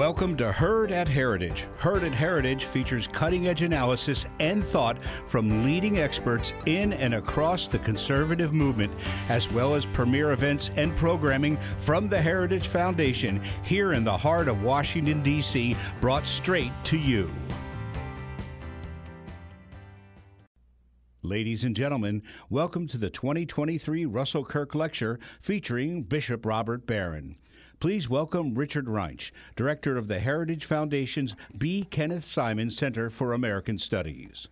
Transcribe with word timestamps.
Welcome 0.00 0.34
to 0.38 0.50
Heard 0.50 0.92
at 0.92 1.08
Heritage. 1.08 1.68
Heard 1.76 2.04
at 2.04 2.14
Heritage 2.14 2.64
features 2.64 3.06
cutting 3.06 3.48
edge 3.48 3.60
analysis 3.60 4.24
and 4.38 4.64
thought 4.64 4.96
from 5.26 5.62
leading 5.62 5.98
experts 5.98 6.54
in 6.64 6.94
and 6.94 7.12
across 7.12 7.68
the 7.68 7.80
conservative 7.80 8.54
movement, 8.54 8.94
as 9.28 9.52
well 9.52 9.74
as 9.74 9.84
premier 9.84 10.32
events 10.32 10.70
and 10.76 10.96
programming 10.96 11.58
from 11.76 12.08
the 12.08 12.18
Heritage 12.18 12.68
Foundation 12.68 13.42
here 13.62 13.92
in 13.92 14.02
the 14.02 14.16
heart 14.16 14.48
of 14.48 14.62
Washington, 14.62 15.22
D.C., 15.22 15.76
brought 16.00 16.26
straight 16.26 16.72
to 16.84 16.96
you. 16.96 17.30
Ladies 21.22 21.64
and 21.64 21.76
gentlemen, 21.76 22.22
welcome 22.48 22.88
to 22.88 22.96
the 22.96 23.10
2023 23.10 24.06
Russell 24.06 24.46
Kirk 24.46 24.74
Lecture 24.74 25.20
featuring 25.42 26.04
Bishop 26.04 26.46
Robert 26.46 26.86
Barron. 26.86 27.36
Please 27.80 28.10
welcome 28.10 28.54
Richard 28.54 28.84
Reinsch, 28.88 29.30
Director 29.56 29.96
of 29.96 30.06
the 30.06 30.18
Heritage 30.18 30.66
Foundation's 30.66 31.34
B. 31.56 31.86
Kenneth 31.90 32.26
Simon 32.26 32.70
Center 32.70 33.08
for 33.08 33.32
American 33.32 33.78
Studies. 33.78 34.48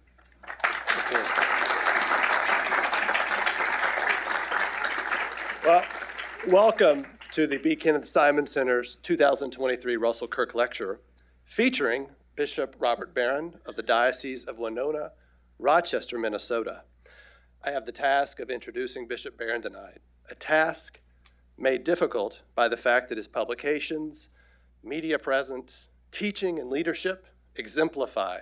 Well, 5.62 5.84
welcome 6.48 7.06
to 7.32 7.46
the 7.46 7.58
B. 7.58 7.76
Kenneth 7.76 8.08
Simon 8.08 8.46
Center's 8.46 8.94
2023 9.02 9.98
Russell 9.98 10.26
Kirk 10.26 10.54
Lecture, 10.54 10.98
featuring 11.44 12.08
Bishop 12.34 12.76
Robert 12.78 13.14
Barron 13.14 13.52
of 13.66 13.76
the 13.76 13.82
Diocese 13.82 14.46
of 14.46 14.56
Winona, 14.56 15.12
Rochester, 15.58 16.16
Minnesota. 16.16 16.82
I 17.62 17.72
have 17.72 17.84
the 17.84 17.92
task 17.92 18.40
of 18.40 18.48
introducing 18.48 19.06
Bishop 19.06 19.36
Barron 19.36 19.60
tonight, 19.60 19.98
a 20.30 20.34
task 20.34 20.98
made 21.60 21.82
difficult 21.82 22.40
by 22.54 22.68
the 22.68 22.76
fact 22.76 23.08
that 23.08 23.18
his 23.18 23.26
publications, 23.26 24.30
media 24.84 25.18
presence, 25.18 25.88
teaching, 26.12 26.60
and 26.60 26.70
leadership 26.70 27.26
exemplify 27.56 28.40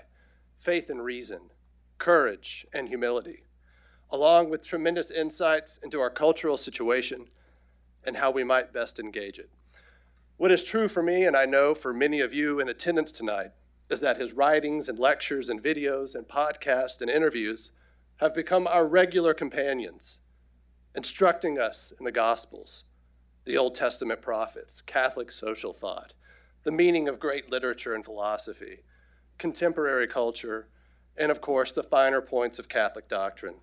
faith 0.58 0.90
and 0.90 1.02
reason, 1.02 1.40
courage 1.96 2.66
and 2.74 2.88
humility, 2.88 3.44
along 4.10 4.50
with 4.50 4.64
tremendous 4.64 5.10
insights 5.10 5.78
into 5.78 5.98
our 5.98 6.10
cultural 6.10 6.58
situation 6.58 7.26
and 8.04 8.16
how 8.16 8.30
we 8.30 8.44
might 8.44 8.72
best 8.72 9.00
engage 9.00 9.38
it. 9.38 9.48
What 10.36 10.52
is 10.52 10.62
true 10.62 10.86
for 10.86 11.02
me, 11.02 11.24
and 11.24 11.34
I 11.34 11.46
know 11.46 11.74
for 11.74 11.94
many 11.94 12.20
of 12.20 12.34
you 12.34 12.60
in 12.60 12.68
attendance 12.68 13.10
tonight, 13.10 13.52
is 13.88 14.00
that 14.00 14.18
his 14.18 14.34
writings 14.34 14.90
and 14.90 14.98
lectures 14.98 15.48
and 15.48 15.62
videos 15.62 16.14
and 16.14 16.28
podcasts 16.28 17.00
and 17.00 17.10
interviews 17.10 17.72
have 18.16 18.34
become 18.34 18.66
our 18.66 18.86
regular 18.86 19.32
companions, 19.32 20.18
instructing 20.94 21.58
us 21.58 21.94
in 21.98 22.04
the 22.04 22.12
Gospels 22.12 22.84
the 23.46 23.56
Old 23.56 23.76
Testament 23.76 24.20
prophets, 24.20 24.82
Catholic 24.82 25.30
social 25.30 25.72
thought, 25.72 26.12
the 26.64 26.72
meaning 26.72 27.08
of 27.08 27.20
great 27.20 27.48
literature 27.48 27.94
and 27.94 28.04
philosophy, 28.04 28.80
contemporary 29.38 30.08
culture, 30.08 30.66
and 31.16 31.30
of 31.30 31.40
course, 31.40 31.70
the 31.70 31.82
finer 31.82 32.20
points 32.20 32.58
of 32.58 32.68
Catholic 32.68 33.06
doctrine. 33.06 33.54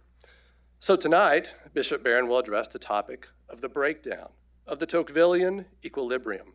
So 0.79 0.95
tonight, 0.95 1.53
Bishop 1.73 2.01
Barron 2.01 2.29
will 2.29 2.39
address 2.39 2.69
the 2.69 2.79
topic 2.79 3.27
of 3.49 3.59
the 3.59 3.67
breakdown 3.67 4.29
of 4.65 4.79
the 4.79 4.87
Tocquevillian 4.87 5.65
equilibrium. 5.83 6.53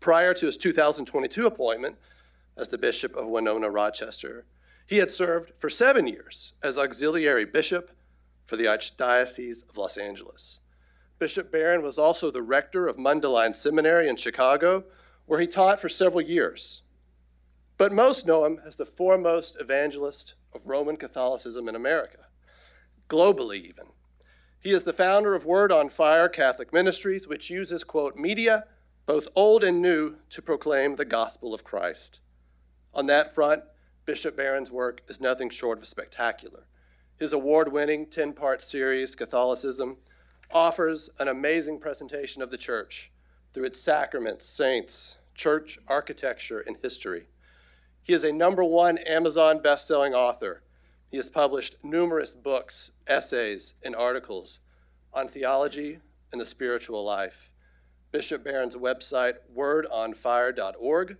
Prior 0.00 0.34
to 0.34 0.46
his 0.46 0.56
2022 0.56 1.46
appointment 1.46 1.96
as 2.56 2.66
the 2.66 2.78
Bishop 2.78 3.14
of 3.14 3.28
Winona 3.28 3.70
Rochester, 3.70 4.44
he 4.88 4.96
had 4.96 5.12
served 5.12 5.52
for 5.58 5.70
seven 5.70 6.08
years 6.08 6.54
as 6.64 6.76
auxiliary 6.76 7.44
bishop 7.44 7.92
for 8.46 8.56
the 8.56 8.64
Archdiocese 8.64 9.68
of 9.68 9.76
Los 9.76 9.96
Angeles. 9.96 10.58
Bishop 11.18 11.50
Barron 11.50 11.82
was 11.82 11.98
also 11.98 12.30
the 12.30 12.42
rector 12.42 12.86
of 12.86 12.96
Mundelein 12.96 13.56
Seminary 13.56 14.08
in 14.08 14.16
Chicago, 14.16 14.84
where 15.24 15.40
he 15.40 15.46
taught 15.46 15.80
for 15.80 15.88
several 15.88 16.20
years. 16.20 16.82
But 17.78 17.92
most 17.92 18.26
know 18.26 18.44
him 18.44 18.60
as 18.66 18.76
the 18.76 18.84
foremost 18.84 19.56
evangelist 19.58 20.34
of 20.52 20.66
Roman 20.66 20.96
Catholicism 20.96 21.68
in 21.68 21.74
America, 21.74 22.26
globally 23.08 23.56
even. 23.56 23.86
He 24.60 24.72
is 24.72 24.82
the 24.82 24.92
founder 24.92 25.34
of 25.34 25.46
Word 25.46 25.72
on 25.72 25.88
Fire 25.88 26.28
Catholic 26.28 26.72
Ministries, 26.72 27.26
which 27.26 27.50
uses, 27.50 27.84
quote, 27.84 28.16
media, 28.16 28.66
both 29.06 29.28
old 29.34 29.64
and 29.64 29.80
new, 29.80 30.16
to 30.30 30.42
proclaim 30.42 30.96
the 30.96 31.04
gospel 31.04 31.54
of 31.54 31.64
Christ. 31.64 32.20
On 32.92 33.06
that 33.06 33.34
front, 33.34 33.62
Bishop 34.04 34.36
Barron's 34.36 34.70
work 34.70 35.02
is 35.08 35.20
nothing 35.20 35.48
short 35.48 35.78
of 35.78 35.86
spectacular. 35.86 36.66
His 37.18 37.32
award 37.32 37.72
winning 37.72 38.06
10 38.06 38.32
part 38.32 38.62
series, 38.62 39.16
Catholicism, 39.16 39.96
offers 40.50 41.10
an 41.18 41.28
amazing 41.28 41.78
presentation 41.78 42.42
of 42.42 42.50
the 42.50 42.56
church 42.56 43.10
through 43.52 43.64
its 43.64 43.80
sacraments, 43.80 44.46
saints, 44.46 45.16
church 45.34 45.78
architecture, 45.88 46.60
and 46.60 46.76
history. 46.82 47.26
He 48.02 48.12
is 48.12 48.24
a 48.24 48.32
number 48.32 48.62
one 48.64 48.98
Amazon 48.98 49.60
best-selling 49.60 50.14
author. 50.14 50.62
He 51.10 51.16
has 51.16 51.28
published 51.28 51.76
numerous 51.82 52.34
books, 52.34 52.92
essays, 53.06 53.74
and 53.82 53.96
articles 53.96 54.60
on 55.12 55.28
theology 55.28 55.98
and 56.32 56.40
the 56.40 56.46
spiritual 56.46 57.04
life. 57.04 57.52
Bishop 58.12 58.44
Barron's 58.44 58.76
website, 58.76 59.36
wordonfire.org, 59.54 61.16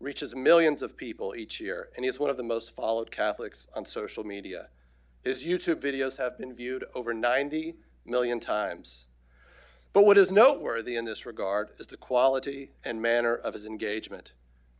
reaches 0.00 0.34
millions 0.34 0.82
of 0.82 0.96
people 0.96 1.34
each 1.34 1.60
year, 1.60 1.88
and 1.96 2.04
he 2.04 2.08
is 2.08 2.20
one 2.20 2.30
of 2.30 2.36
the 2.36 2.42
most 2.42 2.74
followed 2.74 3.10
Catholics 3.10 3.66
on 3.74 3.84
social 3.84 4.24
media. 4.24 4.68
His 5.24 5.44
YouTube 5.44 5.80
videos 5.80 6.18
have 6.18 6.38
been 6.38 6.54
viewed 6.54 6.84
over 6.94 7.14
90 7.14 7.74
million 8.06 8.40
times. 8.40 9.06
But 9.92 10.04
what 10.04 10.18
is 10.18 10.30
noteworthy 10.30 10.96
in 10.96 11.04
this 11.04 11.24
regard 11.24 11.70
is 11.78 11.86
the 11.86 11.96
quality 11.96 12.70
and 12.84 13.00
manner 13.00 13.34
of 13.34 13.54
his 13.54 13.66
engagement. 13.66 14.32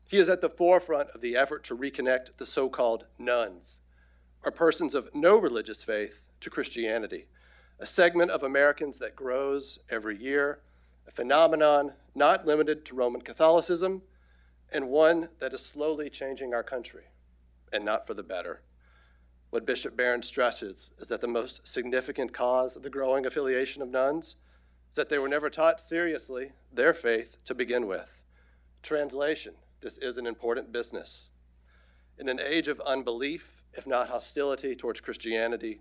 He 0.08 0.18
is 0.18 0.28
at 0.28 0.40
the 0.40 0.50
forefront 0.50 1.10
of 1.10 1.20
the 1.20 1.36
effort 1.36 1.64
to 1.64 1.76
reconnect 1.76 2.36
the 2.36 2.46
so 2.46 2.68
called 2.68 3.06
nones, 3.18 3.80
or 4.44 4.52
persons 4.52 4.94
of 4.94 5.08
no 5.14 5.38
religious 5.38 5.82
faith, 5.82 6.28
to 6.40 6.50
Christianity, 6.50 7.26
a 7.80 7.86
segment 7.86 8.30
of 8.30 8.42
Americans 8.42 8.98
that 8.98 9.16
grows 9.16 9.78
every 9.90 10.16
year, 10.16 10.60
a 11.08 11.10
phenomenon 11.10 11.92
not 12.14 12.46
limited 12.46 12.84
to 12.84 12.94
Roman 12.94 13.20
Catholicism, 13.20 14.02
and 14.72 14.88
one 14.88 15.28
that 15.38 15.54
is 15.54 15.64
slowly 15.64 16.10
changing 16.10 16.54
our 16.54 16.62
country, 16.62 17.04
and 17.72 17.84
not 17.84 18.06
for 18.06 18.14
the 18.14 18.22
better. 18.22 18.60
What 19.50 19.64
Bishop 19.64 19.96
Barron 19.96 20.22
stresses 20.22 20.90
is 20.98 21.06
that 21.06 21.20
the 21.20 21.28
most 21.28 21.66
significant 21.66 22.32
cause 22.32 22.74
of 22.74 22.82
the 22.82 22.90
growing 22.90 23.26
affiliation 23.26 23.80
of 23.80 23.88
nones 23.88 24.34
is 24.90 24.96
that 24.96 25.08
they 25.08 25.20
were 25.20 25.28
never 25.28 25.48
taught 25.48 25.80
seriously 25.80 26.52
their 26.72 26.92
faith 26.92 27.44
to 27.44 27.54
begin 27.54 27.86
with. 27.86 28.24
Translation 28.82 29.54
This 29.80 29.98
is 29.98 30.18
an 30.18 30.26
important 30.26 30.72
business. 30.72 31.30
In 32.18 32.28
an 32.28 32.40
age 32.40 32.66
of 32.66 32.80
unbelief, 32.80 33.62
if 33.72 33.86
not 33.86 34.08
hostility 34.08 34.74
towards 34.74 35.00
Christianity, 35.00 35.80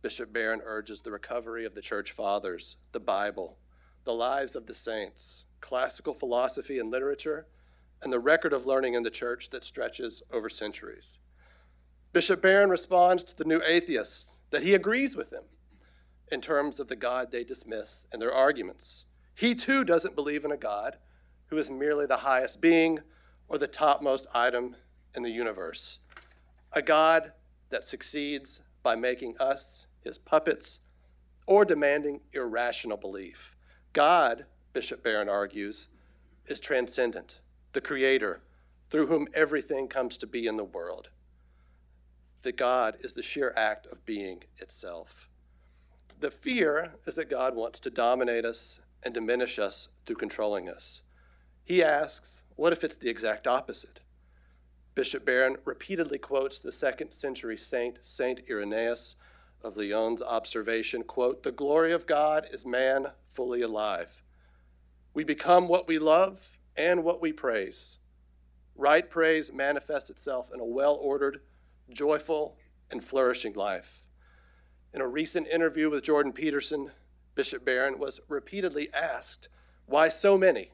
Bishop 0.00 0.32
Barron 0.32 0.62
urges 0.64 1.02
the 1.02 1.12
recovery 1.12 1.66
of 1.66 1.74
the 1.74 1.82
church 1.82 2.12
fathers, 2.12 2.76
the 2.92 3.00
Bible, 3.00 3.58
the 4.04 4.14
lives 4.14 4.56
of 4.56 4.66
the 4.66 4.74
saints, 4.74 5.44
classical 5.60 6.14
philosophy 6.14 6.78
and 6.78 6.90
literature, 6.90 7.46
and 8.00 8.10
the 8.10 8.18
record 8.18 8.54
of 8.54 8.64
learning 8.64 8.94
in 8.94 9.02
the 9.02 9.10
church 9.10 9.50
that 9.50 9.64
stretches 9.64 10.22
over 10.32 10.48
centuries. 10.48 11.18
Bishop 12.12 12.42
Barron 12.42 12.68
responds 12.68 13.24
to 13.24 13.36
the 13.36 13.46
new 13.46 13.62
atheists 13.64 14.36
that 14.50 14.62
he 14.62 14.74
agrees 14.74 15.16
with 15.16 15.30
them 15.30 15.44
in 16.30 16.42
terms 16.42 16.78
of 16.78 16.86
the 16.86 16.96
God 16.96 17.32
they 17.32 17.42
dismiss 17.42 18.06
in 18.12 18.20
their 18.20 18.34
arguments. 18.34 19.06
He 19.34 19.54
too 19.54 19.82
doesn't 19.82 20.14
believe 20.14 20.44
in 20.44 20.52
a 20.52 20.56
God 20.58 20.98
who 21.46 21.56
is 21.56 21.70
merely 21.70 22.04
the 22.04 22.18
highest 22.18 22.60
being 22.60 23.00
or 23.48 23.56
the 23.56 23.66
topmost 23.66 24.26
item 24.34 24.76
in 25.14 25.22
the 25.22 25.30
universe, 25.30 26.00
a 26.74 26.82
God 26.82 27.32
that 27.70 27.84
succeeds 27.84 28.60
by 28.82 28.94
making 28.94 29.34
us 29.38 29.86
his 30.04 30.18
puppets 30.18 30.80
or 31.46 31.64
demanding 31.64 32.20
irrational 32.34 32.98
belief. 32.98 33.56
God, 33.94 34.44
Bishop 34.74 35.02
Barron 35.02 35.30
argues, 35.30 35.88
is 36.46 36.60
transcendent, 36.60 37.40
the 37.72 37.80
creator 37.80 38.42
through 38.90 39.06
whom 39.06 39.28
everything 39.32 39.88
comes 39.88 40.18
to 40.18 40.26
be 40.26 40.46
in 40.46 40.58
the 40.58 40.64
world 40.64 41.08
that 42.42 42.56
God 42.56 42.96
is 43.00 43.12
the 43.12 43.22
sheer 43.22 43.52
act 43.56 43.86
of 43.86 44.04
being 44.04 44.42
itself. 44.58 45.28
The 46.20 46.30
fear 46.30 46.92
is 47.06 47.14
that 47.14 47.30
God 47.30 47.54
wants 47.54 47.80
to 47.80 47.90
dominate 47.90 48.44
us 48.44 48.80
and 49.02 49.14
diminish 49.14 49.58
us 49.58 49.88
through 50.06 50.16
controlling 50.16 50.68
us. 50.68 51.02
He 51.64 51.82
asks, 51.82 52.44
what 52.56 52.72
if 52.72 52.84
it's 52.84 52.96
the 52.96 53.08
exact 53.08 53.46
opposite? 53.46 54.00
Bishop 54.94 55.24
Barron 55.24 55.56
repeatedly 55.64 56.18
quotes 56.18 56.60
the 56.60 56.70
second 56.70 57.12
century 57.12 57.56
saint, 57.56 57.98
Saint 58.02 58.42
Irenaeus 58.50 59.16
of 59.62 59.76
Lyon's 59.76 60.22
observation, 60.22 61.02
quote, 61.02 61.42
the 61.42 61.52
glory 61.52 61.92
of 61.92 62.06
God 62.06 62.46
is 62.52 62.66
man 62.66 63.06
fully 63.24 63.62
alive. 63.62 64.22
We 65.14 65.24
become 65.24 65.68
what 65.68 65.88
we 65.88 65.98
love 65.98 66.58
and 66.76 67.04
what 67.04 67.20
we 67.20 67.32
praise. 67.32 67.98
Right 68.74 69.08
praise 69.08 69.52
manifests 69.52 70.10
itself 70.10 70.50
in 70.52 70.60
a 70.60 70.64
well 70.64 70.96
ordered, 70.96 71.40
joyful, 71.92 72.56
and 72.90 73.04
flourishing 73.04 73.54
life. 73.54 74.04
In 74.94 75.00
a 75.00 75.06
recent 75.06 75.48
interview 75.48 75.88
with 75.90 76.04
Jordan 76.04 76.32
Peterson, 76.32 76.90
Bishop 77.34 77.64
Barron 77.64 77.98
was 77.98 78.20
repeatedly 78.28 78.92
asked 78.92 79.48
why 79.86 80.08
so 80.08 80.36
many 80.36 80.70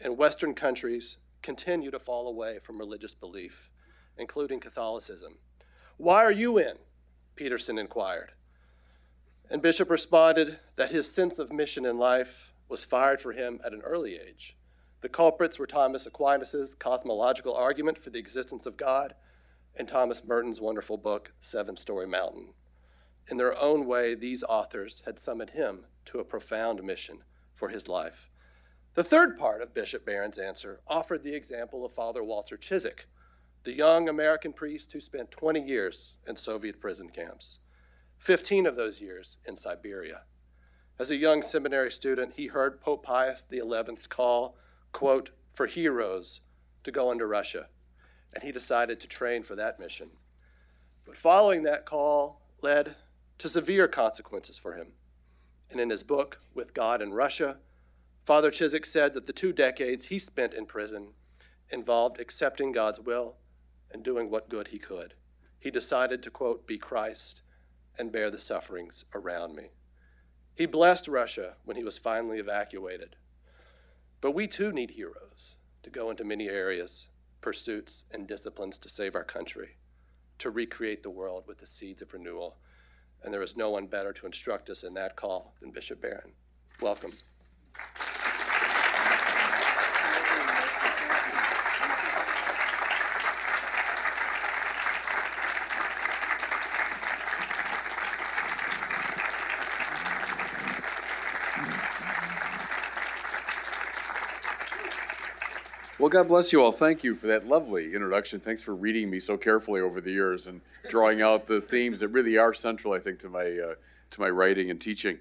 in 0.00 0.16
Western 0.16 0.54
countries 0.54 1.18
continue 1.42 1.90
to 1.90 1.98
fall 1.98 2.28
away 2.28 2.58
from 2.58 2.78
religious 2.78 3.14
belief, 3.14 3.68
including 4.16 4.60
Catholicism. 4.60 5.38
Why 5.96 6.24
are 6.24 6.32
you 6.32 6.58
in? 6.58 6.78
Peterson 7.34 7.78
inquired. 7.78 8.32
And 9.50 9.60
Bishop 9.60 9.90
responded 9.90 10.60
that 10.76 10.92
his 10.92 11.10
sense 11.10 11.38
of 11.38 11.52
mission 11.52 11.84
in 11.84 11.98
life 11.98 12.54
was 12.68 12.84
fired 12.84 13.20
for 13.20 13.32
him 13.32 13.60
at 13.64 13.72
an 13.72 13.82
early 13.82 14.16
age. 14.16 14.56
The 15.00 15.08
culprits 15.08 15.58
were 15.58 15.66
Thomas 15.66 16.06
Aquinas' 16.06 16.74
cosmological 16.74 17.54
argument 17.54 18.00
for 18.00 18.10
the 18.10 18.18
existence 18.18 18.66
of 18.66 18.76
God 18.76 19.14
and 19.76 19.86
Thomas 19.86 20.24
Merton's 20.24 20.60
wonderful 20.60 20.96
book, 20.96 21.32
Seven 21.40 21.76
Storey 21.76 22.06
Mountain. 22.06 22.54
In 23.28 23.36
their 23.36 23.56
own 23.58 23.86
way, 23.86 24.14
these 24.14 24.42
authors 24.42 25.02
had 25.06 25.18
summoned 25.18 25.50
him 25.50 25.86
to 26.06 26.18
a 26.18 26.24
profound 26.24 26.82
mission 26.82 27.22
for 27.54 27.68
his 27.68 27.88
life. 27.88 28.30
The 28.94 29.04
third 29.04 29.38
part 29.38 29.62
of 29.62 29.72
Bishop 29.72 30.04
Barron's 30.04 30.38
answer 30.38 30.80
offered 30.88 31.22
the 31.22 31.34
example 31.34 31.84
of 31.84 31.92
Father 31.92 32.24
Walter 32.24 32.56
Ciszek, 32.56 33.06
the 33.62 33.72
young 33.72 34.08
American 34.08 34.52
priest 34.52 34.90
who 34.90 35.00
spent 35.00 35.30
20 35.30 35.60
years 35.60 36.14
in 36.26 36.34
Soviet 36.34 36.80
prison 36.80 37.08
camps, 37.08 37.60
15 38.18 38.66
of 38.66 38.74
those 38.74 39.00
years 39.00 39.38
in 39.46 39.56
Siberia. 39.56 40.22
As 40.98 41.10
a 41.10 41.16
young 41.16 41.40
seminary 41.42 41.92
student, 41.92 42.32
he 42.34 42.46
heard 42.46 42.80
Pope 42.80 43.04
Pius 43.04 43.44
XI's 43.50 44.06
call, 44.06 44.56
quote, 44.92 45.30
for 45.52 45.66
heroes 45.66 46.40
to 46.84 46.90
go 46.90 47.12
into 47.12 47.26
Russia, 47.26 47.68
and 48.34 48.42
he 48.42 48.52
decided 48.52 49.00
to 49.00 49.08
train 49.08 49.42
for 49.42 49.54
that 49.56 49.80
mission. 49.80 50.10
But 51.04 51.16
following 51.16 51.62
that 51.64 51.86
call 51.86 52.40
led 52.62 52.94
to 53.38 53.48
severe 53.48 53.88
consequences 53.88 54.58
for 54.58 54.74
him. 54.74 54.92
And 55.70 55.80
in 55.80 55.90
his 55.90 56.02
book, 56.02 56.40
With 56.54 56.74
God 56.74 57.02
in 57.02 57.12
Russia, 57.12 57.58
Father 58.24 58.50
Ciszek 58.50 58.84
said 58.84 59.14
that 59.14 59.26
the 59.26 59.32
two 59.32 59.52
decades 59.52 60.04
he 60.04 60.18
spent 60.18 60.54
in 60.54 60.66
prison 60.66 61.08
involved 61.70 62.20
accepting 62.20 62.72
God's 62.72 63.00
will 63.00 63.36
and 63.90 64.02
doing 64.02 64.30
what 64.30 64.48
good 64.48 64.68
he 64.68 64.78
could. 64.78 65.14
He 65.58 65.70
decided 65.70 66.22
to, 66.22 66.30
quote, 66.30 66.66
be 66.66 66.78
Christ 66.78 67.42
and 67.98 68.10
bear 68.10 68.30
the 68.30 68.38
sufferings 68.38 69.04
around 69.14 69.54
me. 69.54 69.70
He 70.54 70.66
blessed 70.66 71.06
Russia 71.06 71.56
when 71.64 71.76
he 71.76 71.84
was 71.84 71.98
finally 71.98 72.38
evacuated. 72.38 73.16
But 74.20 74.32
we 74.32 74.46
too 74.46 74.72
need 74.72 74.90
heroes 74.90 75.56
to 75.82 75.90
go 75.90 76.10
into 76.10 76.24
many 76.24 76.48
areas, 76.48 77.09
pursuits, 77.40 78.04
and 78.10 78.26
disciplines 78.26 78.78
to 78.78 78.88
save 78.88 79.14
our 79.14 79.24
country, 79.24 79.76
to 80.38 80.50
recreate 80.50 81.02
the 81.02 81.10
world 81.10 81.44
with 81.46 81.58
the 81.58 81.66
seeds 81.66 82.02
of 82.02 82.12
renewal 82.12 82.56
and 83.22 83.32
there 83.32 83.42
is 83.42 83.56
no 83.56 83.70
one 83.70 83.86
better 83.86 84.12
to 84.12 84.26
instruct 84.26 84.70
us 84.70 84.84
in 84.84 84.94
that 84.94 85.16
call 85.16 85.54
than 85.60 85.70
Bishop 85.70 86.00
Barron. 86.00 86.32
Welcome. 86.80 87.12
God 106.10 106.26
bless 106.26 106.52
you 106.52 106.60
all. 106.60 106.72
Thank 106.72 107.04
you 107.04 107.14
for 107.14 107.28
that 107.28 107.46
lovely 107.46 107.94
introduction. 107.94 108.40
Thanks 108.40 108.60
for 108.60 108.74
reading 108.74 109.08
me 109.08 109.20
so 109.20 109.36
carefully 109.36 109.80
over 109.80 110.00
the 110.00 110.10
years 110.10 110.48
and 110.48 110.60
drawing 110.88 111.22
out 111.22 111.46
the 111.46 111.60
themes 111.60 112.00
that 112.00 112.08
really 112.08 112.36
are 112.36 112.52
central, 112.52 112.92
I 112.92 112.98
think, 112.98 113.20
to 113.20 113.28
my 113.28 113.44
uh, 113.44 113.74
to 114.10 114.20
my 114.20 114.28
writing 114.28 114.72
and 114.72 114.80
teaching. 114.80 115.18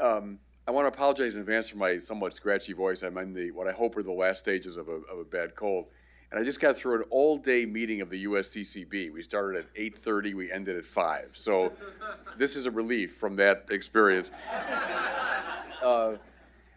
Um, 0.00 0.38
I 0.68 0.70
want 0.70 0.84
to 0.84 0.96
apologize 0.96 1.34
in 1.34 1.40
advance 1.40 1.68
for 1.68 1.78
my 1.78 1.98
somewhat 1.98 2.32
scratchy 2.32 2.72
voice. 2.74 3.02
I'm 3.02 3.18
in 3.18 3.34
the 3.34 3.50
what 3.50 3.66
I 3.66 3.72
hope 3.72 3.96
are 3.96 4.04
the 4.04 4.12
last 4.12 4.38
stages 4.38 4.76
of 4.76 4.88
a, 4.88 5.00
of 5.12 5.18
a 5.18 5.24
bad 5.24 5.56
cold, 5.56 5.86
and 6.30 6.40
I 6.40 6.44
just 6.44 6.60
got 6.60 6.76
through 6.76 7.00
an 7.00 7.04
all-day 7.10 7.66
meeting 7.66 8.00
of 8.00 8.08
the 8.08 8.24
USCCB. 8.26 9.12
We 9.12 9.22
started 9.24 9.58
at 9.58 9.74
8:30, 9.74 10.34
we 10.34 10.52
ended 10.52 10.76
at 10.76 10.84
five. 10.84 11.30
So 11.32 11.72
this 12.36 12.54
is 12.54 12.66
a 12.66 12.70
relief 12.70 13.16
from 13.16 13.34
that 13.36 13.66
experience. 13.70 14.30
Uh, 15.82 16.18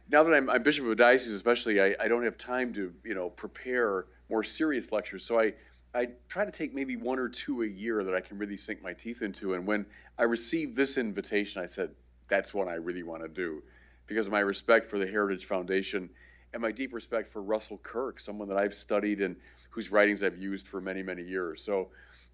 now 0.10 0.24
that 0.24 0.34
I'm, 0.34 0.50
I'm, 0.50 0.64
bishop 0.64 0.86
of 0.86 0.92
a 0.92 0.96
diocese, 0.96 1.34
especially, 1.34 1.82
I, 1.82 1.96
I, 2.00 2.08
don't 2.08 2.24
have 2.24 2.38
time 2.38 2.74
to 2.74 2.94
you 3.04 3.14
know 3.14 3.30
prepare 3.30 4.06
more 4.30 4.44
serious 4.44 4.92
lectures. 4.92 5.26
So 5.26 5.40
I 5.40 5.54
I 5.96 6.10
try 6.28 6.44
to 6.44 6.52
take 6.52 6.74
maybe 6.74 6.96
one 6.96 7.20
or 7.20 7.30
two 7.30 7.64
a 7.64 7.68
year 7.68 8.04
that 8.04 8.16
I 8.16 8.20
can 8.20 8.38
really 8.38 8.58
sink 8.58 8.82
my 8.82 8.94
teeth 8.94 9.22
into. 9.22 9.54
And 9.54 9.66
when 9.66 9.86
I 10.18 10.24
received 10.24 10.76
this 10.76 10.98
invitation, 10.98 11.62
I 11.62 11.68
said 11.68 11.92
that's 12.28 12.54
what 12.54 12.68
I 12.68 12.76
really 12.76 13.04
want 13.04 13.22
to 13.22 13.30
do, 13.30 13.62
because 14.08 14.26
of 14.26 14.32
my 14.32 14.40
respect 14.40 14.90
for 14.90 14.98
the 14.98 15.08
Heritage 15.08 15.46
Foundation 15.46 16.10
and 16.54 16.62
my 16.62 16.72
deep 16.72 16.94
respect 16.94 17.28
for 17.28 17.42
Russell 17.42 17.80
Kirk, 17.80 18.20
someone 18.20 18.48
that 18.48 18.58
I've 18.58 18.76
studied 18.76 19.22
and 19.22 19.36
whose 19.70 19.92
writings 19.92 20.24
I've 20.24 20.38
used 20.38 20.68
for 20.68 20.82
many 20.82 21.04
many 21.04 21.24
years. 21.24 21.64
So 21.64 21.90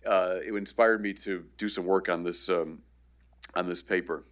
uh, 0.06 0.38
it 0.46 0.54
inspired 0.54 1.02
me 1.02 1.14
to 1.14 1.44
do 1.58 1.70
some 1.70 1.86
work 1.86 2.10
on 2.10 2.24
this 2.24 2.50
um, 2.50 2.80
on 3.56 3.68
this 3.68 3.82
paper. 3.82 4.24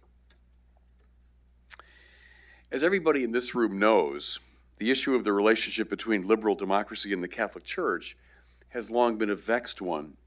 As 2.70 2.84
everybody 2.84 3.24
in 3.24 3.32
this 3.32 3.54
room 3.54 3.78
knows, 3.78 4.40
the 4.76 4.90
issue 4.90 5.14
of 5.14 5.24
the 5.24 5.32
relationship 5.32 5.88
between 5.88 6.28
liberal 6.28 6.54
democracy 6.54 7.14
and 7.14 7.22
the 7.22 7.28
Catholic 7.28 7.64
Church 7.64 8.14
has 8.68 8.90
long 8.90 9.16
been 9.16 9.30
a 9.30 9.34
vexed 9.34 9.80
one. 9.80 10.18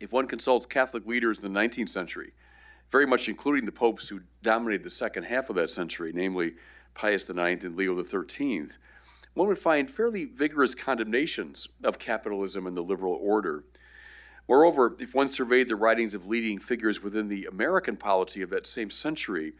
If 0.00 0.12
one 0.12 0.28
consults 0.28 0.66
Catholic 0.66 1.04
leaders 1.04 1.42
in 1.42 1.52
the 1.52 1.60
19th 1.60 1.88
century, 1.88 2.32
very 2.92 3.08
much 3.08 3.28
including 3.28 3.64
the 3.64 3.72
popes 3.72 4.08
who 4.08 4.20
dominated 4.42 4.84
the 4.84 4.90
second 4.90 5.24
half 5.24 5.50
of 5.50 5.56
that 5.56 5.68
century, 5.68 6.12
namely 6.14 6.54
Pius 6.94 7.28
IX 7.28 7.64
and 7.64 7.74
Leo 7.74 8.00
XIII, 8.00 8.68
one 9.34 9.48
would 9.48 9.58
find 9.58 9.90
fairly 9.90 10.26
vigorous 10.26 10.76
condemnations 10.76 11.66
of 11.82 11.98
capitalism 11.98 12.68
and 12.68 12.76
the 12.76 12.84
liberal 12.84 13.18
order. 13.20 13.64
Moreover, 14.48 14.94
if 15.00 15.12
one 15.12 15.26
surveyed 15.26 15.66
the 15.66 15.74
writings 15.74 16.14
of 16.14 16.26
leading 16.26 16.60
figures 16.60 17.02
within 17.02 17.26
the 17.26 17.46
American 17.46 17.96
polity 17.96 18.42
of 18.42 18.50
that 18.50 18.64
same 18.64 18.90
century, 18.90 19.54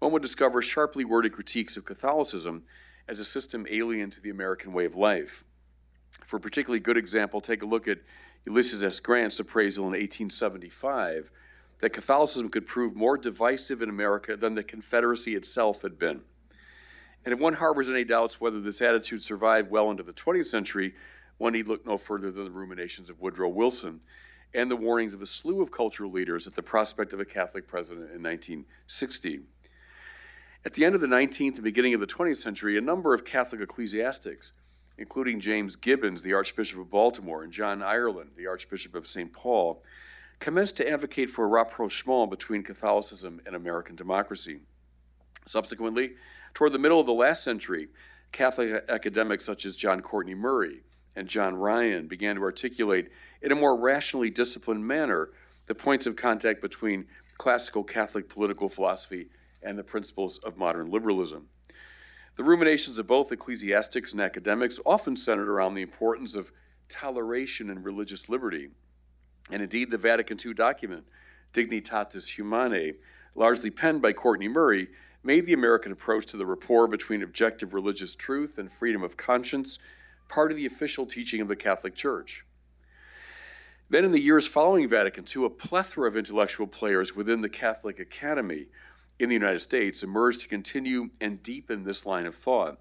one 0.00 0.12
would 0.12 0.22
discover 0.22 0.60
sharply 0.60 1.04
worded 1.04 1.32
critiques 1.32 1.76
of 1.76 1.84
Catholicism 1.84 2.64
as 3.08 3.20
a 3.20 3.24
system 3.24 3.66
alien 3.70 4.10
to 4.10 4.20
the 4.20 4.30
American 4.30 4.72
way 4.72 4.84
of 4.84 4.96
life. 4.96 5.44
For 6.26 6.38
a 6.38 6.40
particularly 6.40 6.80
good 6.80 6.96
example, 6.96 7.40
take 7.40 7.62
a 7.62 7.66
look 7.66 7.86
at 7.86 7.98
Ulysses 8.46 8.82
S. 8.82 8.98
Grant's 8.98 9.38
appraisal 9.38 9.84
in 9.84 9.90
1875 9.90 11.30
that 11.78 11.92
Catholicism 11.92 12.48
could 12.48 12.66
prove 12.66 12.94
more 12.94 13.16
divisive 13.16 13.82
in 13.82 13.88
America 13.88 14.36
than 14.36 14.54
the 14.54 14.62
Confederacy 14.62 15.34
itself 15.34 15.82
had 15.82 15.98
been. 15.98 16.20
And 17.24 17.34
if 17.34 17.40
one 17.40 17.54
harbors 17.54 17.90
any 17.90 18.04
doubts 18.04 18.40
whether 18.40 18.60
this 18.60 18.80
attitude 18.80 19.22
survived 19.22 19.70
well 19.70 19.90
into 19.90 20.02
the 20.02 20.12
20th 20.12 20.46
century, 20.46 20.94
one 21.38 21.52
need 21.52 21.68
look 21.68 21.84
no 21.86 21.98
further 21.98 22.30
than 22.30 22.44
the 22.44 22.50
ruminations 22.50 23.10
of 23.10 23.20
Woodrow 23.20 23.48
Wilson 23.48 24.00
and 24.54 24.70
the 24.70 24.76
warnings 24.76 25.14
of 25.14 25.22
a 25.22 25.26
slew 25.26 25.60
of 25.60 25.70
cultural 25.70 26.10
leaders 26.10 26.46
at 26.46 26.54
the 26.54 26.62
prospect 26.62 27.12
of 27.12 27.20
a 27.20 27.24
Catholic 27.24 27.66
president 27.66 28.10
in 28.12 28.22
1960. 28.22 29.40
At 30.62 30.74
the 30.74 30.84
end 30.84 30.94
of 30.94 31.00
the 31.00 31.06
19th 31.06 31.54
and 31.54 31.64
beginning 31.64 31.94
of 31.94 32.00
the 32.00 32.06
20th 32.06 32.36
century, 32.36 32.76
a 32.76 32.82
number 32.82 33.14
of 33.14 33.24
Catholic 33.24 33.62
ecclesiastics, 33.62 34.52
including 34.98 35.40
James 35.40 35.74
Gibbons, 35.74 36.22
the 36.22 36.34
Archbishop 36.34 36.78
of 36.78 36.90
Baltimore, 36.90 37.44
and 37.44 37.52
John 37.52 37.82
Ireland, 37.82 38.32
the 38.36 38.46
Archbishop 38.46 38.94
of 38.94 39.06
St. 39.06 39.32
Paul, 39.32 39.82
commenced 40.38 40.76
to 40.76 40.88
advocate 40.88 41.30
for 41.30 41.46
a 41.46 41.48
rapprochement 41.48 42.28
between 42.28 42.62
Catholicism 42.62 43.40
and 43.46 43.56
American 43.56 43.96
democracy. 43.96 44.60
Subsequently, 45.46 46.12
toward 46.52 46.74
the 46.74 46.78
middle 46.78 47.00
of 47.00 47.06
the 47.06 47.12
last 47.14 47.42
century, 47.42 47.88
Catholic 48.30 48.84
academics 48.90 49.44
such 49.44 49.64
as 49.64 49.76
John 49.76 50.02
Courtney 50.02 50.34
Murray 50.34 50.82
and 51.16 51.26
John 51.26 51.54
Ryan 51.54 52.06
began 52.06 52.36
to 52.36 52.42
articulate 52.42 53.08
in 53.40 53.50
a 53.50 53.56
more 53.56 53.76
rationally 53.76 54.28
disciplined 54.28 54.86
manner 54.86 55.30
the 55.66 55.74
points 55.74 56.06
of 56.06 56.16
contact 56.16 56.60
between 56.60 57.06
classical 57.38 57.82
Catholic 57.82 58.28
political 58.28 58.68
philosophy 58.68 59.30
and 59.62 59.78
the 59.78 59.84
principles 59.84 60.38
of 60.38 60.56
modern 60.56 60.90
liberalism. 60.90 61.48
The 62.36 62.44
ruminations 62.44 62.98
of 62.98 63.06
both 63.06 63.32
ecclesiastics 63.32 64.12
and 64.12 64.20
academics 64.20 64.78
often 64.86 65.16
centered 65.16 65.48
around 65.48 65.74
the 65.74 65.82
importance 65.82 66.34
of 66.34 66.52
toleration 66.88 67.70
and 67.70 67.84
religious 67.84 68.28
liberty. 68.28 68.70
And 69.50 69.62
indeed, 69.62 69.90
the 69.90 69.98
Vatican 69.98 70.38
II 70.44 70.54
document, 70.54 71.04
Dignitatis 71.52 72.28
Humanae, 72.28 72.94
largely 73.34 73.70
penned 73.70 74.02
by 74.02 74.12
Courtney 74.12 74.48
Murray, 74.48 74.88
made 75.22 75.44
the 75.44 75.52
American 75.52 75.92
approach 75.92 76.26
to 76.26 76.36
the 76.36 76.46
rapport 76.46 76.86
between 76.86 77.22
objective 77.22 77.74
religious 77.74 78.16
truth 78.16 78.58
and 78.58 78.72
freedom 78.72 79.02
of 79.02 79.16
conscience 79.16 79.78
part 80.28 80.50
of 80.50 80.56
the 80.56 80.66
official 80.66 81.04
teaching 81.04 81.40
of 81.40 81.48
the 81.48 81.56
Catholic 81.56 81.94
Church. 81.94 82.44
Then, 83.90 84.04
in 84.04 84.12
the 84.12 84.20
years 84.20 84.46
following 84.46 84.88
Vatican 84.88 85.24
II, 85.36 85.46
a 85.46 85.50
plethora 85.50 86.06
of 86.06 86.16
intellectual 86.16 86.68
players 86.68 87.16
within 87.16 87.42
the 87.42 87.48
Catholic 87.48 87.98
Academy 87.98 88.66
in 89.20 89.28
the 89.28 89.34
United 89.34 89.60
States 89.60 90.02
emerged 90.02 90.40
to 90.40 90.48
continue 90.48 91.10
and 91.20 91.42
deepen 91.42 91.84
this 91.84 92.06
line 92.06 92.24
of 92.24 92.34
thought. 92.34 92.80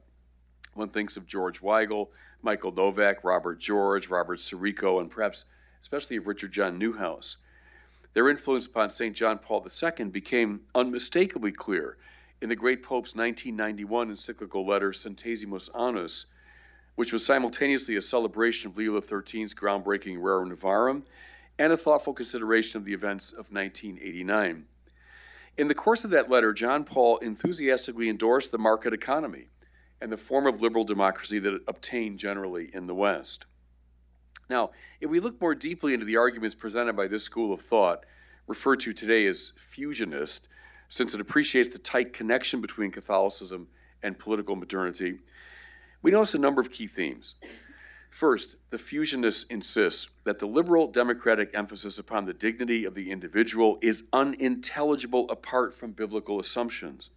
One 0.74 0.88
thinks 0.88 1.18
of 1.18 1.28
George 1.28 1.60
Weigel, 1.60 2.08
Michael 2.42 2.72
Novak, 2.72 3.26
Robert 3.26 3.60
George, 3.60 4.08
Robert 4.08 4.40
Sirico, 4.40 5.02
and 5.02 5.12
perhaps 5.12 5.44
especially 5.82 6.16
of 6.16 6.28
Richard 6.28 6.54
John 6.54 6.80
Neuhaus. 6.80 7.36
Their 8.14 8.30
influence 8.30 8.68
upon 8.68 8.90
St. 8.90 9.14
John 9.14 9.38
Paul 9.38 9.68
II 9.68 10.06
became 10.06 10.62
unmistakably 10.76 11.52
clear 11.52 11.98
in 12.42 12.48
the 12.48 12.56
great 12.56 12.84
Pope's 12.84 13.16
1991 13.16 14.10
encyclical 14.10 14.66
letter 14.66 14.92
Centesimus 14.92 15.70
Annus, 15.78 16.28
which 16.96 17.12
was 17.12 17.26
simultaneously 17.26 17.98
a 17.98 18.02
celebration 18.02 18.72
of 18.72 18.78
Leo 18.78 18.98
XIII's 19.02 19.54
groundbreaking 19.54 20.20
Rerum 20.20 20.54
Novarum 20.54 21.04
and 21.58 21.74
a 21.74 21.78
thoughtful 21.78 22.14
consideration 22.14 22.78
of 22.78 22.86
the 22.86 22.94
events 22.94 23.34
of 23.34 23.52
1989. 23.52 24.66
In 25.60 25.68
the 25.68 25.76
course 25.76 26.06
of 26.06 26.12
that 26.12 26.30
letter, 26.30 26.54
John 26.54 26.86
Paul 26.86 27.18
enthusiastically 27.18 28.08
endorsed 28.08 28.54
the 28.54 28.58
market 28.58 28.94
economy 28.94 29.50
and 30.00 30.10
the 30.10 30.16
form 30.16 30.48
of 30.48 30.62
liberal 30.62 30.86
democracy 30.86 31.38
that 31.40 31.60
obtained 31.68 32.18
generally 32.18 32.72
in 32.74 32.88
the 32.88 32.96
West. 32.96 33.46
Now, 34.50 34.72
if 35.02 35.10
we 35.10 35.20
look 35.20 35.42
more 35.42 35.54
deeply 35.54 35.94
into 35.94 36.06
the 36.06 36.16
arguments 36.16 36.56
presented 36.56 36.96
by 36.96 37.08
this 37.08 37.24
school 37.24 37.52
of 37.52 37.60
thought, 37.60 38.06
referred 38.48 38.80
to 38.80 38.94
today 38.94 39.28
as 39.28 39.52
fusionist, 39.58 40.48
since 40.88 41.14
it 41.14 41.20
appreciates 41.20 41.68
the 41.68 41.80
tight 41.80 42.14
connection 42.14 42.62
between 42.62 42.90
Catholicism 42.90 43.68
and 44.02 44.18
political 44.18 44.56
modernity, 44.56 45.20
we 46.02 46.12
notice 46.12 46.36
a 46.36 46.40
number 46.40 46.62
of 46.62 46.72
key 46.72 46.88
themes. 46.88 47.36
First, 48.10 48.58
the 48.70 48.78
fusionists 48.78 49.46
insist 49.50 50.10
that 50.26 50.40
the 50.40 50.48
liberal 50.48 50.88
democratic 50.88 51.52
emphasis 51.54 52.00
upon 52.00 52.26
the 52.26 52.34
dignity 52.34 52.84
of 52.84 52.94
the 52.94 53.12
individual 53.12 53.80
is 53.82 54.10
unintelligible 54.12 55.30
apart 55.30 55.74
from 55.74 55.92
biblical 55.92 56.40
assumptions. 56.40 57.12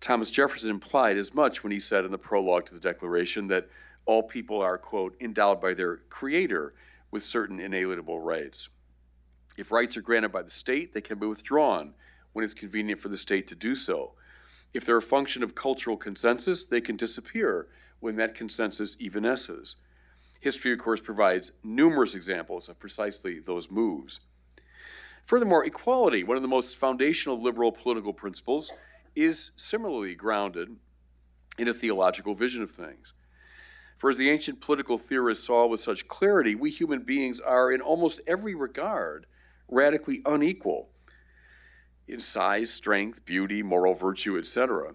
Thomas 0.00 0.30
Jefferson 0.30 0.70
implied 0.70 1.18
as 1.18 1.34
much 1.34 1.62
when 1.62 1.72
he 1.72 1.78
said 1.78 2.04
in 2.04 2.10
the 2.10 2.18
prologue 2.18 2.64
to 2.66 2.74
the 2.74 2.80
Declaration 2.80 3.48
that 3.48 3.68
all 4.06 4.22
people 4.22 4.60
are, 4.60 4.78
quote, 4.78 5.16
endowed 5.20 5.60
by 5.60 5.74
their 5.74 5.96
Creator 6.08 6.74
with 7.10 7.22
certain 7.22 7.60
inalienable 7.60 8.20
rights. 8.20 8.68
If 9.56 9.70
rights 9.70 9.96
are 9.96 10.02
granted 10.02 10.32
by 10.32 10.42
the 10.42 10.50
state, 10.50 10.94
they 10.94 11.00
can 11.00 11.18
be 11.18 11.26
withdrawn 11.26 11.92
when 12.32 12.44
it's 12.44 12.54
convenient 12.54 13.00
for 13.00 13.08
the 13.08 13.16
state 13.16 13.46
to 13.48 13.54
do 13.54 13.74
so. 13.74 14.12
If 14.72 14.84
they're 14.84 14.96
a 14.96 15.02
function 15.02 15.42
of 15.42 15.54
cultural 15.54 15.96
consensus, 15.96 16.64
they 16.66 16.80
can 16.80 16.96
disappear 16.96 17.68
when 18.00 18.16
that 18.16 18.34
consensus 18.34 18.96
evanesces. 18.96 19.76
History, 20.44 20.74
of 20.74 20.78
course, 20.78 21.00
provides 21.00 21.52
numerous 21.62 22.14
examples 22.14 22.68
of 22.68 22.78
precisely 22.78 23.38
those 23.38 23.70
moves. 23.70 24.20
Furthermore, 25.24 25.64
equality, 25.64 26.22
one 26.22 26.36
of 26.36 26.42
the 26.42 26.48
most 26.48 26.76
foundational 26.76 27.42
liberal 27.42 27.72
political 27.72 28.12
principles, 28.12 28.70
is 29.16 29.52
similarly 29.56 30.14
grounded 30.14 30.68
in 31.56 31.68
a 31.68 31.72
theological 31.72 32.34
vision 32.34 32.62
of 32.62 32.70
things. 32.70 33.14
For 33.96 34.10
as 34.10 34.18
the 34.18 34.28
ancient 34.28 34.60
political 34.60 34.98
theorists 34.98 35.46
saw 35.46 35.66
with 35.66 35.80
such 35.80 36.08
clarity, 36.08 36.54
we 36.54 36.68
human 36.70 37.04
beings 37.04 37.40
are, 37.40 37.72
in 37.72 37.80
almost 37.80 38.20
every 38.26 38.54
regard, 38.54 39.24
radically 39.68 40.20
unequal 40.26 40.90
in 42.06 42.20
size, 42.20 42.70
strength, 42.70 43.24
beauty, 43.24 43.62
moral 43.62 43.94
virtue, 43.94 44.36
etc. 44.36 44.94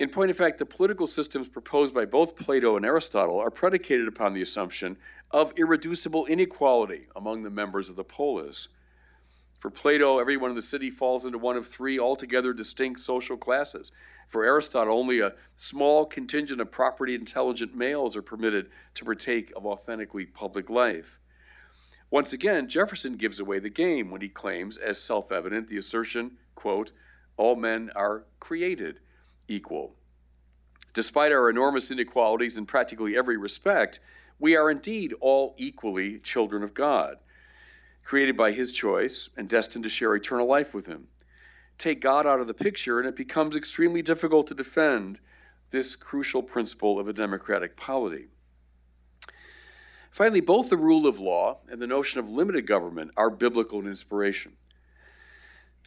In 0.00 0.08
point 0.08 0.30
of 0.30 0.36
fact, 0.36 0.58
the 0.58 0.66
political 0.66 1.06
systems 1.06 1.48
proposed 1.48 1.94
by 1.94 2.04
both 2.04 2.34
Plato 2.34 2.76
and 2.76 2.84
Aristotle 2.84 3.38
are 3.38 3.50
predicated 3.50 4.08
upon 4.08 4.34
the 4.34 4.42
assumption 4.42 4.96
of 5.30 5.52
irreducible 5.56 6.26
inequality 6.26 7.06
among 7.14 7.44
the 7.44 7.50
members 7.50 7.88
of 7.88 7.94
the 7.94 8.02
polis. 8.02 8.68
For 9.60 9.70
Plato, 9.70 10.18
everyone 10.18 10.50
in 10.50 10.56
the 10.56 10.62
city 10.62 10.90
falls 10.90 11.26
into 11.26 11.38
one 11.38 11.56
of 11.56 11.68
three 11.68 12.00
altogether 12.00 12.52
distinct 12.52 13.00
social 13.00 13.36
classes. 13.36 13.92
For 14.26 14.44
Aristotle, 14.44 14.98
only 14.98 15.20
a 15.20 15.34
small 15.54 16.06
contingent 16.06 16.60
of 16.60 16.72
property 16.72 17.14
intelligent 17.14 17.76
males 17.76 18.16
are 18.16 18.22
permitted 18.22 18.70
to 18.94 19.04
partake 19.04 19.52
of 19.54 19.64
authentically 19.64 20.26
public 20.26 20.68
life. 20.68 21.20
Once 22.10 22.32
again, 22.32 22.68
Jefferson 22.68 23.16
gives 23.16 23.38
away 23.38 23.60
the 23.60 23.70
game 23.70 24.10
when 24.10 24.20
he 24.20 24.28
claims, 24.28 24.76
as 24.76 25.00
self 25.00 25.30
evident, 25.30 25.68
the 25.68 25.78
assertion, 25.78 26.32
quote, 26.56 26.90
all 27.36 27.54
men 27.54 27.90
are 27.94 28.24
created 28.40 28.98
equal. 29.48 29.94
Despite 30.92 31.32
our 31.32 31.50
enormous 31.50 31.90
inequalities 31.90 32.56
in 32.56 32.66
practically 32.66 33.16
every 33.16 33.36
respect, 33.36 34.00
we 34.38 34.56
are 34.56 34.70
indeed 34.70 35.14
all 35.20 35.54
equally 35.56 36.18
children 36.20 36.62
of 36.62 36.74
God, 36.74 37.18
created 38.04 38.36
by 38.36 38.52
His 38.52 38.72
choice 38.72 39.28
and 39.36 39.48
destined 39.48 39.84
to 39.84 39.90
share 39.90 40.14
eternal 40.14 40.46
life 40.46 40.74
with 40.74 40.86
Him. 40.86 41.08
Take 41.78 42.00
God 42.00 42.26
out 42.26 42.40
of 42.40 42.46
the 42.46 42.54
picture, 42.54 43.00
and 43.00 43.08
it 43.08 43.16
becomes 43.16 43.56
extremely 43.56 44.02
difficult 44.02 44.46
to 44.48 44.54
defend 44.54 45.20
this 45.70 45.96
crucial 45.96 46.42
principle 46.42 47.00
of 47.00 47.08
a 47.08 47.12
democratic 47.12 47.76
polity. 47.76 48.28
Finally, 50.10 50.40
both 50.40 50.70
the 50.70 50.76
rule 50.76 51.08
of 51.08 51.18
law 51.18 51.58
and 51.68 51.82
the 51.82 51.86
notion 51.88 52.20
of 52.20 52.30
limited 52.30 52.68
government 52.68 53.10
are 53.16 53.30
biblical 53.30 53.80
in 53.80 53.88
inspiration. 53.88 54.52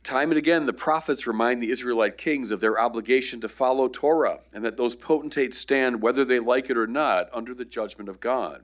Time 0.07 0.31
and 0.31 0.37
again, 0.37 0.65
the 0.65 0.71
prophets 0.71 1.27
remind 1.27 1.61
the 1.61 1.69
Israelite 1.69 2.17
kings 2.17 2.51
of 2.51 2.61
their 2.61 2.79
obligation 2.79 3.41
to 3.41 3.49
follow 3.49 3.89
Torah 3.89 4.39
and 4.53 4.63
that 4.63 4.77
those 4.77 4.95
potentates 4.95 5.57
stand, 5.57 6.01
whether 6.01 6.23
they 6.23 6.39
like 6.39 6.69
it 6.69 6.77
or 6.77 6.87
not, 6.87 7.27
under 7.33 7.53
the 7.53 7.65
judgment 7.65 8.07
of 8.07 8.21
God. 8.21 8.63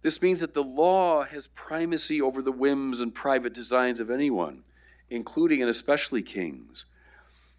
This 0.00 0.22
means 0.22 0.40
that 0.40 0.54
the 0.54 0.62
law 0.62 1.22
has 1.22 1.48
primacy 1.48 2.22
over 2.22 2.40
the 2.40 2.50
whims 2.50 3.02
and 3.02 3.14
private 3.14 3.52
designs 3.52 4.00
of 4.00 4.08
anyone, 4.08 4.64
including 5.10 5.60
and 5.60 5.68
especially 5.68 6.22
kings. 6.22 6.86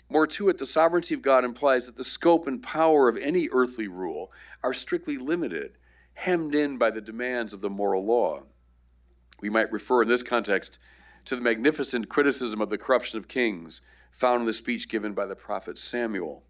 More 0.09 0.25
to 0.25 0.49
it, 0.49 0.57
the 0.57 0.65
sovereignty 0.65 1.13
of 1.13 1.21
God 1.21 1.45
implies 1.45 1.85
that 1.85 1.95
the 1.95 2.03
scope 2.03 2.47
and 2.47 2.59
power 2.59 3.07
of 3.07 3.17
any 3.17 3.49
earthly 3.51 3.87
rule 3.87 4.31
are 4.63 4.73
strictly 4.73 5.17
limited 5.19 5.77
hemmed 6.15 6.55
in 6.55 6.79
by 6.79 6.89
the 6.89 7.01
demands 7.01 7.53
of 7.53 7.61
the 7.61 7.69
moral 7.69 8.03
law. 8.03 8.41
We 9.41 9.51
might 9.51 9.71
refer 9.71 10.01
in 10.01 10.07
this 10.07 10.23
context 10.23 10.79
to 11.25 11.35
the 11.35 11.41
magnificent 11.41 12.09
criticism 12.09 12.61
of 12.61 12.69
the 12.69 12.77
corruption 12.77 13.17
of 13.17 13.27
kings 13.27 13.81
found 14.11 14.41
in 14.41 14.45
the 14.45 14.53
speech 14.53 14.89
given 14.89 15.13
by 15.13 15.25
the 15.25 15.35
prophet 15.35 15.77
Samuel. 15.77 16.43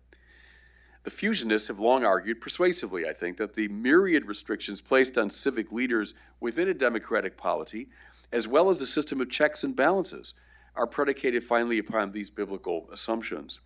The 1.03 1.11
fusionists 1.11 1.67
have 1.69 1.79
long 1.79 2.03
argued, 2.03 2.41
persuasively, 2.41 3.07
I 3.07 3.13
think, 3.13 3.37
that 3.37 3.53
the 3.53 3.67
myriad 3.69 4.27
restrictions 4.27 4.81
placed 4.81 5.17
on 5.17 5.29
civic 5.29 5.71
leaders 5.71 6.13
within 6.39 6.67
a 6.67 6.73
democratic 6.73 7.37
polity, 7.37 7.89
as 8.31 8.47
well 8.47 8.69
as 8.69 8.79
the 8.79 8.85
system 8.85 9.21
of 9.21 9.29
checks 9.29 9.63
and 9.63 9.75
balances, 9.75 10.33
are 10.75 10.87
predicated 10.87 11.43
finally 11.43 11.79
upon 11.79 12.11
these 12.11 12.29
biblical 12.29 12.89
assumptions. 12.91 13.59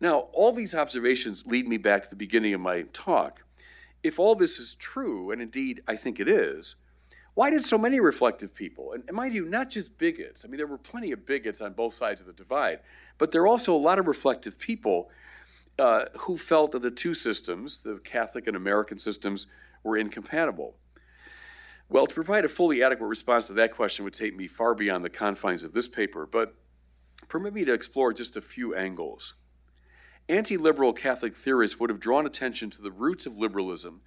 Now, 0.00 0.28
all 0.32 0.52
these 0.52 0.74
observations 0.74 1.46
lead 1.46 1.66
me 1.66 1.78
back 1.78 2.02
to 2.02 2.10
the 2.10 2.16
beginning 2.16 2.54
of 2.54 2.60
my 2.60 2.82
talk 2.92 3.42
if 4.04 4.18
all 4.18 4.34
this 4.34 4.58
is 4.58 4.74
true, 4.74 5.30
and 5.30 5.40
indeed 5.40 5.82
I 5.88 5.96
think 5.96 6.20
it 6.20 6.28
is, 6.28 6.76
why 7.34 7.50
did 7.50 7.64
so 7.64 7.76
many 7.76 7.98
reflective 7.98 8.54
people, 8.54 8.92
and 8.92 9.04
mind 9.12 9.34
you, 9.34 9.44
not 9.44 9.68
just 9.68 9.98
bigots, 9.98 10.44
I 10.44 10.48
mean, 10.48 10.56
there 10.56 10.68
were 10.68 10.78
plenty 10.78 11.10
of 11.10 11.26
bigots 11.26 11.60
on 11.60 11.72
both 11.72 11.94
sides 11.94 12.20
of 12.20 12.28
the 12.28 12.32
divide, 12.32 12.80
but 13.18 13.32
there 13.32 13.42
are 13.42 13.48
also 13.48 13.74
a 13.74 13.76
lot 13.76 13.98
of 13.98 14.06
reflective 14.06 14.58
people 14.58 15.10
uh, 15.78 16.04
who 16.16 16.36
felt 16.36 16.70
that 16.72 16.82
the 16.82 16.90
two 16.90 17.14
systems, 17.14 17.80
the 17.80 17.98
Catholic 18.04 18.46
and 18.46 18.56
American 18.56 18.96
systems, 18.96 19.48
were 19.82 19.96
incompatible. 19.96 20.76
Well, 21.88 22.06
to 22.06 22.14
provide 22.14 22.44
a 22.44 22.48
fully 22.48 22.82
adequate 22.82 23.08
response 23.08 23.48
to 23.48 23.52
that 23.54 23.72
question 23.72 24.04
would 24.04 24.14
take 24.14 24.36
me 24.36 24.46
far 24.46 24.74
beyond 24.74 25.04
the 25.04 25.10
confines 25.10 25.64
of 25.64 25.72
this 25.72 25.88
paper, 25.88 26.26
but 26.26 26.54
permit 27.28 27.52
me 27.52 27.64
to 27.64 27.72
explore 27.72 28.12
just 28.12 28.36
a 28.36 28.40
few 28.40 28.74
angles. 28.74 29.34
Anti 30.28 30.56
liberal 30.56 30.92
Catholic 30.92 31.36
theorists 31.36 31.78
would 31.78 31.90
have 31.90 32.00
drawn 32.00 32.26
attention 32.26 32.70
to 32.70 32.82
the 32.82 32.90
roots 32.90 33.26
of 33.26 33.36
liberalism 33.36 34.00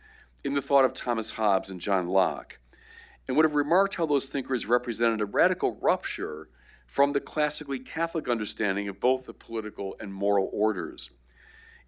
in 0.44 0.54
the 0.54 0.62
thought 0.62 0.86
of 0.86 0.94
Thomas 0.94 1.32
Hobbes 1.32 1.70
and 1.70 1.80
John 1.80 2.08
Locke, 2.08 2.60
and 3.28 3.36
would 3.36 3.46
have 3.46 3.56
remarked 3.56 3.96
how 3.96 4.06
those 4.06 4.28
thinkers 4.28 4.66
represented 4.66 5.22
a 5.22 5.26
radical 5.26 5.78
rupture 5.82 6.50
from 6.86 7.12
the 7.12 7.20
classically 7.20 7.80
Catholic 7.80 8.30
understanding 8.30 8.88
of 8.88 9.00
both 9.00 9.26
the 9.26 9.34
political 9.34 9.96
and 10.00 10.14
moral 10.14 10.50
orders. 10.54 11.10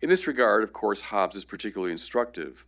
In 0.01 0.09
this 0.09 0.27
regard, 0.27 0.63
of 0.63 0.73
course, 0.73 1.01
Hobbes 1.01 1.35
is 1.35 1.45
particularly 1.45 1.91
instructive. 1.91 2.65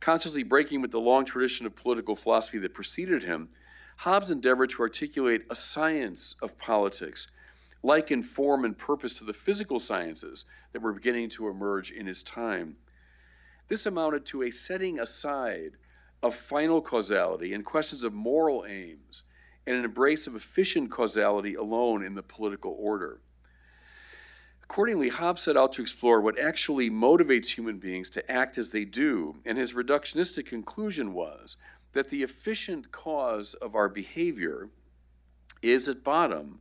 Consciously 0.00 0.42
breaking 0.42 0.80
with 0.80 0.90
the 0.90 1.00
long 1.00 1.24
tradition 1.24 1.66
of 1.66 1.76
political 1.76 2.16
philosophy 2.16 2.58
that 2.58 2.74
preceded 2.74 3.24
him, 3.24 3.48
Hobbes 3.96 4.30
endeavored 4.30 4.70
to 4.70 4.82
articulate 4.82 5.42
a 5.50 5.54
science 5.54 6.34
of 6.42 6.58
politics 6.58 7.30
like 7.82 8.10
in 8.10 8.22
form 8.22 8.64
and 8.64 8.78
purpose 8.78 9.14
to 9.14 9.24
the 9.24 9.32
physical 9.32 9.80
sciences 9.80 10.44
that 10.72 10.82
were 10.82 10.92
beginning 10.92 11.28
to 11.28 11.48
emerge 11.48 11.90
in 11.90 12.06
his 12.06 12.22
time. 12.22 12.76
This 13.68 13.86
amounted 13.86 14.24
to 14.26 14.42
a 14.42 14.50
setting 14.50 15.00
aside 15.00 15.72
of 16.22 16.34
final 16.34 16.80
causality 16.80 17.54
and 17.54 17.64
questions 17.64 18.04
of 18.04 18.12
moral 18.12 18.64
aims 18.68 19.24
and 19.66 19.76
an 19.76 19.84
embrace 19.84 20.26
of 20.26 20.36
efficient 20.36 20.90
causality 20.90 21.54
alone 21.54 22.04
in 22.04 22.14
the 22.14 22.22
political 22.22 22.76
order. 22.78 23.20
Accordingly, 24.62 25.08
Hobbes 25.08 25.42
set 25.42 25.56
out 25.56 25.72
to 25.74 25.82
explore 25.82 26.20
what 26.20 26.38
actually 26.38 26.90
motivates 26.90 27.46
human 27.46 27.78
beings 27.78 28.08
to 28.10 28.30
act 28.30 28.56
as 28.56 28.70
they 28.70 28.84
do, 28.84 29.36
and 29.44 29.58
his 29.58 29.74
reductionistic 29.74 30.46
conclusion 30.46 31.12
was 31.12 31.56
that 31.92 32.08
the 32.08 32.22
efficient 32.22 32.90
cause 32.90 33.54
of 33.54 33.74
our 33.74 33.88
behavior 33.88 34.70
is 35.60 35.88
at 35.88 36.02
bottom 36.02 36.60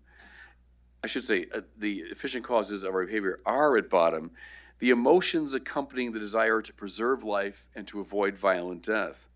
I 1.04 1.08
should 1.08 1.24
say, 1.24 1.48
uh, 1.54 1.62
the 1.78 2.00
efficient 2.12 2.44
causes 2.44 2.84
of 2.84 2.94
our 2.94 3.06
behavior 3.06 3.40
are 3.46 3.78
at 3.78 3.90
bottom 3.90 4.32
the 4.80 4.92
emotions 4.92 5.54
accompanying 5.54 6.12
the 6.12 6.20
desire 6.20 6.62
to 6.62 6.74
preserve 6.74 7.24
life 7.24 7.70
and 7.76 7.88
to 7.88 8.00
avoid 8.00 8.36
violent 8.36 8.84
death. 8.84 9.28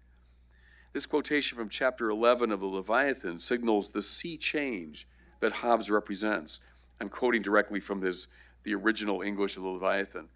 This 0.96 1.06
quotation 1.06 1.58
from 1.58 1.68
chapter 1.68 2.10
11 2.10 2.54
of 2.54 2.62
the 2.62 2.66
Leviathan 2.68 3.38
signals 3.38 3.92
the 3.92 4.02
sea 4.02 4.38
change 4.38 5.10
that 5.42 5.52
Hobbes 5.52 5.90
represents. 5.90 6.60
I'm 7.02 7.10
quoting 7.10 7.42
directly 7.42 7.82
from 7.82 8.02
his, 8.02 8.30
the 8.64 8.76
original 8.76 9.22
English 9.22 9.58
of 9.58 9.64
the 9.64 9.68
Leviathan. 9.68 10.30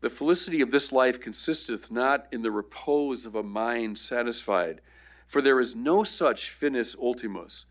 The 0.00 0.08
felicity 0.08 0.62
of 0.62 0.70
this 0.70 0.92
life 0.92 1.20
consisteth 1.20 1.90
not 1.90 2.26
in 2.32 2.40
the 2.40 2.50
repose 2.50 3.26
of 3.26 3.34
a 3.34 3.42
mind 3.42 3.98
satisfied, 3.98 4.80
for 5.26 5.42
there 5.42 5.60
is 5.60 5.76
no 5.76 6.04
such 6.04 6.48
finis 6.48 6.96
ultimus, 6.96 7.66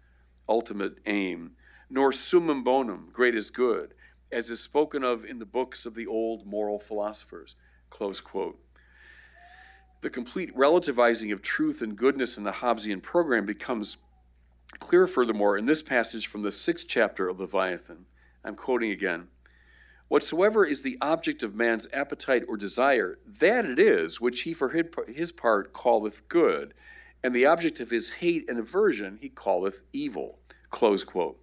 ultimate 0.48 1.00
aim, 1.08 1.56
nor 1.90 2.12
summum 2.12 2.64
bonum, 2.64 3.10
greatest 3.12 3.56
good, 3.56 3.96
as 4.32 4.52
is 4.52 4.62
spoken 4.62 5.04
of 5.04 5.26
in 5.26 5.40
the 5.40 5.44
books 5.44 5.88
of 5.88 5.96
the 5.96 6.06
old 6.06 6.46
moral 6.46 6.78
philosophers. 6.78 7.56
Close 7.90 8.22
quote. 8.22 8.60
The 10.02 10.10
complete 10.10 10.56
relativizing 10.56 11.34
of 11.34 11.42
truth 11.42 11.82
and 11.82 11.96
goodness 11.96 12.38
in 12.38 12.44
the 12.44 12.52
Hobbesian 12.52 13.02
program 13.02 13.46
becomes 13.46 13.98
clear, 14.80 15.08
furthermore, 15.08 15.58
in 15.58 15.66
this 15.66 15.82
passage 15.82 16.28
from 16.28 16.42
the 16.42 16.52
sixth 16.52 16.88
chapter 16.88 17.28
of 17.28 17.40
Leviathan. 17.40 18.06
I'm 18.44 18.56
quoting 18.56 18.92
again. 18.92 19.28
Whatsoever 20.08 20.66
is 20.66 20.84
the 20.84 20.98
object 21.02 21.42
of 21.42 21.56
man's 21.56 21.88
appetite 21.92 22.44
or 22.48 22.58
desire, 22.58 23.18
that 23.40 23.66
it 23.66 23.80
is 23.80 24.22
which 24.22 24.42
he 24.42 24.54
for 24.54 24.70
his 25.08 25.32
part 25.32 25.74
calleth 25.74 26.28
good, 26.28 26.76
and 27.24 27.34
the 27.34 27.48
object 27.48 27.80
of 27.80 27.90
his 27.90 28.10
hate 28.10 28.48
and 28.48 28.60
aversion 28.60 29.18
he 29.20 29.30
calleth 29.30 29.82
evil. 29.94 30.38
Close 30.70 31.04
quote. 31.04 31.40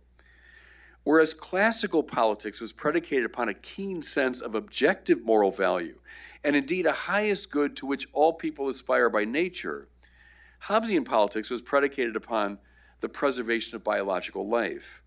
Whereas 1.05 1.35
classical 1.35 2.05
politics 2.05 2.61
was 2.61 2.73
predicated 2.73 3.25
upon 3.25 3.49
a 3.49 3.55
keen 3.55 4.01
sense 4.01 4.41
of 4.41 4.55
objective 4.55 5.25
moral 5.25 5.51
value, 5.51 5.99
and 6.45 6.57
indeed 6.57 6.87
a 6.87 6.93
highest 6.93 7.51
good 7.51 7.77
to 7.77 7.87
which 7.87 8.07
all 8.13 8.33
people 8.33 8.69
aspire 8.69 9.09
by 9.09 9.25
nature, 9.25 9.89
Hobbesian 10.63 11.05
politics 11.05 11.51
was 11.51 11.63
predicated 11.63 12.17
upon 12.17 12.59
the 13.01 13.09
preservation 13.09 13.77
of 13.77 13.85
biological 13.85 14.49
life. 14.49 15.03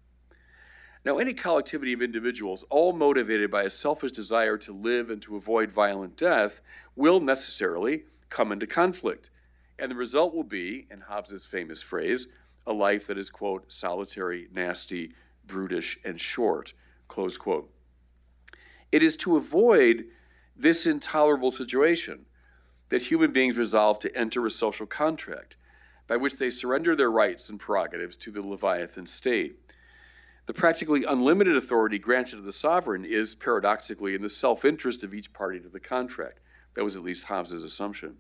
Now, 1.06 1.20
any 1.20 1.34
collectivity 1.34 1.94
of 1.94 2.01
individuals, 2.01 2.65
all 2.70 2.92
motivated 2.92 3.51
by 3.51 3.63
a 3.63 3.70
selfish 3.70 4.12
desire 4.12 4.58
to 4.58 4.74
live 4.74 5.12
and 5.12 5.22
to 5.22 5.36
avoid 5.36 5.72
violent 5.72 6.18
death, 6.18 6.62
will 6.96 7.20
necessarily 7.20 8.04
come 8.30 8.51
into 8.51 8.65
conflict. 8.65 9.30
And 9.77 9.92
the 9.92 9.96
result 9.96 10.34
will 10.34 10.44
be, 10.44 10.88
in 10.89 11.00
Hobbes's 11.01 11.46
famous 11.46 11.82
phrase, 11.82 12.27
a 12.65 12.74
life 12.74 13.06
that 13.08 13.18
is, 13.18 13.30
quote, 13.30 13.72
solitary, 13.72 14.48
nasty, 14.51 15.13
brutish, 15.46 16.00
and 16.04 16.20
short, 16.20 16.74
close 17.08 17.38
quote. 17.38 17.72
It 18.92 19.04
is 19.04 19.15
to 19.18 19.38
avoid 19.38 20.06
this 20.56 20.86
intolerable 20.86 21.52
situation 21.52 22.26
that 22.90 23.04
human 23.04 23.32
beings 23.32 23.58
resolve 23.58 24.00
to 24.00 24.16
enter 24.18 24.46
a 24.46 24.52
social 24.52 24.86
contract 24.86 25.58
by 26.08 26.16
which 26.16 26.38
they 26.38 26.50
surrender 26.50 26.96
their 26.96 27.12
rights 27.12 27.50
and 27.50 27.60
prerogatives 27.60 28.16
to 28.18 28.32
the 28.32 28.42
Leviathan 28.42 29.06
state. 29.06 29.74
The 30.46 30.54
practically 30.54 31.04
unlimited 31.04 31.58
authority 31.58 31.98
granted 31.98 32.36
to 32.36 32.42
the 32.44 32.52
sovereign 32.52 33.04
is, 33.04 33.34
paradoxically, 33.34 34.14
in 34.14 34.22
the 34.22 34.30
self 34.30 34.64
interest 34.64 35.04
of 35.04 35.14
each 35.14 35.34
party 35.34 35.60
to 35.60 35.70
the 35.70 35.80
contract. 35.80 36.40
That 36.76 36.84
was 36.84 36.96
at 36.96 37.04
least 37.04 37.26
Hobbes's 37.26 37.64
assumption. 37.64 38.18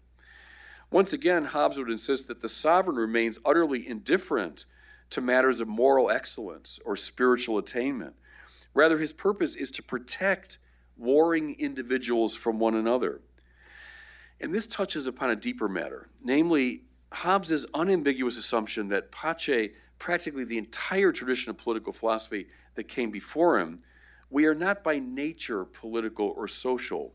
Once 0.91 1.13
again, 1.13 1.45
Hobbes 1.45 1.77
would 1.77 1.91
insist 1.91 2.27
that 2.27 2.41
the 2.41 2.49
sovereign 2.49 2.97
remains 2.97 3.39
utterly 3.45 3.87
indifferent 3.87 4.65
to 5.11 5.21
matters 5.21 5.61
of 5.61 5.67
moral 5.67 6.09
excellence 6.09 6.79
or 6.85 6.95
spiritual 6.95 7.59
attainment. 7.59 8.15
Rather, 8.73 8.97
his 8.97 9.13
purpose 9.13 9.55
is 9.55 9.69
to 9.71 9.83
protect 9.83 10.57
warring 10.97 11.55
individuals 11.59 12.35
from 12.35 12.59
one 12.59 12.75
another. 12.75 13.21
And 14.41 14.53
this 14.53 14.67
touches 14.67 15.07
upon 15.07 15.31
a 15.31 15.35
deeper 15.35 15.67
matter, 15.67 16.09
namely 16.23 16.83
Hobbes's 17.11 17.65
unambiguous 17.73 18.37
assumption 18.37 18.89
that 18.89 19.11
pace 19.11 19.71
practically 19.99 20.43
the 20.43 20.57
entire 20.57 21.11
tradition 21.11 21.49
of 21.49 21.57
political 21.57 21.93
philosophy 21.93 22.47
that 22.75 22.87
came 22.87 23.11
before 23.11 23.59
him, 23.59 23.79
we 24.29 24.45
are 24.45 24.55
not 24.55 24.83
by 24.83 24.99
nature 24.99 25.65
political 25.65 26.33
or 26.35 26.47
social. 26.47 27.13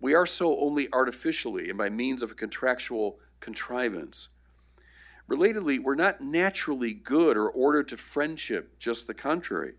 We 0.00 0.14
are 0.14 0.26
so 0.26 0.58
only 0.60 0.88
artificially 0.92 1.70
and 1.70 1.78
by 1.78 1.88
means 1.88 2.22
of 2.22 2.32
a 2.32 2.34
contractual 2.34 3.18
contrivance. 3.40 4.28
Relatedly, 5.30 5.78
we're 5.80 5.94
not 5.94 6.20
naturally 6.20 6.92
good 6.92 7.36
or 7.36 7.48
ordered 7.48 7.88
to 7.88 7.96
friendship, 7.96 8.78
just 8.78 9.06
the 9.06 9.14
contrary. 9.14 9.72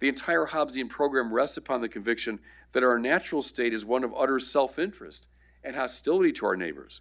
The 0.00 0.08
entire 0.08 0.46
Hobbesian 0.46 0.88
program 0.88 1.32
rests 1.32 1.56
upon 1.56 1.80
the 1.80 1.88
conviction 1.88 2.38
that 2.72 2.84
our 2.84 2.98
natural 2.98 3.42
state 3.42 3.74
is 3.74 3.84
one 3.84 4.04
of 4.04 4.14
utter 4.14 4.38
self 4.38 4.78
interest 4.78 5.26
and 5.64 5.74
hostility 5.74 6.32
to 6.32 6.46
our 6.46 6.56
neighbors. 6.56 7.00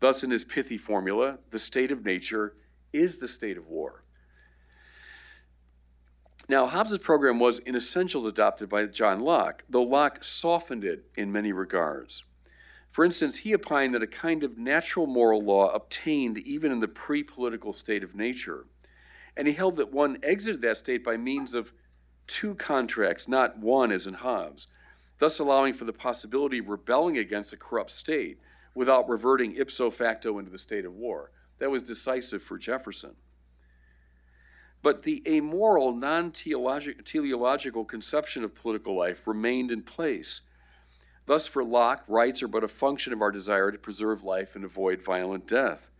Thus, 0.00 0.22
in 0.22 0.30
his 0.30 0.44
pithy 0.44 0.76
formula, 0.76 1.38
the 1.50 1.58
state 1.58 1.90
of 1.90 2.04
nature 2.04 2.54
is 2.92 3.16
the 3.16 3.28
state 3.28 3.56
of 3.56 3.68
war. 3.68 4.02
Now, 6.48 6.66
Hobbes' 6.66 6.98
program 6.98 7.40
was 7.40 7.58
in 7.60 7.74
essentials 7.74 8.26
adopted 8.26 8.68
by 8.68 8.86
John 8.86 9.20
Locke, 9.20 9.64
though 9.68 9.82
Locke 9.82 10.22
softened 10.22 10.84
it 10.84 11.04
in 11.16 11.32
many 11.32 11.52
regards. 11.52 12.22
For 12.92 13.04
instance, 13.04 13.36
he 13.36 13.54
opined 13.54 13.94
that 13.94 14.02
a 14.02 14.06
kind 14.06 14.44
of 14.44 14.56
natural 14.56 15.06
moral 15.06 15.42
law 15.42 15.70
obtained 15.70 16.38
even 16.38 16.70
in 16.70 16.78
the 16.80 16.88
pre 16.88 17.22
political 17.22 17.72
state 17.72 18.04
of 18.04 18.14
nature, 18.14 18.66
and 19.36 19.48
he 19.48 19.54
held 19.54 19.76
that 19.76 19.92
one 19.92 20.18
exited 20.22 20.62
that 20.62 20.78
state 20.78 21.02
by 21.02 21.16
means 21.16 21.54
of 21.54 21.72
two 22.26 22.54
contracts, 22.54 23.28
not 23.28 23.58
one 23.58 23.92
as 23.92 24.06
in 24.06 24.14
Hobbes, 24.14 24.66
thus 25.18 25.38
allowing 25.38 25.74
for 25.74 25.84
the 25.84 25.92
possibility 25.92 26.58
of 26.58 26.68
rebelling 26.68 27.18
against 27.18 27.52
a 27.52 27.56
corrupt 27.56 27.90
state 27.90 28.38
without 28.74 29.08
reverting 29.08 29.56
ipso 29.56 29.90
facto 29.90 30.38
into 30.38 30.50
the 30.50 30.58
state 30.58 30.84
of 30.84 30.94
war. 30.94 31.30
That 31.58 31.70
was 31.70 31.82
decisive 31.82 32.42
for 32.42 32.58
Jefferson. 32.58 33.16
But 34.82 35.02
the 35.02 35.22
amoral, 35.26 35.94
non 35.94 36.30
teleological 36.30 37.84
conception 37.84 38.44
of 38.44 38.54
political 38.54 38.94
life 38.94 39.26
remained 39.26 39.72
in 39.72 39.82
place. 39.82 40.42
Thus, 41.24 41.46
for 41.46 41.64
Locke, 41.64 42.04
rights 42.06 42.42
are 42.42 42.48
but 42.48 42.62
a 42.62 42.68
function 42.68 43.12
of 43.12 43.20
our 43.20 43.32
desire 43.32 43.72
to 43.72 43.78
preserve 43.78 44.22
life 44.22 44.54
and 44.54 44.64
avoid 44.64 45.02
violent 45.02 45.48
death. 45.48 45.90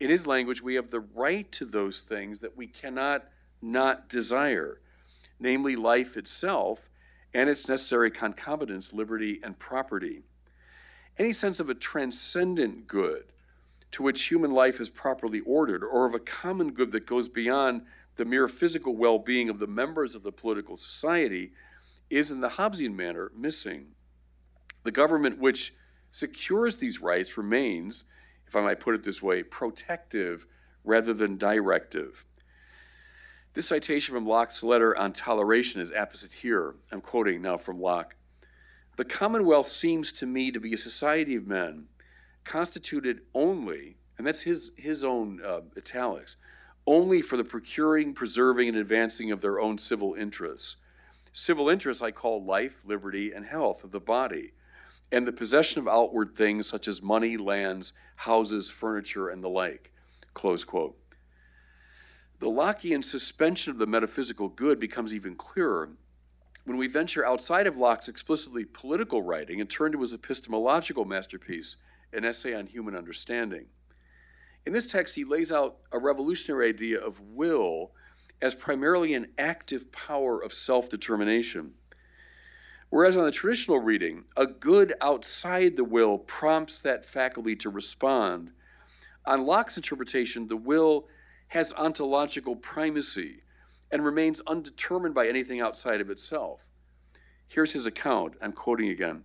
In 0.00 0.08
his 0.08 0.26
language, 0.26 0.62
we 0.62 0.76
have 0.76 0.90
the 0.90 1.00
right 1.00 1.50
to 1.52 1.66
those 1.66 2.00
things 2.00 2.40
that 2.40 2.56
we 2.56 2.66
cannot 2.66 3.24
not 3.60 4.08
desire, 4.08 4.80
namely 5.38 5.76
life 5.76 6.16
itself 6.16 6.88
and 7.34 7.50
its 7.50 7.68
necessary 7.68 8.10
concomitants, 8.10 8.92
liberty 8.92 9.40
and 9.42 9.58
property. 9.58 10.22
Any 11.18 11.32
sense 11.32 11.60
of 11.60 11.70
a 11.70 11.74
transcendent 11.74 12.86
good 12.86 13.24
to 13.92 14.02
which 14.02 14.24
human 14.24 14.50
life 14.50 14.80
is 14.80 14.90
properly 14.90 15.40
ordered, 15.40 15.82
or 15.84 16.06
of 16.06 16.14
a 16.14 16.20
common 16.20 16.72
good 16.72 16.92
that 16.92 17.06
goes 17.06 17.28
beyond 17.28 17.82
the 18.16 18.24
mere 18.24 18.48
physical 18.48 18.96
well 18.96 19.18
being 19.18 19.48
of 19.48 19.58
the 19.58 19.66
members 19.66 20.14
of 20.14 20.22
the 20.22 20.32
political 20.32 20.76
society, 20.76 21.52
is 22.10 22.30
in 22.30 22.40
the 22.40 22.48
Hobbesian 22.48 22.94
manner 22.94 23.30
missing. 23.36 23.86
The 24.84 24.92
government 24.92 25.38
which 25.38 25.74
secures 26.10 26.76
these 26.76 27.00
rights 27.00 27.36
remains, 27.36 28.04
if 28.46 28.54
I 28.56 28.62
might 28.62 28.80
put 28.80 28.94
it 28.94 29.02
this 29.02 29.22
way, 29.22 29.42
protective 29.42 30.46
rather 30.84 31.12
than 31.12 31.36
directive. 31.36 32.24
This 33.56 33.68
citation 33.68 34.12
from 34.12 34.26
Locke's 34.26 34.62
letter 34.62 34.94
on 34.98 35.14
toleration 35.14 35.80
is 35.80 35.90
apposite 35.90 36.30
here. 36.30 36.74
I'm 36.92 37.00
quoting 37.00 37.40
now 37.40 37.56
from 37.56 37.80
Locke. 37.80 38.14
The 38.98 39.04
Commonwealth 39.06 39.68
seems 39.68 40.12
to 40.12 40.26
me 40.26 40.50
to 40.50 40.60
be 40.60 40.74
a 40.74 40.76
society 40.76 41.36
of 41.36 41.46
men 41.46 41.86
constituted 42.44 43.22
only, 43.32 43.96
and 44.18 44.26
that's 44.26 44.42
his, 44.42 44.72
his 44.76 45.04
own 45.04 45.40
uh, 45.42 45.62
italics, 45.74 46.36
only 46.86 47.22
for 47.22 47.38
the 47.38 47.44
procuring, 47.44 48.12
preserving, 48.12 48.68
and 48.68 48.76
advancing 48.76 49.32
of 49.32 49.40
their 49.40 49.58
own 49.58 49.78
civil 49.78 50.12
interests. 50.12 50.76
Civil 51.32 51.70
interests 51.70 52.02
I 52.02 52.10
call 52.10 52.44
life, 52.44 52.84
liberty, 52.84 53.32
and 53.32 53.46
health 53.46 53.84
of 53.84 53.90
the 53.90 54.00
body, 54.00 54.52
and 55.12 55.26
the 55.26 55.32
possession 55.32 55.80
of 55.80 55.88
outward 55.88 56.36
things 56.36 56.66
such 56.66 56.88
as 56.88 57.00
money, 57.00 57.38
lands, 57.38 57.94
houses, 58.16 58.68
furniture, 58.68 59.30
and 59.30 59.42
the 59.42 59.48
like. 59.48 59.94
Close 60.34 60.62
quote. 60.62 60.98
The 62.38 62.50
Lockean 62.50 63.02
suspension 63.02 63.70
of 63.70 63.78
the 63.78 63.86
metaphysical 63.86 64.48
good 64.48 64.78
becomes 64.78 65.14
even 65.14 65.36
clearer 65.36 65.90
when 66.64 66.76
we 66.76 66.86
venture 66.86 67.24
outside 67.24 67.66
of 67.66 67.78
Locke's 67.78 68.08
explicitly 68.08 68.64
political 68.64 69.22
writing 69.22 69.60
and 69.60 69.70
turn 69.70 69.92
to 69.92 70.00
his 70.00 70.12
epistemological 70.12 71.06
masterpiece, 71.06 71.76
an 72.12 72.26
essay 72.26 72.54
on 72.54 72.66
human 72.66 72.94
understanding. 72.94 73.66
In 74.66 74.72
this 74.72 74.86
text, 74.86 75.14
he 75.14 75.24
lays 75.24 75.50
out 75.50 75.78
a 75.92 75.98
revolutionary 75.98 76.68
idea 76.68 77.00
of 77.00 77.20
will 77.20 77.92
as 78.42 78.54
primarily 78.54 79.14
an 79.14 79.28
active 79.38 79.90
power 79.92 80.42
of 80.42 80.52
self 80.52 80.90
determination. 80.90 81.72
Whereas 82.90 83.16
on 83.16 83.24
the 83.24 83.30
traditional 83.30 83.78
reading, 83.78 84.24
a 84.36 84.46
good 84.46 84.92
outside 85.00 85.74
the 85.74 85.84
will 85.84 86.18
prompts 86.18 86.80
that 86.80 87.06
faculty 87.06 87.56
to 87.56 87.70
respond. 87.70 88.52
On 89.24 89.46
Locke's 89.46 89.76
interpretation, 89.78 90.46
the 90.46 90.56
will 90.56 91.08
has 91.48 91.72
ontological 91.74 92.56
primacy 92.56 93.42
and 93.90 94.04
remains 94.04 94.40
undetermined 94.46 95.14
by 95.14 95.28
anything 95.28 95.60
outside 95.60 96.00
of 96.00 96.10
itself. 96.10 96.60
Here's 97.46 97.72
his 97.72 97.86
account. 97.86 98.34
I'm 98.42 98.52
quoting 98.52 98.88
again. 98.88 99.24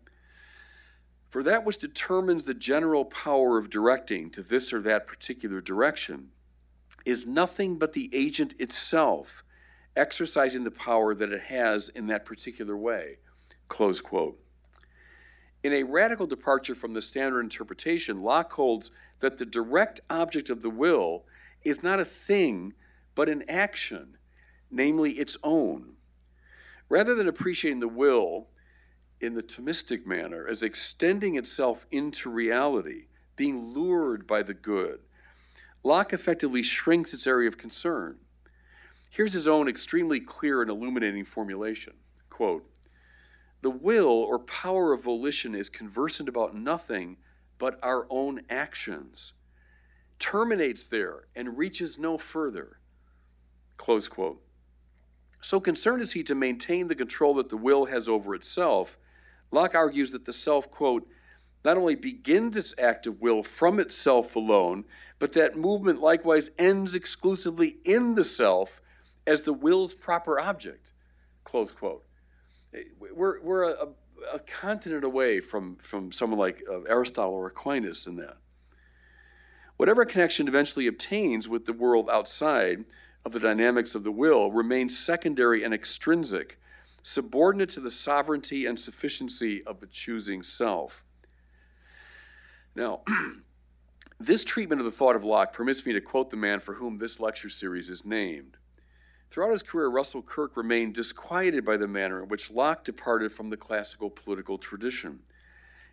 For 1.30 1.44
that 1.44 1.64
which 1.64 1.78
determines 1.78 2.46
the 2.46 2.54
general 2.54 3.06
power 3.06 3.58
of 3.58 3.70
directing 3.70 4.30
to 4.32 4.44
this 4.44 4.74
or 4.74 4.82
that 4.82 5.08
particular 5.08 5.62
direction 5.62 6.30
is 7.06 7.26
nothing 7.26 7.78
but 7.78 7.94
the 7.94 8.10
agent 8.14 8.54
itself 8.60 9.44
exercising 9.96 10.64
the 10.64 10.72
power 10.72 11.16
that 11.16 11.32
it 11.32 11.42
has 11.42 11.90
in 11.90 12.08
that 12.08 12.26
particular 12.26 12.78
way. 12.78 13.18
Close 13.68 14.02
quote. 14.02 14.40
In 15.64 15.74
a 15.74 15.84
radical 15.84 16.28
departure 16.28 16.76
from 16.76 16.94
the 16.94 17.02
standard 17.02 17.42
interpretation, 17.42 18.22
Locke 18.22 18.52
holds 18.52 18.92
that 19.20 19.38
the 19.38 19.46
direct 19.46 20.00
object 20.10 20.50
of 20.50 20.62
the 20.62 20.70
will 20.70 21.26
is 21.64 21.84
not 21.84 22.00
a 22.00 22.06
thing, 22.06 22.74
but 23.16 23.30
an 23.30 23.44
action, 23.50 24.18
namely 24.70 25.14
its 25.14 25.38
own. 25.44 25.96
Rather 26.90 27.16
than 27.16 27.28
appreciating 27.28 27.80
the 27.80 27.88
will 27.88 28.48
in 29.20 29.34
the 29.34 29.44
Thomistic 29.44 30.06
manner 30.06 30.48
as 30.48 30.64
extending 30.64 31.36
itself 31.38 31.86
into 31.92 32.30
reality, 32.30 33.06
being 33.36 33.74
lured 33.74 34.28
by 34.28 34.44
the 34.44 34.54
good, 34.54 35.00
Locke 35.84 36.14
effectively 36.14 36.62
shrinks 36.62 37.14
its 37.14 37.26
area 37.26 37.48
of 37.48 37.58
concern. 37.58 38.20
Here's 39.10 39.34
his 39.34 39.48
own 39.48 39.68
extremely 39.68 40.20
clear 40.20 40.62
and 40.62 40.70
illuminating 40.70 41.26
formulation 41.26 41.94
quote, 42.30 42.66
The 43.62 43.70
will 43.70 44.08
or 44.08 44.40
power 44.40 44.94
of 44.94 45.04
volition 45.04 45.54
is 45.54 45.70
conversant 45.70 46.30
about 46.30 46.56
nothing 46.56 47.18
but 47.58 47.80
our 47.84 48.08
own 48.10 48.42
actions, 48.50 49.34
terminates 50.22 50.88
there 50.88 51.26
and 51.36 51.58
reaches 51.58 51.98
no 52.00 52.18
further. 52.18 52.78
Close 53.76 54.08
quote. 54.08 54.42
So 55.42 55.60
concerned 55.60 56.04
is 56.04 56.14
he 56.14 56.24
to 56.24 56.36
maintain 56.36 56.88
the 56.88 56.96
control 56.96 57.34
that 57.36 57.50
the 57.50 57.58
will 57.58 57.86
has 57.86 58.08
over 58.08 58.36
itself, 58.36 58.98
Locke 59.52 59.76
argues 59.76 60.12
that 60.12 60.24
the 60.24 60.32
self, 60.32 60.70
quote, 60.70 61.08
not 61.66 61.78
only 61.78 61.96
begins 61.96 62.56
its 62.56 62.74
act 62.78 63.08
of 63.08 63.20
will 63.22 63.44
from 63.44 63.80
itself 63.80 64.36
alone, 64.36 64.86
but 65.20 65.34
that 65.34 65.58
movement 65.58 66.00
likewise 66.00 66.52
ends 66.58 66.96
exclusively 66.96 67.78
in 67.84 68.16
the 68.16 68.24
self 68.24 68.82
as 69.28 69.42
the 69.42 69.54
will's 69.54 69.94
proper 69.94 70.40
object, 70.40 70.94
close 71.44 71.72
quote. 71.72 72.04
We're, 73.00 73.42
we're 73.42 73.64
a, 73.64 73.90
a 74.34 74.40
continent 74.40 75.04
away 75.04 75.40
from, 75.40 75.76
from 75.78 76.12
someone 76.12 76.40
like 76.40 76.64
uh, 76.72 76.82
Aristotle 76.84 77.34
or 77.34 77.48
Aquinas 77.48 78.08
in 78.08 78.16
that. 78.18 78.38
Whatever 79.82 80.06
connection 80.06 80.48
eventually 80.48 80.86
obtains 80.86 81.50
with 81.50 81.66
the 81.66 81.74
world 81.74 82.08
outside 82.08 82.86
of 83.26 83.32
the 83.32 83.40
dynamics 83.40 83.96
of 83.96 84.04
the 84.04 84.12
will 84.12 84.52
remains 84.52 84.96
secondary 84.96 85.64
and 85.64 85.74
extrinsic, 85.74 86.60
subordinate 87.02 87.70
to 87.70 87.80
the 87.80 87.90
sovereignty 87.90 88.68
and 88.68 88.80
sufficiency 88.80 89.64
of 89.64 89.80
the 89.80 89.88
choosing 89.88 90.44
self. 90.44 91.04
Now, 92.76 93.02
this 94.20 94.44
treatment 94.44 94.82
of 94.82 94.86
the 94.86 94.92
thought 94.92 95.16
of 95.16 95.24
Locke 95.24 95.52
permits 95.52 95.84
me 95.84 95.94
to 95.94 96.02
quote 96.02 96.30
the 96.30 96.38
man 96.38 96.60
for 96.60 96.76
whom 96.76 97.00
this 97.00 97.20
lecture 97.20 97.50
series 97.50 97.90
is 97.90 98.06
named. 98.06 98.58
Throughout 99.32 99.50
his 99.50 99.64
career, 99.64 99.88
Russell 99.88 100.22
Kirk 100.22 100.58
remained 100.58 100.94
disquieted 100.94 101.66
by 101.66 101.78
the 101.78 101.88
manner 101.88 102.22
in 102.22 102.30
which 102.30 102.52
Locke 102.52 102.84
departed 102.84 103.32
from 103.32 103.50
the 103.50 103.58
classical 103.58 104.12
political 104.12 104.60
tradition. 104.60 105.24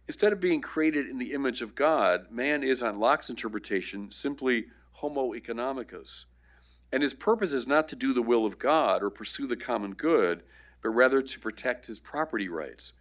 Instead 0.08 0.32
of 0.32 0.40
being 0.40 0.62
created 0.62 1.06
in 1.06 1.18
the 1.18 1.32
image 1.34 1.60
of 1.60 1.74
God, 1.74 2.30
man 2.30 2.62
is, 2.62 2.82
on 2.82 2.98
Locke's 2.98 3.28
interpretation, 3.28 4.10
simply 4.10 4.64
homo 4.92 5.34
economicus. 5.34 6.24
And 6.92 7.02
his 7.02 7.12
purpose 7.12 7.52
is 7.52 7.66
not 7.66 7.88
to 7.88 7.96
do 7.96 8.14
the 8.14 8.22
will 8.22 8.46
of 8.46 8.58
God 8.58 9.02
or 9.02 9.10
pursue 9.10 9.46
the 9.46 9.56
common 9.56 9.92
good, 9.92 10.42
but 10.82 10.90
rather 10.90 11.20
to 11.20 11.40
protect 11.40 11.86
his 11.86 12.00
property 12.00 12.48
rights. 12.48 12.94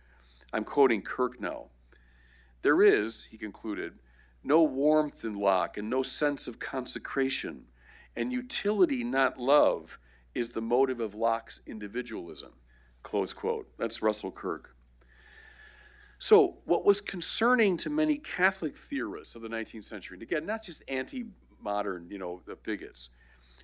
I'm 0.52 0.66
quoting 0.66 1.02
Kirk 1.02 1.40
now. 1.40 1.68
There 2.62 2.84
is, 2.84 3.24
he 3.24 3.38
concluded, 3.38 3.94
no 4.44 4.64
warmth 4.64 5.24
in 5.24 5.34
Locke 5.34 5.78
and 5.78 5.90
no 5.90 6.04
sense 6.04 6.48
of 6.48 6.60
consecration, 6.60 7.64
and 8.18 8.34
utility, 8.34 9.06
not 9.06 9.40
love, 9.40 9.98
is 10.36 10.50
the 10.50 10.62
motive 10.62 11.00
of 11.00 11.16
Locke's 11.16 11.62
individualism. 11.68 12.52
Close 13.04 13.32
quote. 13.32 13.70
That's 13.78 14.02
Russell 14.02 14.32
Kirk. 14.32 14.77
So, 16.20 16.58
what 16.66 16.84
was 16.84 17.00
concerning 17.00 17.78
to 17.78 17.90
many 17.90 18.18
Catholic 18.18 18.76
theorists 18.76 19.36
of 19.36 19.44
the 19.44 19.50
19th 19.50 19.86
century, 19.86 20.16
and 20.16 20.24
again, 20.24 20.46
not 20.46 20.64
just 20.64 20.84
anti 20.88 21.26
modern, 21.62 22.08
you 22.10 22.18
know, 22.18 22.42
bigots, 22.64 23.10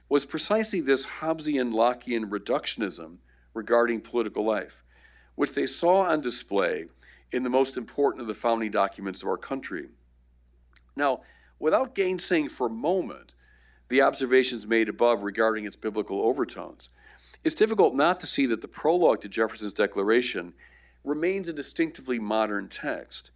was 0.09 0.25
precisely 0.25 0.81
this 0.81 1.05
Hobbesian 1.05 1.73
Lockean 1.73 2.29
reductionism 2.29 3.17
regarding 3.53 4.01
political 4.01 4.45
life, 4.45 4.83
which 5.35 5.53
they 5.53 5.65
saw 5.65 6.01
on 6.01 6.21
display 6.21 6.85
in 7.31 7.43
the 7.43 7.49
most 7.49 7.77
important 7.77 8.21
of 8.21 8.27
the 8.27 8.33
founding 8.33 8.71
documents 8.71 9.23
of 9.23 9.29
our 9.29 9.37
country. 9.37 9.89
Now, 10.95 11.21
without 11.59 11.95
gainsaying 11.95 12.49
for 12.49 12.67
a 12.67 12.69
moment 12.69 13.33
the 13.89 14.01
observations 14.01 14.67
made 14.67 14.89
above 14.89 15.23
regarding 15.23 15.65
its 15.65 15.75
biblical 15.75 16.21
overtones, 16.21 16.89
it's 17.43 17.55
difficult 17.55 17.95
not 17.95 18.19
to 18.19 18.27
see 18.27 18.45
that 18.45 18.61
the 18.61 18.67
prologue 18.67 19.21
to 19.21 19.29
Jefferson's 19.29 19.73
Declaration 19.73 20.53
remains 21.03 21.47
a 21.47 21.53
distinctively 21.53 22.19
modern 22.19 22.67
text. 22.67 23.31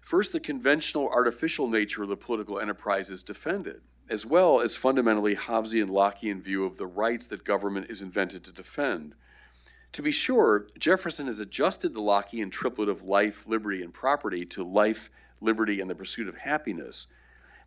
First, 0.00 0.32
the 0.32 0.40
conventional 0.40 1.08
artificial 1.08 1.68
nature 1.68 2.02
of 2.02 2.08
the 2.08 2.16
political 2.16 2.58
enterprise 2.58 3.10
is 3.10 3.22
defended 3.22 3.82
as 4.10 4.26
well 4.26 4.60
as 4.60 4.74
fundamentally 4.74 5.36
Hobbesian 5.36 5.88
Lockean 5.88 6.40
view 6.40 6.64
of 6.64 6.76
the 6.76 6.86
rights 6.86 7.26
that 7.26 7.44
government 7.44 7.86
is 7.88 8.02
invented 8.02 8.42
to 8.44 8.52
defend. 8.52 9.14
To 9.92 10.02
be 10.02 10.10
sure, 10.10 10.66
Jefferson 10.78 11.28
has 11.28 11.38
adjusted 11.38 11.94
the 11.94 12.00
Lockean 12.00 12.50
triplet 12.50 12.88
of 12.88 13.04
life, 13.04 13.46
liberty, 13.46 13.82
and 13.82 13.94
property 13.94 14.44
to 14.46 14.64
life, 14.64 15.10
liberty, 15.40 15.80
and 15.80 15.88
the 15.88 15.94
pursuit 15.94 16.28
of 16.28 16.36
happiness. 16.36 17.06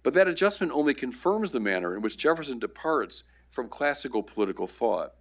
But 0.04 0.14
that 0.16 0.28
adjustment 0.28 0.74
only 0.74 0.94
confirms 0.94 1.52
the 1.52 1.62
manner 1.62 1.96
in 1.96 2.02
which 2.02 2.18
Jefferson 2.18 2.60
departs 2.60 3.24
from 3.50 3.70
classical 3.70 4.22
political 4.22 4.68
thought. 4.68 5.14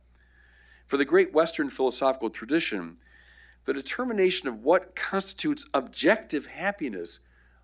For 0.89 0.97
the 0.97 1.05
great 1.05 1.33
Western 1.33 1.71
philosophical 1.71 2.31
tradition, 2.31 2.99
the 3.65 3.73
determination 3.73 4.49
of 4.49 4.63
what 4.63 4.95
constitutes 4.97 5.67
objective 5.75 6.47
happiness 6.47 7.21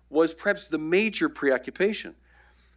was 0.09 0.33
perhaps 0.33 0.67
the 0.67 0.77
major 0.77 1.29
preoccupation. 1.29 2.15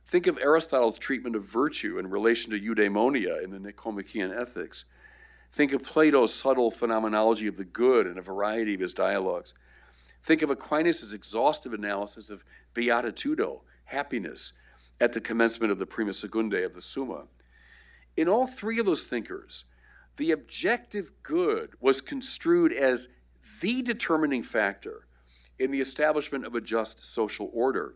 Think 0.08 0.26
of 0.26 0.38
Aristotle's 0.38 0.98
treatment 0.98 1.36
of 1.36 1.44
virtue 1.44 1.98
in 1.98 2.10
relation 2.10 2.50
to 2.50 2.60
eudaimonia 2.60 3.42
in 3.42 3.50
the 3.50 3.58
Nicomachean 3.58 4.32
Ethics. 4.32 4.84
Think 5.52 5.72
of 5.72 5.82
Plato's 5.82 6.34
subtle 6.34 6.70
phenomenology 6.70 7.46
of 7.46 7.56
the 7.56 7.64
good 7.64 8.06
in 8.06 8.18
a 8.18 8.22
variety 8.22 8.74
of 8.74 8.80
his 8.80 8.92
dialogues. 8.92 9.54
Think 10.24 10.42
of 10.42 10.50
Aquinas' 10.50 11.14
exhaustive 11.14 11.74
analysis 11.74 12.30
of 12.30 12.44
beatitudo, 12.74 13.60
happiness, 13.84 14.52
at 15.00 15.12
the 15.12 15.20
commencement 15.20 15.72
of 15.72 15.78
the 15.78 15.86
Prima 15.86 16.12
Secundae 16.12 16.64
of 16.64 16.74
the 16.74 16.80
Summa. 16.80 17.24
In 18.16 18.28
all 18.28 18.46
three 18.46 18.78
of 18.78 18.86
those 18.86 19.04
thinkers, 19.04 19.64
the 20.16 20.32
objective 20.32 21.10
good 21.22 21.70
was 21.80 22.00
construed 22.00 22.72
as 22.72 23.08
the 23.60 23.82
determining 23.82 24.42
factor 24.42 25.06
in 25.58 25.70
the 25.70 25.80
establishment 25.80 26.44
of 26.44 26.54
a 26.54 26.60
just 26.60 27.04
social 27.04 27.50
order. 27.52 27.94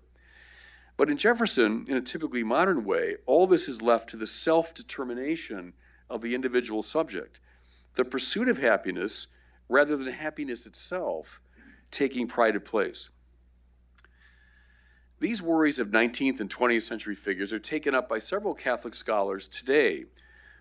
But 0.96 1.10
in 1.10 1.18
Jefferson, 1.18 1.84
in 1.88 1.96
a 1.96 2.00
typically 2.00 2.42
modern 2.42 2.84
way, 2.84 3.16
all 3.26 3.46
this 3.46 3.68
is 3.68 3.82
left 3.82 4.08
to 4.10 4.16
the 4.16 4.26
self 4.26 4.72
determination 4.74 5.74
of 6.08 6.22
the 6.22 6.34
individual 6.34 6.82
subject. 6.82 7.40
The 7.94 8.04
pursuit 8.04 8.48
of 8.48 8.58
happiness, 8.58 9.26
rather 9.68 9.96
than 9.96 10.12
happiness 10.12 10.66
itself, 10.66 11.40
taking 11.90 12.28
pride 12.28 12.56
of 12.56 12.64
place. 12.64 13.10
These 15.18 15.42
worries 15.42 15.78
of 15.78 15.88
19th 15.88 16.40
and 16.40 16.50
20th 16.50 16.82
century 16.82 17.14
figures 17.14 17.52
are 17.52 17.58
taken 17.58 17.94
up 17.94 18.08
by 18.08 18.18
several 18.18 18.54
Catholic 18.54 18.94
scholars 18.94 19.48
today 19.48 20.04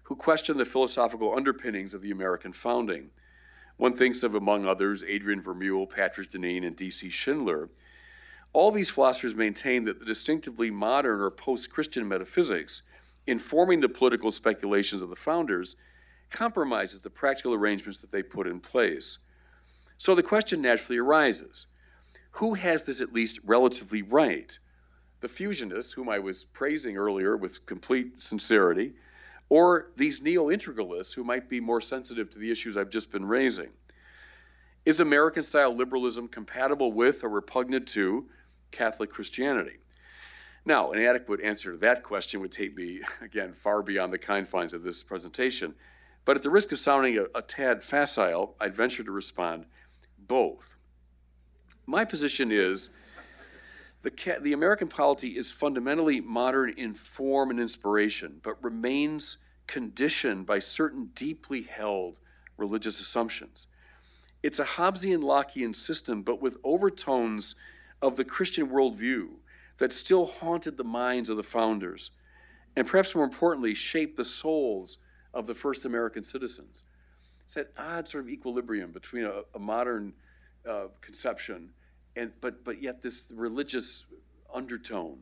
who 0.05 0.15
question 0.15 0.57
the 0.57 0.65
philosophical 0.65 1.35
underpinnings 1.35 1.93
of 1.93 2.01
the 2.01 2.11
American 2.11 2.53
founding. 2.53 3.11
One 3.77 3.95
thinks 3.95 4.23
of, 4.23 4.33
among 4.33 4.65
others, 4.65 5.03
Adrian 5.03 5.43
Vermeule, 5.43 5.87
Patrick 5.87 6.31
Deneen, 6.31 6.65
and 6.65 6.75
D.C. 6.75 7.09
Schindler 7.09 7.69
all 8.55 8.71
these 8.71 8.89
philosophers 8.89 9.35
maintain 9.35 9.83
that 9.83 9.99
the 9.99 10.05
distinctively 10.05 10.71
modern 10.71 11.19
or 11.19 11.29
post 11.29 11.69
Christian 11.69 12.07
metaphysics, 12.07 12.83
informing 13.27 13.81
the 13.81 13.89
political 13.89 14.31
speculations 14.31 15.01
of 15.01 15.09
the 15.09 15.15
founders, 15.15 15.75
compromises 16.29 17.01
the 17.01 17.09
practical 17.09 17.53
arrangements 17.53 17.99
that 17.99 18.13
they 18.13 18.23
put 18.23 18.47
in 18.47 18.61
place. 18.61 19.17
So 19.97 20.15
the 20.15 20.23
question 20.23 20.61
naturally 20.61 20.99
arises 20.99 21.67
who 22.31 22.53
has 22.53 22.83
this 22.83 23.01
at 23.01 23.11
least 23.11 23.39
relatively 23.43 24.03
right? 24.03 24.57
The 25.19 25.27
fusionists, 25.27 25.93
whom 25.93 26.07
I 26.07 26.19
was 26.19 26.45
praising 26.45 26.95
earlier 26.95 27.35
with 27.35 27.65
complete 27.65 28.21
sincerity, 28.21 28.93
or 29.49 29.91
these 29.95 30.21
neo 30.21 30.47
integralists 30.47 31.13
who 31.13 31.23
might 31.23 31.49
be 31.49 31.59
more 31.59 31.81
sensitive 31.81 32.29
to 32.31 32.39
the 32.39 32.49
issues 32.51 32.77
I've 32.77 32.89
just 32.89 33.11
been 33.11 33.25
raising? 33.25 33.69
Is 34.85 34.99
American 34.99 35.43
style 35.43 35.75
liberalism 35.75 36.27
compatible 36.27 36.91
with 36.91 37.23
or 37.23 37.29
repugnant 37.29 37.87
to 37.89 38.25
Catholic 38.71 39.09
Christianity? 39.09 39.77
Now, 40.65 40.91
an 40.91 41.01
adequate 41.01 41.41
answer 41.41 41.71
to 41.71 41.77
that 41.79 42.03
question 42.03 42.41
would 42.41 42.51
take 42.51 42.75
me, 42.75 43.01
again, 43.21 43.53
far 43.53 43.83
beyond 43.83 44.11
the 44.11 44.17
confines 44.17 44.73
of 44.73 44.83
this 44.83 45.03
presentation. 45.03 45.73
But 46.25 46.35
at 46.35 46.41
the 46.41 46.49
risk 46.49 46.71
of 46.71 46.79
sounding 46.79 47.19
a, 47.19 47.25
a 47.37 47.41
tad 47.41 47.83
facile, 47.83 48.55
I'd 48.59 48.75
venture 48.75 49.03
to 49.03 49.11
respond 49.11 49.65
both. 50.27 50.75
My 51.85 52.03
position 52.03 52.51
is 52.51 52.89
the, 54.05 54.37
the 54.41 54.53
American 54.53 54.87
polity 54.87 55.29
is 55.29 55.49
fundamentally 55.49 56.21
modern 56.21 56.69
in 56.77 56.93
form 56.93 57.49
and 57.49 57.59
inspiration, 57.59 58.39
but 58.43 58.63
remains 58.63 59.37
conditioned 59.65 60.45
by 60.45 60.59
certain 60.59 61.09
deeply 61.15 61.63
held 61.63 62.19
religious 62.57 62.99
assumptions. 62.99 63.65
It's 64.43 64.59
a 64.59 64.65
Hobbesian 64.65 65.23
Lockean 65.23 65.75
system, 65.75 66.21
but 66.21 66.39
with 66.39 66.57
overtones 66.63 67.55
of 68.03 68.15
the 68.15 68.23
Christian 68.23 68.69
worldview 68.69 69.29
that 69.79 69.91
still 69.91 70.27
haunted 70.27 70.77
the 70.77 70.83
minds 70.83 71.31
of 71.31 71.37
the 71.37 71.43
founders, 71.43 72.11
and 72.75 72.85
perhaps 72.85 73.15
more 73.15 73.23
importantly, 73.23 73.73
shaped 73.73 74.17
the 74.17 74.23
souls 74.23 74.99
of 75.33 75.47
the 75.47 75.55
first 75.55 75.85
American 75.85 76.23
citizens. 76.23 76.83
It's 77.43 77.55
that 77.55 77.71
odd 77.75 78.07
sort 78.07 78.25
of 78.25 78.29
equilibrium 78.29 78.91
between 78.91 79.25
a, 79.25 79.41
a 79.55 79.59
modern 79.59 80.13
uh, 80.69 80.87
conception 81.01 81.71
and 82.15 82.31
but 82.41 82.63
but 82.63 82.81
yet 82.81 83.01
this 83.01 83.31
religious 83.33 84.05
undertone. 84.53 85.19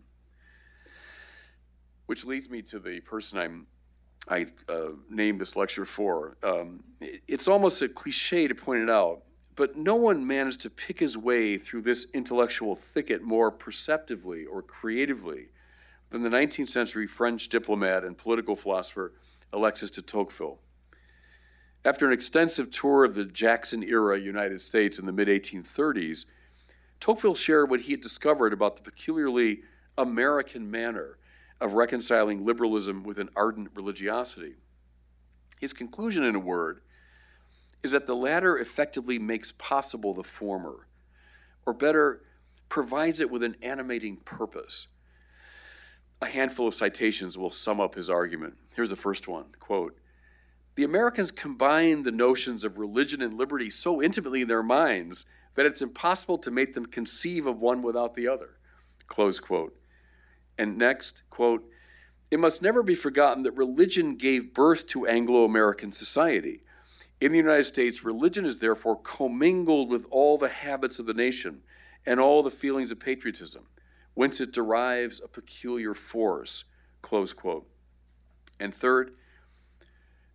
Which 2.05 2.25
leads 2.25 2.49
me 2.49 2.61
to 2.63 2.79
the 2.79 2.99
person 2.99 3.39
I'm 3.39 3.67
I 4.27 4.45
uh, 4.69 4.91
named 5.09 5.41
this 5.41 5.55
lecture 5.55 5.85
for. 5.85 6.37
Um, 6.43 6.83
it, 7.01 7.21
it's 7.27 7.47
almost 7.47 7.81
a 7.81 7.89
cliche 7.89 8.47
to 8.47 8.55
point 8.55 8.81
it 8.81 8.89
out, 8.89 9.23
but 9.55 9.75
no 9.75 9.95
one 9.95 10.25
managed 10.25 10.61
to 10.61 10.69
pick 10.69 10.99
his 10.99 11.17
way 11.17 11.57
through 11.57 11.81
this 11.81 12.07
intellectual 12.13 12.75
thicket 12.75 13.21
more 13.21 13.51
perceptively 13.51 14.45
or 14.45 14.61
creatively 14.61 15.47
than 16.09 16.23
the 16.23 16.29
19th 16.29 16.69
century 16.69 17.07
French 17.07 17.49
diplomat 17.49 18.03
and 18.03 18.17
political 18.17 18.55
philosopher 18.55 19.13
Alexis 19.51 19.91
de 19.91 20.01
Tocqueville. 20.01 20.59
After 21.85 22.07
an 22.07 22.13
extensive 22.13 22.71
tour 22.71 23.03
of 23.03 23.13
the 23.13 23.25
Jackson 23.25 23.83
era 23.83 24.17
United 24.17 24.61
States 24.61 24.99
in 24.99 25.05
the 25.05 25.11
mid 25.11 25.27
1830s, 25.27 26.25
Tocqueville 27.03 27.35
shared 27.35 27.69
what 27.69 27.81
he 27.81 27.91
had 27.91 27.99
discovered 27.99 28.53
about 28.53 28.77
the 28.77 28.81
peculiarly 28.81 29.63
American 29.97 30.71
manner 30.71 31.17
of 31.59 31.73
reconciling 31.73 32.45
liberalism 32.45 33.03
with 33.03 33.19
an 33.19 33.27
ardent 33.35 33.71
religiosity. 33.75 34.55
His 35.59 35.73
conclusion, 35.73 36.23
in 36.23 36.33
a 36.33 36.39
word, 36.39 36.79
is 37.83 37.91
that 37.91 38.05
the 38.05 38.15
latter 38.15 38.57
effectively 38.57 39.19
makes 39.19 39.51
possible 39.51 40.13
the 40.13 40.23
former, 40.23 40.87
or 41.65 41.73
better, 41.73 42.21
provides 42.69 43.19
it 43.19 43.29
with 43.29 43.43
an 43.43 43.57
animating 43.61 44.15
purpose. 44.23 44.87
A 46.21 46.27
handful 46.27 46.69
of 46.69 46.73
citations 46.73 47.37
will 47.37 47.49
sum 47.49 47.81
up 47.81 47.95
his 47.95 48.09
argument. 48.09 48.55
Here's 48.77 48.91
the 48.91 48.95
first 48.95 49.27
one 49.27 49.47
quote, 49.59 49.99
The 50.75 50.85
Americans 50.85 51.31
combine 51.31 52.03
the 52.03 52.13
notions 52.13 52.63
of 52.63 52.77
religion 52.77 53.21
and 53.21 53.33
liberty 53.33 53.69
so 53.69 54.01
intimately 54.01 54.43
in 54.43 54.47
their 54.47 54.63
minds 54.63 55.25
that 55.55 55.65
it's 55.65 55.81
impossible 55.81 56.37
to 56.39 56.51
make 56.51 56.73
them 56.73 56.85
conceive 56.85 57.47
of 57.47 57.59
one 57.59 57.81
without 57.81 58.13
the 58.15 58.27
other. 58.27 58.57
Close 59.07 59.39
quote. 59.39 59.75
And 60.57 60.77
next, 60.77 61.23
quote, 61.29 61.69
it 62.31 62.39
must 62.39 62.61
never 62.61 62.81
be 62.81 62.95
forgotten 62.95 63.43
that 63.43 63.51
religion 63.51 64.15
gave 64.15 64.53
birth 64.53 64.87
to 64.87 65.05
Anglo 65.05 65.45
American 65.45 65.91
society. 65.91 66.63
In 67.21 67.31
the 67.31 67.37
United 67.37 67.65
States, 67.65 68.03
religion 68.03 68.45
is 68.45 68.57
therefore 68.57 68.99
commingled 69.01 69.89
with 69.89 70.05
all 70.09 70.37
the 70.37 70.49
habits 70.49 70.99
of 70.99 71.05
the 71.05 71.13
nation 71.13 71.61
and 72.05 72.19
all 72.19 72.41
the 72.41 72.51
feelings 72.51 72.91
of 72.91 72.99
patriotism, 72.99 73.63
whence 74.15 74.41
it 74.41 74.51
derives 74.51 75.21
a 75.23 75.27
peculiar 75.27 75.93
force. 75.93 76.65
Close 77.01 77.33
quote. 77.33 77.67
And 78.59 78.73
third, 78.73 79.15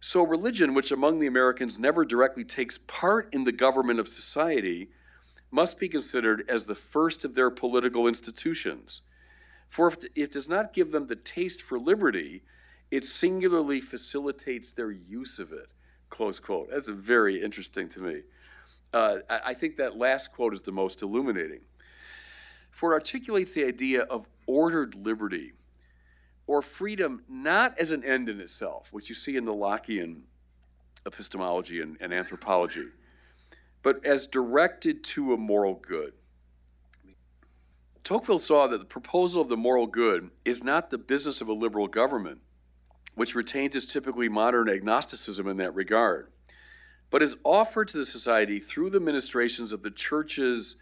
so 0.01 0.23
religion, 0.23 0.75
which 0.75 0.93
among 0.93 1.19
the 1.19 1.27
Americans 1.27 1.79
never 1.79 2.05
directly 2.05 2.45
takes 2.45 2.79
part 2.79 3.35
in 3.35 3.43
the 3.43 3.53
government 3.53 3.99
of 3.99 4.07
society, 4.07 4.91
must 5.51 5.79
be 5.79 5.89
considered 5.89 6.45
as 6.49 6.65
the 6.65 6.75
first 6.75 7.25
of 7.25 7.35
their 7.35 7.51
political 7.51 8.07
institutions. 8.07 9.03
For 9.69 9.89
if 9.89 9.97
it 10.15 10.33
does 10.33 10.49
not 10.49 10.73
give 10.73 10.91
them 10.91 11.07
the 11.07 11.17
taste 11.17 11.63
for 11.63 11.79
liberty, 11.79 12.43
it 12.91 13.05
singularly 13.05 13.81
facilitates 13.81 14.73
their 14.73 14.91
use 14.91 15.39
of 15.39 15.53
it. 15.53 15.71
Close 16.11 16.41
quote. 16.41 16.71
That's 16.71 16.89
very 16.89 17.43
interesting 17.43 17.89
to 17.91 18.01
me. 18.01 18.23
Uh, 18.93 19.19
I 19.29 19.53
think 19.53 19.77
that 19.77 19.99
last 19.99 20.33
quote 20.33 20.55
is 20.55 20.63
the 20.63 20.73
most 20.73 21.03
illuminating. 21.03 21.61
For 22.71 22.93
it 22.93 22.95
articulates 22.95 23.53
the 23.53 23.65
idea 23.65 24.03
of 24.03 24.27
ordered 24.47 24.95
liberty 24.95 25.53
or 26.47 26.63
freedom 26.63 27.23
not 27.29 27.79
as 27.79 27.91
an 27.91 28.03
end 28.05 28.29
in 28.29 28.41
itself, 28.41 28.89
which 28.93 29.09
you 29.09 29.15
see 29.15 29.37
in 29.37 29.45
the 29.45 29.53
Lockean 29.53 30.23
epistemology 31.07 31.83
and, 31.83 31.97
and 32.01 32.13
anthropology, 32.13 32.87
but 33.83 34.05
as 34.05 34.27
directed 34.27 35.05
to 35.05 35.33
a 35.33 35.37
moral 35.37 35.75
good. 35.75 36.13
Tocqueville 38.05 38.39
saw 38.39 38.67
that 38.67 38.79
the 38.79 38.87
proposal 38.87 39.43
of 39.43 39.49
the 39.49 39.57
moral 39.57 39.87
good 39.87 40.31
is 40.45 40.65
not 40.65 40.91
the 40.91 40.99
business 40.99 41.41
of 41.41 41.49
a 41.49 41.53
liberal 41.53 41.87
government, 41.87 42.41
which 43.15 43.35
retains 43.35 43.77
its 43.77 43.93
typically 43.93 44.29
modern 44.29 44.69
agnosticism 44.69 45.47
in 45.49 45.59
that 45.59 45.75
regard, 45.75 46.29
but 47.11 47.23
is 47.23 47.37
offered 47.45 47.89
to 47.89 47.99
the 47.99 48.07
society 48.07 48.61
through 48.61 48.91
the 48.91 49.01
ministrations 49.01 49.73
of 49.73 49.83
the 49.83 49.91
churches 49.91 50.77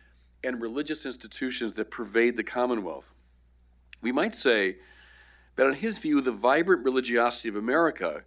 and 0.44 0.60
religious 0.60 1.04
institutions 1.04 1.72
that 1.74 1.90
pervade 1.90 2.36
the 2.36 2.44
Commonwealth. 2.44 3.12
We 4.02 4.12
might 4.12 4.34
say 4.34 4.76
that, 5.56 5.66
in 5.66 5.74
his 5.74 5.98
view, 5.98 6.20
the 6.20 6.32
vibrant 6.32 6.84
religiosity 6.84 7.48
of 7.48 7.56
America 7.56 8.22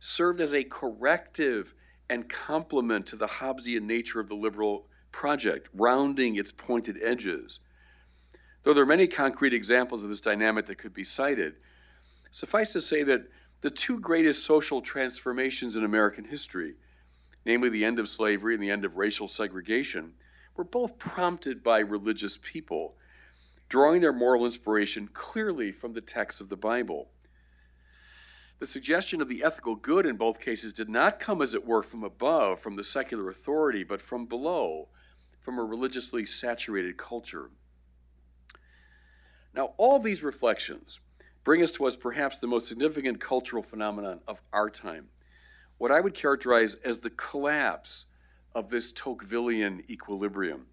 served 0.00 0.40
as 0.40 0.52
a 0.52 0.64
corrective 0.64 1.74
and 2.10 2.28
complement 2.28 3.06
to 3.06 3.16
the 3.16 3.26
Hobbesian 3.26 3.82
nature 3.82 4.20
of 4.20 4.28
the 4.28 4.34
liberal 4.34 4.86
project, 5.12 5.68
rounding 5.74 6.36
its 6.36 6.52
pointed 6.52 6.98
edges. 7.02 7.60
Though 8.62 8.74
there 8.74 8.82
are 8.82 8.86
many 8.86 9.06
concrete 9.06 9.54
examples 9.54 10.02
of 10.02 10.08
this 10.08 10.20
dynamic 10.20 10.66
that 10.66 10.78
could 10.78 10.94
be 10.94 11.04
cited, 11.04 11.54
suffice 12.30 12.72
to 12.72 12.80
say 12.80 13.02
that 13.04 13.28
the 13.60 13.70
two 13.70 14.00
greatest 14.00 14.44
social 14.44 14.82
transformations 14.82 15.76
in 15.76 15.84
American 15.84 16.24
history, 16.24 16.74
namely 17.46 17.68
the 17.68 17.84
end 17.84 17.98
of 17.98 18.08
slavery 18.08 18.54
and 18.54 18.62
the 18.62 18.70
end 18.70 18.84
of 18.84 18.96
racial 18.96 19.28
segregation, 19.28 20.12
were 20.56 20.64
both 20.64 20.98
prompted 20.98 21.62
by 21.62 21.78
religious 21.78 22.38
people, 22.42 22.96
drawing 23.68 24.00
their 24.00 24.12
moral 24.12 24.44
inspiration 24.44 25.08
clearly 25.12 25.72
from 25.72 25.92
the 25.92 26.00
texts 26.00 26.40
of 26.40 26.48
the 26.48 26.56
Bible. 26.56 27.08
The 28.60 28.66
suggestion 28.66 29.20
of 29.20 29.28
the 29.28 29.42
ethical 29.42 29.74
good 29.74 30.06
in 30.06 30.16
both 30.16 30.40
cases 30.40 30.72
did 30.72 30.88
not 30.88 31.18
come, 31.18 31.42
as 31.42 31.54
it 31.54 31.66
were, 31.66 31.82
from 31.82 32.04
above, 32.04 32.60
from 32.60 32.76
the 32.76 32.84
secular 32.84 33.28
authority, 33.28 33.84
but 33.84 34.00
from 34.00 34.26
below, 34.26 34.88
from 35.40 35.58
a 35.58 35.64
religiously 35.64 36.24
saturated 36.24 36.96
culture. 36.96 37.50
Now, 39.54 39.74
all 39.76 39.98
these 39.98 40.22
reflections 40.22 41.00
bring 41.44 41.62
us 41.62 41.70
to 41.72 41.84
us 41.86 41.96
perhaps 41.96 42.38
the 42.38 42.46
most 42.46 42.66
significant 42.66 43.20
cultural 43.20 43.62
phenomenon 43.62 44.20
of 44.26 44.40
our 44.52 44.70
time, 44.70 45.08
what 45.78 45.92
I 45.92 46.00
would 46.00 46.14
characterize 46.14 46.76
as 46.76 46.98
the 46.98 47.10
collapse 47.10 48.06
of 48.54 48.70
this 48.70 48.92
Tocquevillian 48.92 49.88
equilibrium. 49.90 50.66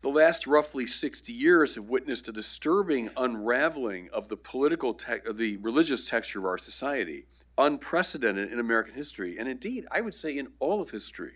The 0.00 0.08
last 0.08 0.46
roughly 0.46 0.86
60 0.86 1.32
years 1.32 1.74
have 1.74 1.88
witnessed 1.88 2.28
a 2.28 2.32
disturbing 2.32 3.10
unraveling 3.16 4.08
of 4.12 4.28
the 4.28 4.36
political, 4.36 4.94
te- 4.94 5.26
of 5.26 5.36
the 5.36 5.56
religious 5.56 6.08
texture 6.08 6.38
of 6.38 6.46
our 6.46 6.58
society, 6.58 7.26
unprecedented 7.56 8.52
in 8.52 8.60
American 8.60 8.94
history, 8.94 9.38
and 9.38 9.48
indeed, 9.48 9.86
I 9.90 10.00
would 10.00 10.14
say 10.14 10.38
in 10.38 10.52
all 10.60 10.80
of 10.80 10.90
history. 10.90 11.32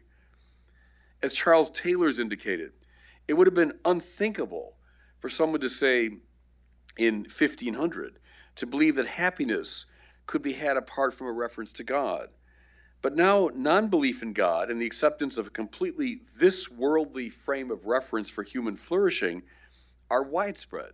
As 1.22 1.32
Charles 1.32 1.70
Taylor's 1.70 2.20
indicated, 2.20 2.72
it 3.26 3.34
would 3.34 3.48
have 3.48 3.54
been 3.54 3.78
unthinkable 3.84 4.76
for 5.18 5.28
someone 5.28 5.60
to 5.60 5.68
say 5.68 6.10
in 6.98 7.14
1500 7.22 8.18
to 8.56 8.66
believe 8.66 8.94
that 8.94 9.06
happiness 9.06 9.86
could 10.26 10.42
be 10.42 10.52
had 10.52 10.76
apart 10.76 11.14
from 11.14 11.26
a 11.26 11.32
reference 11.32 11.72
to 11.72 11.84
God. 11.84 12.28
But 13.02 13.16
now, 13.16 13.50
non 13.52 13.88
belief 13.88 14.22
in 14.22 14.32
God 14.32 14.70
and 14.70 14.80
the 14.80 14.86
acceptance 14.86 15.36
of 15.36 15.48
a 15.48 15.50
completely 15.50 16.22
this 16.38 16.70
worldly 16.70 17.30
frame 17.30 17.72
of 17.72 17.86
reference 17.86 18.30
for 18.30 18.44
human 18.44 18.76
flourishing 18.76 19.42
are 20.08 20.22
widespread. 20.22 20.92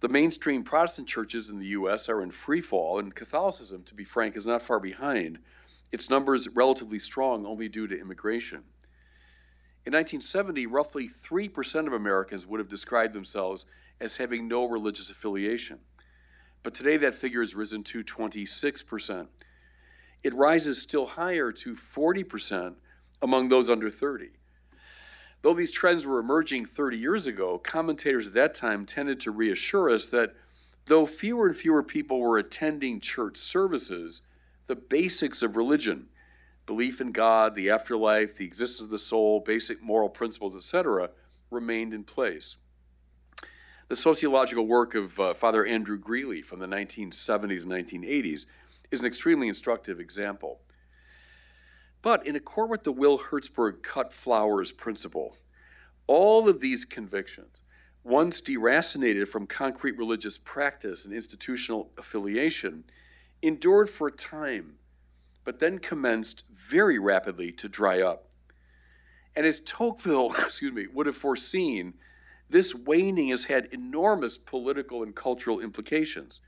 The 0.00 0.08
mainstream 0.08 0.64
Protestant 0.64 1.06
churches 1.06 1.48
in 1.48 1.60
the 1.60 1.66
U.S. 1.66 2.08
are 2.08 2.22
in 2.22 2.32
free 2.32 2.60
fall, 2.60 2.98
and 2.98 3.14
Catholicism, 3.14 3.84
to 3.84 3.94
be 3.94 4.02
frank, 4.02 4.36
is 4.36 4.46
not 4.46 4.62
far 4.62 4.80
behind. 4.80 5.38
Its 5.92 6.10
numbers 6.10 6.48
relatively 6.48 6.98
strong 6.98 7.46
only 7.46 7.68
due 7.68 7.86
to 7.86 8.00
immigration. 8.00 8.64
In 9.86 9.92
1970, 9.92 10.66
roughly 10.66 11.08
3% 11.08 11.86
of 11.86 11.92
Americans 11.92 12.46
would 12.46 12.58
have 12.58 12.68
described 12.68 13.14
themselves 13.14 13.64
as 14.00 14.16
having 14.16 14.48
no 14.48 14.68
religious 14.68 15.10
affiliation. 15.10 15.78
But 16.62 16.74
today 16.74 16.96
that 16.96 17.14
figure 17.14 17.40
has 17.40 17.54
risen 17.54 17.84
to 17.84 18.02
26% 18.02 19.28
it 20.22 20.34
rises 20.34 20.80
still 20.80 21.06
higher 21.06 21.52
to 21.52 21.74
40% 21.74 22.74
among 23.22 23.48
those 23.48 23.70
under 23.70 23.90
30. 23.90 24.30
Though 25.42 25.54
these 25.54 25.70
trends 25.70 26.04
were 26.04 26.18
emerging 26.18 26.66
30 26.66 26.98
years 26.98 27.26
ago, 27.26 27.58
commentators 27.58 28.26
at 28.26 28.34
that 28.34 28.54
time 28.54 28.84
tended 28.84 29.20
to 29.20 29.30
reassure 29.30 29.90
us 29.90 30.06
that 30.08 30.34
though 30.86 31.06
fewer 31.06 31.46
and 31.46 31.56
fewer 31.56 31.82
people 31.82 32.20
were 32.20 32.38
attending 32.38 33.00
church 33.00 33.38
services, 33.38 34.22
the 34.66 34.76
basics 34.76 35.42
of 35.42 35.56
religion, 35.56 36.08
belief 36.66 37.00
in 37.00 37.10
God, 37.10 37.54
the 37.54 37.70
afterlife, 37.70 38.36
the 38.36 38.44
existence 38.44 38.80
of 38.80 38.90
the 38.90 38.98
soul, 38.98 39.40
basic 39.40 39.82
moral 39.82 40.10
principles, 40.10 40.54
etc., 40.54 41.10
remained 41.50 41.94
in 41.94 42.04
place. 42.04 42.58
The 43.88 43.96
sociological 43.96 44.66
work 44.66 44.94
of 44.94 45.18
uh, 45.18 45.34
Father 45.34 45.66
Andrew 45.66 45.98
Greeley 45.98 46.42
from 46.42 46.60
the 46.60 46.66
1970s 46.66 47.64
and 47.64 47.72
1980s 47.72 48.46
is 48.90 49.00
an 49.00 49.06
extremely 49.06 49.48
instructive 49.48 50.00
example. 50.00 50.60
But 52.02 52.26
in 52.26 52.36
accord 52.36 52.70
with 52.70 52.82
the 52.82 52.92
Will 52.92 53.18
Herberg 53.18 53.82
cut 53.82 54.12
flowers 54.12 54.72
principle, 54.72 55.36
all 56.06 56.48
of 56.48 56.60
these 56.60 56.84
convictions, 56.84 57.62
once 58.02 58.40
deracinated 58.40 59.28
from 59.28 59.46
concrete 59.46 59.98
religious 59.98 60.38
practice 60.38 61.04
and 61.04 61.14
institutional 61.14 61.90
affiliation, 61.98 62.84
endured 63.42 63.90
for 63.90 64.08
a 64.08 64.12
time, 64.12 64.78
but 65.44 65.58
then 65.58 65.78
commenced 65.78 66.44
very 66.54 66.98
rapidly 66.98 67.52
to 67.52 67.68
dry 67.68 68.00
up. 68.00 68.28
And 69.36 69.46
as 69.46 69.60
Tocqueville, 69.60 70.34
excuse 70.38 70.72
me, 70.72 70.86
would 70.88 71.06
have 71.06 71.16
foreseen, 71.16 71.94
this 72.48 72.74
waning 72.74 73.28
has 73.28 73.44
had 73.44 73.66
enormous 73.66 74.36
political 74.36 75.02
and 75.02 75.14
cultural 75.14 75.60
implications, 75.60 76.40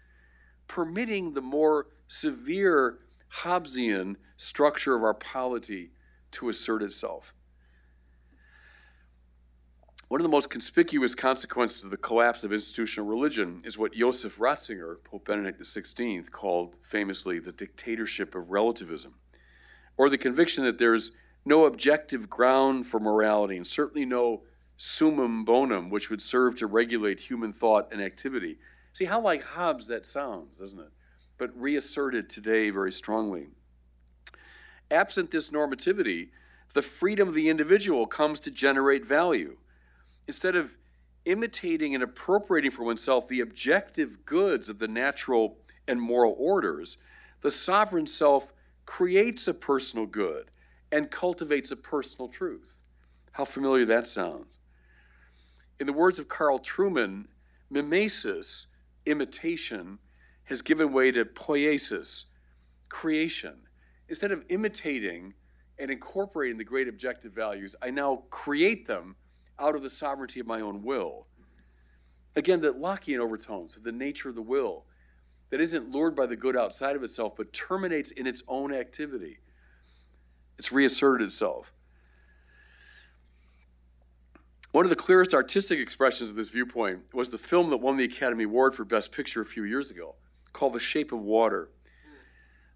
permitting 0.67 1.33
the 1.33 1.41
more 1.41 1.87
severe 2.13 2.99
Hobbesian 3.33 4.17
structure 4.37 4.95
of 4.95 5.03
our 5.03 5.15
polity 5.15 5.91
to 6.33 6.51
assert 6.51 6.83
itself. 6.83 7.35
One 10.09 10.21
of 10.21 10.23
the 10.23 10.29
most 10.29 10.51
conspicuous 10.51 11.15
consequences 11.15 11.85
of 11.85 11.91
the 11.91 11.97
collapse 11.97 12.45
of 12.45 12.53
institutional 12.53 13.09
religion 13.09 13.63
is 13.65 13.79
what 13.79 13.95
Joseph 13.95 14.37
Ratzinger, 14.37 15.03
Pope 15.05 15.25
Benedict 15.25 15.59
XVI, 15.59 16.31
called 16.31 16.75
famously 16.83 17.39
the 17.39 17.53
dictatorship 17.53 18.35
of 18.35 18.51
relativism, 18.51 19.15
or 19.97 20.11
the 20.11 20.19
conviction 20.19 20.65
that 20.65 20.77
there's 20.77 21.13
no 21.47 21.65
objective 21.65 22.29
ground 22.29 22.87
for 22.87 23.01
morality 23.01 23.57
and 23.57 23.67
certainly 23.67 24.05
no 24.05 24.43
summum 24.77 25.47
bonum 25.47 25.89
which 25.89 26.11
would 26.11 26.21
serve 26.21 26.57
to 26.57 26.67
regulate 26.67 27.19
human 27.19 27.55
thought 27.55 27.91
and 27.91 28.03
activity. 28.03 28.59
See 28.93 29.07
how 29.07 29.23
like 29.23 29.43
Hobbes 29.43 29.87
that 29.87 30.05
sounds, 30.05 30.59
doesn't 30.59 30.79
it? 30.79 30.91
But 31.43 31.61
reasserted 31.61 32.29
today 32.29 32.71
very 32.71 32.93
strongly. 32.93 33.49
Absent 34.93 35.33
this 35.33 35.51
normativity, 35.51 36.29
the 36.73 36.83
freedom 36.83 37.27
of 37.27 37.35
the 37.35 37.49
individual 37.49 38.07
comes 38.07 38.39
to 38.39 38.53
generate 38.53 39.05
value 39.05 39.57
instead 40.29 40.55
of 40.55 40.79
imitating 41.25 41.97
and 41.97 42.05
appropriating 42.05 42.71
for 42.71 42.85
oneself 42.85 43.27
the 43.27 43.41
objective 43.41 44.25
goods 44.25 44.69
of 44.69 44.79
the 44.79 44.87
natural 44.87 45.59
and 45.89 46.01
moral 46.01 46.37
orders, 46.39 46.99
the 47.41 47.51
sovereign 47.51 48.07
self 48.07 48.53
creates 48.87 49.49
a 49.49 49.55
personal 49.55 50.07
good 50.07 50.49
and 50.93 51.11
cultivates 51.11 51.73
a 51.73 51.77
personal 51.77 52.29
truth. 52.29 52.77
How 53.33 53.45
familiar 53.45 53.85
that 53.87 54.07
sounds. 54.07 54.59
In 55.81 55.89
the 55.89 55.93
words 55.93 56.21
of 56.21 56.29
Carl 56.29 56.61
Trueman, 56.61 57.27
mimesis, 57.69 58.69
imitation, 59.07 59.99
has 60.53 60.61
given 60.61 60.93
way 60.93 61.11
to 61.11 61.25
poiesis, 61.25 62.25
creation. 62.91 63.57
Instead 64.11 64.33
of 64.33 64.45
imitating 64.51 65.33
and 65.79 65.91
incorporating 65.91 66.59
the 66.59 66.65
great 66.65 66.89
objective 66.89 67.33
values, 67.33 67.75
I 67.81 67.89
now 67.89 68.25
create 68.29 68.87
them 68.87 69.17
out 69.59 69.75
of 69.75 69.83
the 69.83 69.89
sovereignty 69.89 70.41
of 70.41 70.47
my 70.47 70.61
own 70.61 70.83
will. 70.83 71.27
Again, 72.37 72.61
that 72.61 72.79
Lockean 72.79 73.19
overtones 73.19 73.77
of 73.77 73.83
the 73.83 73.93
nature 73.93 74.29
of 74.29 74.35
the 74.35 74.43
will 74.43 74.85
that 75.49 75.61
isn't 75.61 75.91
lured 75.91 76.15
by 76.15 76.27
the 76.27 76.37
good 76.37 76.55
outside 76.55 76.97
of 76.97 77.03
itself, 77.03 77.35
but 77.35 77.51
terminates 77.55 78.11
in 78.11 78.27
its 78.27 78.43
own 78.47 78.75
activity. 78.75 79.39
It's 80.59 80.71
reasserted 80.71 81.25
itself. 81.27 81.73
One 84.73 84.85
of 84.85 84.91
the 84.91 84.97
clearest 84.97 85.33
artistic 85.33 85.79
expressions 85.79 86.29
of 86.29 86.37
this 86.37 86.51
viewpoint 86.51 87.01
was 87.15 87.31
the 87.31 87.39
film 87.39 87.71
that 87.71 87.79
won 87.79 87.97
the 87.97 88.05
Academy 88.05 88.45
Award 88.45 88.75
for 88.75 88.85
Best 88.85 89.13
Picture 89.13 89.41
a 89.41 89.47
few 89.47 89.65
years 89.65 89.91
ago, 89.91 90.15
called 90.53 90.73
The 90.75 90.81
Shape 90.81 91.13
of 91.13 91.21
Water. 91.21 91.71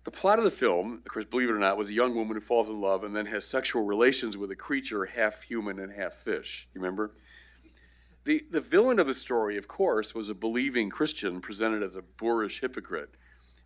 The 0.04 0.10
plot 0.10 0.38
of 0.38 0.44
the 0.44 0.52
film, 0.52 1.02
of 1.04 1.12
course, 1.12 1.24
believe 1.24 1.48
it 1.48 1.52
or 1.52 1.58
not, 1.58 1.76
was 1.76 1.90
a 1.90 1.94
young 1.94 2.14
woman 2.14 2.36
who 2.36 2.40
falls 2.40 2.68
in 2.68 2.80
love 2.80 3.02
and 3.02 3.14
then 3.14 3.26
has 3.26 3.44
sexual 3.44 3.82
relations 3.82 4.36
with 4.36 4.52
a 4.52 4.56
creature 4.56 5.04
half 5.04 5.42
human 5.42 5.80
and 5.80 5.92
half 5.92 6.14
fish. 6.14 6.68
You 6.74 6.80
remember? 6.80 7.12
The, 8.24 8.44
the 8.50 8.60
villain 8.60 8.98
of 8.98 9.06
the 9.06 9.14
story, 9.14 9.56
of 9.56 9.66
course, 9.66 10.14
was 10.14 10.30
a 10.30 10.34
believing 10.34 10.90
Christian 10.90 11.40
presented 11.40 11.82
as 11.82 11.96
a 11.96 12.02
boorish 12.02 12.60
hypocrite. 12.60 13.10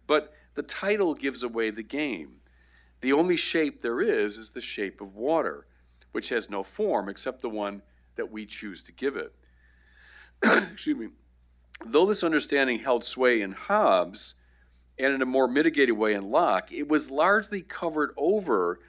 But 0.06 0.32
the 0.54 0.62
title 0.62 1.14
gives 1.14 1.42
away 1.42 1.70
the 1.70 1.82
game. 1.82 2.36
The 3.00 3.12
only 3.12 3.36
shape 3.36 3.80
there 3.80 4.00
is 4.00 4.36
is 4.36 4.50
the 4.50 4.60
shape 4.60 5.00
of 5.00 5.16
water, 5.16 5.66
which 6.12 6.28
has 6.30 6.50
no 6.50 6.62
form 6.62 7.08
except 7.08 7.40
the 7.40 7.48
one 7.48 7.82
that 8.16 8.30
we 8.30 8.44
choose 8.44 8.82
to 8.84 8.92
give 8.92 9.16
it. 9.16 9.32
Excuse 10.42 10.96
me. 10.96 11.08
Though 11.84 12.06
this 12.06 12.22
understanding 12.22 12.78
held 12.78 13.04
sway 13.04 13.40
in 13.40 13.52
Hobbes, 13.52 14.34
and 14.98 15.14
in 15.14 15.22
a 15.22 15.26
more 15.26 15.48
mitigated 15.48 15.96
way 15.96 16.14
in 16.14 16.30
Locke, 16.30 16.72
it 16.72 16.88
was 16.88 17.10
largely 17.10 17.62
covered 17.62 18.12
over 18.16 18.80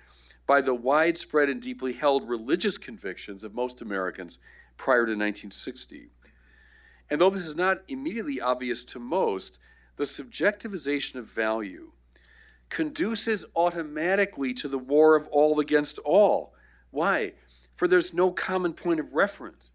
by 0.45 0.59
the 0.59 0.73
widespread 0.73 1.47
and 1.49 1.61
deeply 1.61 1.93
held 1.93 2.27
religious 2.27 2.77
convictions 2.77 3.43
of 3.43 3.53
most 3.53 3.81
Americans 3.81 4.39
prior 4.77 5.05
to 5.05 5.11
1960. 5.11 6.09
And 7.09 7.21
though 7.21 7.29
this 7.29 7.47
is 7.47 7.55
not 7.55 7.83
immediately 7.87 8.41
obvious 8.41 8.83
to 8.85 8.99
most, 8.99 9.59
the 9.95 10.03
subjectivization 10.03 11.15
of 11.15 11.27
value 11.27 11.91
conduces 12.69 13.45
automatically 13.55 14.53
to 14.55 14.67
the 14.67 14.77
war 14.77 15.15
of 15.15 15.27
all 15.27 15.59
against 15.59 15.99
all. 15.99 16.53
Why? 16.89 17.33
For 17.75 17.87
there's 17.87 18.13
no 18.13 18.31
common 18.31 18.73
point 18.73 18.99
of 18.99 19.13
reference, 19.13 19.71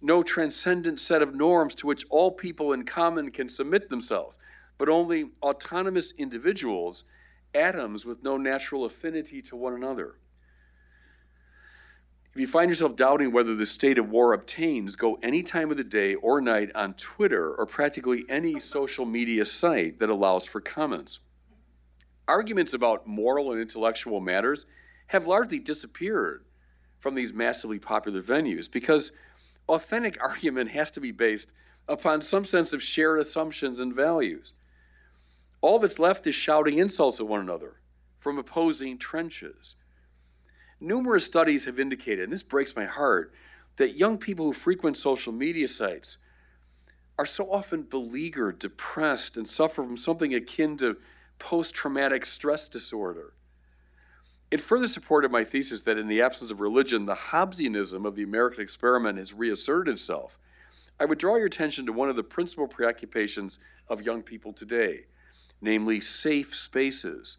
no 0.00 0.22
transcendent 0.22 1.00
set 1.00 1.22
of 1.22 1.34
norms 1.34 1.74
to 1.74 1.86
which 1.86 2.04
all 2.10 2.30
people 2.30 2.72
in 2.72 2.84
common 2.84 3.30
can 3.30 3.48
submit 3.48 3.88
themselves 3.88 4.38
but 4.80 4.88
only 4.88 5.28
autonomous 5.42 6.14
individuals, 6.16 7.04
atoms 7.54 8.06
with 8.06 8.22
no 8.22 8.38
natural 8.38 8.86
affinity 8.86 9.42
to 9.42 9.54
one 9.54 9.74
another. 9.74 10.14
If 12.32 12.40
you 12.40 12.46
find 12.46 12.70
yourself 12.70 12.96
doubting 12.96 13.30
whether 13.30 13.54
the 13.54 13.66
state 13.66 13.98
of 13.98 14.08
war 14.08 14.32
obtains, 14.32 14.96
go 14.96 15.18
any 15.22 15.42
time 15.42 15.70
of 15.70 15.76
the 15.76 15.84
day 15.84 16.14
or 16.14 16.40
night 16.40 16.74
on 16.74 16.94
Twitter 16.94 17.54
or 17.56 17.66
practically 17.66 18.24
any 18.30 18.58
social 18.58 19.04
media 19.04 19.44
site 19.44 19.98
that 19.98 20.08
allows 20.08 20.46
for 20.46 20.62
comments. 20.62 21.20
Arguments 22.26 22.72
about 22.72 23.06
moral 23.06 23.52
and 23.52 23.60
intellectual 23.60 24.22
matters 24.22 24.64
have 25.08 25.26
largely 25.26 25.58
disappeared 25.58 26.46
from 27.00 27.14
these 27.14 27.34
massively 27.34 27.78
popular 27.78 28.22
venues 28.22 28.72
because 28.72 29.12
authentic 29.70 30.22
argument 30.22 30.70
has 30.70 30.90
to 30.92 31.00
be 31.00 31.10
based 31.10 31.52
upon 31.88 32.22
some 32.22 32.44
sense 32.44 32.72
of 32.72 32.82
shared 32.82 33.20
assumptions 33.20 33.80
and 33.80 33.94
values. 33.94 34.52
All 35.60 35.78
that's 35.78 35.98
left 35.98 36.26
is 36.26 36.34
shouting 36.34 36.78
insults 36.78 37.20
at 37.20 37.26
one 37.26 37.40
another 37.40 37.76
from 38.18 38.38
opposing 38.38 38.98
trenches. 38.98 39.76
Numerous 40.80 41.24
studies 41.24 41.64
have 41.66 41.78
indicated, 41.78 42.24
and 42.24 42.32
this 42.32 42.42
breaks 42.42 42.76
my 42.76 42.86
heart, 42.86 43.34
that 43.76 43.96
young 43.96 44.18
people 44.18 44.46
who 44.46 44.52
frequent 44.52 44.96
social 44.96 45.32
media 45.32 45.68
sites 45.68 46.18
are 47.18 47.26
so 47.26 47.50
often 47.52 47.82
beleaguered, 47.82 48.58
depressed, 48.58 49.36
and 49.36 49.46
suffer 49.46 49.84
from 49.84 49.96
something 49.96 50.34
akin 50.34 50.76
to 50.78 50.96
post 51.38 51.74
traumatic 51.74 52.24
stress 52.24 52.68
disorder. 52.68 53.34
It 54.50 54.60
further 54.60 54.88
supported 54.88 55.30
my 55.30 55.44
thesis 55.44 55.82
that 55.82 55.98
in 55.98 56.08
the 56.08 56.22
absence 56.22 56.50
of 56.50 56.60
religion, 56.60 57.06
the 57.06 57.14
Hobbesianism 57.14 58.04
of 58.04 58.16
the 58.16 58.24
American 58.24 58.62
experiment 58.62 59.18
has 59.18 59.32
reasserted 59.32 59.92
itself. 59.92 60.38
I 60.98 61.04
would 61.04 61.18
draw 61.18 61.36
your 61.36 61.46
attention 61.46 61.86
to 61.86 61.92
one 61.92 62.08
of 62.08 62.16
the 62.16 62.22
principal 62.22 62.66
preoccupations 62.66 63.60
of 63.88 64.02
young 64.02 64.22
people 64.22 64.52
today 64.52 65.04
namely 65.60 66.00
safe 66.00 66.54
spaces, 66.54 67.38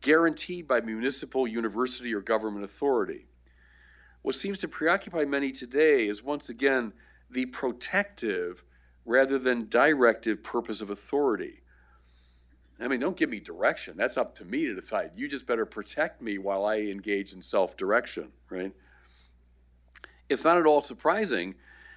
guaranteed 0.00 0.66
by 0.66 0.80
municipal, 0.80 1.46
university, 1.46 2.14
or 2.14 2.20
government 2.20 2.64
authority. 2.64 3.26
What 4.22 4.34
seems 4.34 4.58
to 4.60 4.68
preoccupy 4.68 5.24
many 5.24 5.52
today 5.52 6.08
is 6.08 6.22
once 6.22 6.48
again 6.48 6.92
the 7.30 7.46
protective 7.46 8.64
rather 9.04 9.38
than 9.38 9.68
directive 9.68 10.42
purpose 10.42 10.80
of 10.80 10.90
authority. 10.90 11.60
I 12.78 12.88
mean, 12.88 13.00
don't 13.00 13.16
give 13.16 13.30
me 13.30 13.40
direction. 13.40 13.96
That's 13.96 14.18
up 14.18 14.34
to 14.36 14.44
me 14.44 14.66
to 14.66 14.74
decide. 14.74 15.12
You 15.16 15.28
just 15.28 15.46
better 15.46 15.64
protect 15.64 16.20
me 16.20 16.38
while 16.38 16.66
I 16.66 16.76
engage 16.78 17.32
in 17.32 17.40
self 17.40 17.76
direction, 17.76 18.30
right? 18.50 18.72
It's 20.28 20.44
not 20.44 20.58
at 20.58 20.66
all 20.66 20.80
surprising 20.80 21.54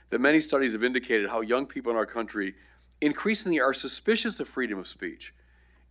that 0.09 0.19
many 0.19 0.39
studies 0.39 0.73
have 0.73 0.83
indicated 0.83 1.29
how 1.29 1.41
young 1.41 1.65
people 1.65 1.91
in 1.91 1.97
our 1.97 2.05
country 2.05 2.55
increasingly 3.01 3.59
are 3.59 3.73
suspicious 3.73 4.39
of 4.39 4.47
freedom 4.47 4.79
of 4.79 4.87
speech, 4.87 5.33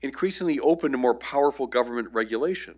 increasingly 0.03 0.59
open 0.61 0.93
to 0.93 0.99
more 0.99 1.14
powerful 1.14 1.66
government 1.66 2.09
regulation. 2.12 2.76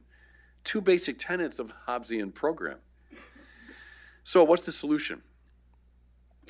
Two 0.64 0.80
basic 0.80 1.18
tenets 1.18 1.58
of 1.58 1.68
the 1.68 1.74
Hobbesian 1.86 2.34
program. 2.34 2.78
So, 4.24 4.44
what's 4.44 4.66
the 4.66 4.72
solution? 4.72 5.22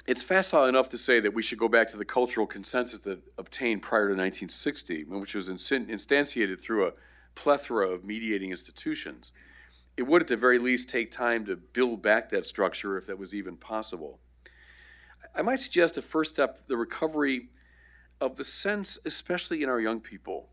It's 0.07 0.22
facile 0.22 0.66
enough 0.66 0.88
to 0.90 0.98
say 0.98 1.20
that 1.20 1.34
we 1.34 1.42
should 1.42 1.59
go 1.59 1.68
back 1.68 1.86
to 1.88 1.96
the 1.96 2.05
cultural 2.05 2.46
consensus 2.46 3.01
that 3.01 3.20
obtained 3.38 3.82
prior 3.82 4.09
to 4.09 4.14
1960, 4.14 5.05
which 5.05 5.34
was 5.34 5.48
instantiated 5.48 6.59
through 6.59 6.86
a 6.86 6.92
plethora 7.34 7.88
of 7.88 8.05
mediating 8.05 8.51
institutions. 8.51 9.32
It 9.96 10.03
would, 10.05 10.22
at 10.22 10.28
the 10.28 10.36
very 10.36 10.59
least, 10.59 10.88
take 10.88 11.11
time 11.11 11.44
to 11.46 11.57
build 11.57 12.03
back 12.03 12.30
that 12.30 12.46
structure 12.46 12.96
if 12.96 13.07
that 13.07 13.18
was 13.18 13.34
even 13.34 13.57
possible. 13.57 14.18
I 15.34 15.42
might 15.42 15.61
suggest 15.61 15.98
a 15.98 16.03
first 16.03 16.34
step 16.34 16.66
the 16.66 16.76
recovery 16.76 17.51
of 18.20 18.36
the 18.36 18.44
sense, 18.44 18.98
especially 19.05 19.62
in 19.62 19.68
our 19.68 19.80
young 19.80 20.01
people, 20.01 20.48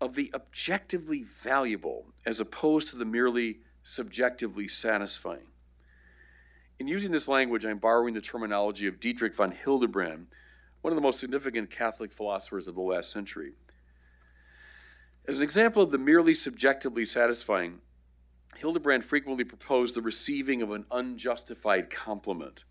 of 0.00 0.14
the 0.14 0.32
objectively 0.34 1.24
valuable 1.42 2.06
as 2.24 2.40
opposed 2.40 2.88
to 2.88 2.96
the 2.96 3.04
merely 3.04 3.58
subjectively 3.82 4.68
satisfying. 4.68 5.46
In 6.78 6.86
using 6.86 7.10
this 7.10 7.26
language, 7.26 7.64
I'm 7.64 7.78
borrowing 7.78 8.14
the 8.14 8.20
terminology 8.20 8.86
of 8.86 9.00
Dietrich 9.00 9.34
von 9.34 9.50
Hildebrand, 9.50 10.28
one 10.82 10.92
of 10.92 10.96
the 10.96 11.02
most 11.02 11.18
significant 11.18 11.70
Catholic 11.70 12.12
philosophers 12.12 12.68
of 12.68 12.76
the 12.76 12.80
last 12.80 13.10
century. 13.10 13.54
As 15.26 15.38
an 15.38 15.42
example 15.42 15.82
of 15.82 15.90
the 15.90 15.98
merely 15.98 16.34
subjectively 16.34 17.04
satisfying, 17.04 17.80
Hildebrand 18.56 19.04
frequently 19.04 19.44
proposed 19.44 19.96
the 19.96 20.02
receiving 20.02 20.62
of 20.62 20.70
an 20.70 20.84
unjustified 20.92 21.90
compliment. 21.90 22.64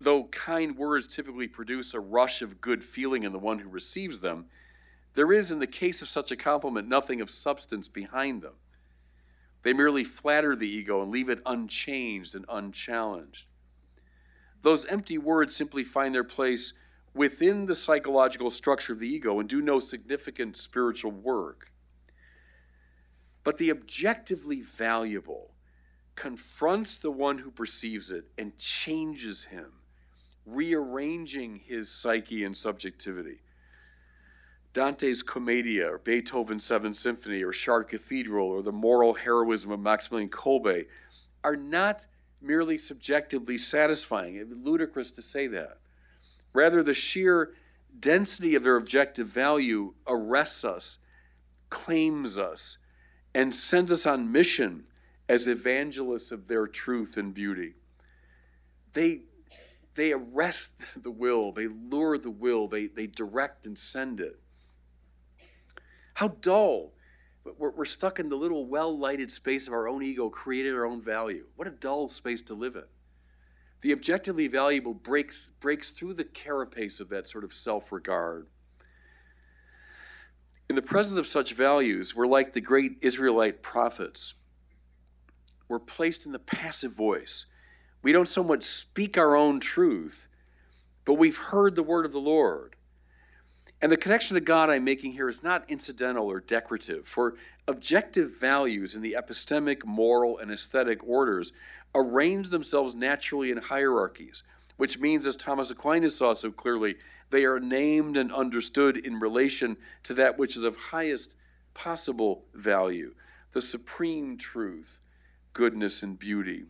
Though 0.00 0.24
kind 0.24 0.76
words 0.76 1.06
typically 1.06 1.48
produce 1.48 1.92
a 1.92 2.00
rush 2.00 2.40
of 2.40 2.60
good 2.60 2.82
feeling 2.82 3.24
in 3.24 3.32
the 3.32 3.38
one 3.38 3.58
who 3.58 3.68
receives 3.68 4.20
them, 4.20 4.46
there 5.14 5.32
is, 5.32 5.50
in 5.50 5.58
the 5.58 5.66
case 5.66 6.00
of 6.00 6.08
such 6.08 6.30
a 6.30 6.36
compliment, 6.36 6.88
nothing 6.88 7.20
of 7.20 7.30
substance 7.30 7.88
behind 7.88 8.40
them. 8.40 8.54
They 9.62 9.72
merely 9.72 10.04
flatter 10.04 10.54
the 10.54 10.68
ego 10.68 11.02
and 11.02 11.10
leave 11.10 11.28
it 11.28 11.42
unchanged 11.44 12.34
and 12.34 12.44
unchallenged. 12.48 13.46
Those 14.62 14.84
empty 14.86 15.18
words 15.18 15.54
simply 15.54 15.84
find 15.84 16.14
their 16.14 16.24
place 16.24 16.72
within 17.14 17.66
the 17.66 17.74
psychological 17.74 18.50
structure 18.50 18.92
of 18.92 19.00
the 19.00 19.08
ego 19.08 19.40
and 19.40 19.48
do 19.48 19.60
no 19.60 19.80
significant 19.80 20.56
spiritual 20.56 21.10
work. 21.10 21.72
But 23.44 23.58
the 23.58 23.70
objectively 23.70 24.62
valuable 24.62 25.54
confronts 26.14 26.96
the 26.96 27.10
one 27.10 27.38
who 27.38 27.50
perceives 27.50 28.10
it 28.10 28.24
and 28.36 28.56
changes 28.58 29.44
him, 29.44 29.72
rearranging 30.44 31.56
his 31.56 31.90
psyche 31.90 32.44
and 32.44 32.56
subjectivity. 32.56 33.40
Dante's 34.78 35.24
Commedia, 35.24 35.92
or 35.92 35.98
Beethoven's 35.98 36.64
Seventh 36.64 36.94
Symphony, 36.94 37.42
or 37.42 37.50
Chartres 37.50 37.90
Cathedral, 37.90 38.46
or 38.46 38.62
the 38.62 38.70
moral 38.70 39.12
heroism 39.12 39.72
of 39.72 39.80
Maximilian 39.80 40.30
Kolbe 40.30 40.86
are 41.42 41.56
not 41.56 42.06
merely 42.40 42.78
subjectively 42.78 43.58
satisfying. 43.58 44.36
It's 44.36 44.52
ludicrous 44.52 45.10
to 45.10 45.20
say 45.20 45.48
that. 45.48 45.78
Rather, 46.52 46.84
the 46.84 46.94
sheer 46.94 47.54
density 47.98 48.54
of 48.54 48.62
their 48.62 48.76
objective 48.76 49.26
value 49.26 49.94
arrests 50.06 50.64
us, 50.64 50.98
claims 51.70 52.38
us, 52.38 52.78
and 53.34 53.52
sends 53.52 53.90
us 53.90 54.06
on 54.06 54.30
mission 54.30 54.84
as 55.28 55.48
evangelists 55.48 56.30
of 56.30 56.46
their 56.46 56.68
truth 56.68 57.16
and 57.16 57.34
beauty. 57.34 57.74
They, 58.92 59.22
they 59.96 60.12
arrest 60.12 60.74
the 61.02 61.10
will, 61.10 61.50
they 61.50 61.66
lure 61.66 62.16
the 62.16 62.30
will, 62.30 62.68
they, 62.68 62.86
they 62.86 63.08
direct 63.08 63.66
and 63.66 63.76
send 63.76 64.20
it. 64.20 64.38
How 66.18 66.26
dull. 66.40 66.94
We're, 67.44 67.70
we're 67.70 67.84
stuck 67.84 68.18
in 68.18 68.28
the 68.28 68.34
little 68.34 68.66
well 68.66 68.98
lighted 68.98 69.30
space 69.30 69.68
of 69.68 69.72
our 69.72 69.86
own 69.86 70.02
ego, 70.02 70.28
creating 70.28 70.74
our 70.74 70.84
own 70.84 71.00
value. 71.00 71.44
What 71.54 71.68
a 71.68 71.70
dull 71.70 72.08
space 72.08 72.42
to 72.42 72.54
live 72.54 72.74
in. 72.74 72.82
The 73.82 73.92
objectively 73.92 74.48
valuable 74.48 74.94
breaks, 74.94 75.52
breaks 75.60 75.92
through 75.92 76.14
the 76.14 76.24
carapace 76.24 76.98
of 76.98 77.08
that 77.10 77.28
sort 77.28 77.44
of 77.44 77.54
self 77.54 77.92
regard. 77.92 78.48
In 80.68 80.74
the 80.74 80.82
presence 80.82 81.18
of 81.18 81.28
such 81.28 81.52
values, 81.52 82.16
we're 82.16 82.26
like 82.26 82.52
the 82.52 82.60
great 82.60 82.96
Israelite 83.00 83.62
prophets. 83.62 84.34
We're 85.68 85.78
placed 85.78 86.26
in 86.26 86.32
the 86.32 86.40
passive 86.40 86.94
voice. 86.94 87.46
We 88.02 88.10
don't 88.10 88.26
so 88.26 88.42
much 88.42 88.64
speak 88.64 89.18
our 89.18 89.36
own 89.36 89.60
truth, 89.60 90.26
but 91.04 91.14
we've 91.14 91.38
heard 91.38 91.76
the 91.76 91.84
word 91.84 92.06
of 92.06 92.12
the 92.12 92.18
Lord. 92.18 92.74
And 93.80 93.92
the 93.92 93.96
connection 93.96 94.34
to 94.34 94.40
God 94.40 94.70
I'm 94.70 94.84
making 94.84 95.12
here 95.12 95.28
is 95.28 95.42
not 95.42 95.64
incidental 95.68 96.26
or 96.26 96.40
decorative, 96.40 97.06
for 97.06 97.36
objective 97.68 98.32
values 98.32 98.96
in 98.96 99.02
the 99.02 99.16
epistemic, 99.16 99.84
moral, 99.84 100.38
and 100.38 100.50
aesthetic 100.50 101.06
orders 101.06 101.52
arrange 101.94 102.48
themselves 102.48 102.94
naturally 102.94 103.52
in 103.52 103.58
hierarchies, 103.58 104.42
which 104.78 104.98
means, 104.98 105.26
as 105.26 105.36
Thomas 105.36 105.70
Aquinas 105.70 106.16
saw 106.16 106.34
so 106.34 106.50
clearly, 106.50 106.96
they 107.30 107.44
are 107.44 107.60
named 107.60 108.16
and 108.16 108.32
understood 108.32 108.96
in 108.96 109.20
relation 109.20 109.76
to 110.02 110.14
that 110.14 110.38
which 110.38 110.56
is 110.56 110.64
of 110.64 110.76
highest 110.76 111.36
possible 111.74 112.46
value, 112.54 113.14
the 113.52 113.60
supreme 113.60 114.36
truth, 114.36 115.00
goodness, 115.52 116.02
and 116.02 116.18
beauty. 116.18 116.64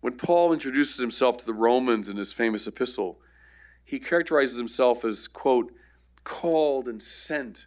When 0.00 0.16
Paul 0.16 0.52
introduces 0.52 0.98
himself 0.98 1.36
to 1.38 1.46
the 1.46 1.52
Romans 1.52 2.08
in 2.08 2.16
his 2.16 2.32
famous 2.32 2.66
epistle, 2.66 3.20
he 3.86 4.00
characterizes 4.00 4.58
himself 4.58 5.04
as, 5.04 5.28
quote, 5.28 5.72
called 6.24 6.88
and 6.88 7.00
sent 7.00 7.66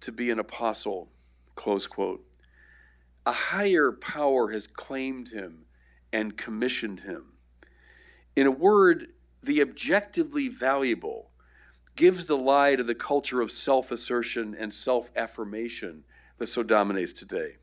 to 0.00 0.10
be 0.10 0.30
an 0.30 0.38
apostle, 0.38 1.10
close 1.54 1.86
quote. 1.86 2.24
A 3.26 3.32
higher 3.32 3.92
power 3.92 4.50
has 4.50 4.66
claimed 4.66 5.28
him 5.28 5.66
and 6.14 6.36
commissioned 6.36 7.00
him. 7.00 7.34
In 8.36 8.46
a 8.46 8.50
word, 8.50 9.12
the 9.42 9.60
objectively 9.60 10.48
valuable 10.48 11.30
gives 11.94 12.24
the 12.24 12.38
lie 12.38 12.74
to 12.74 12.82
the 12.82 12.94
culture 12.94 13.42
of 13.42 13.52
self 13.52 13.90
assertion 13.90 14.56
and 14.58 14.72
self 14.72 15.10
affirmation 15.14 16.02
that 16.38 16.46
so 16.46 16.62
dominates 16.62 17.12
today. 17.12 17.56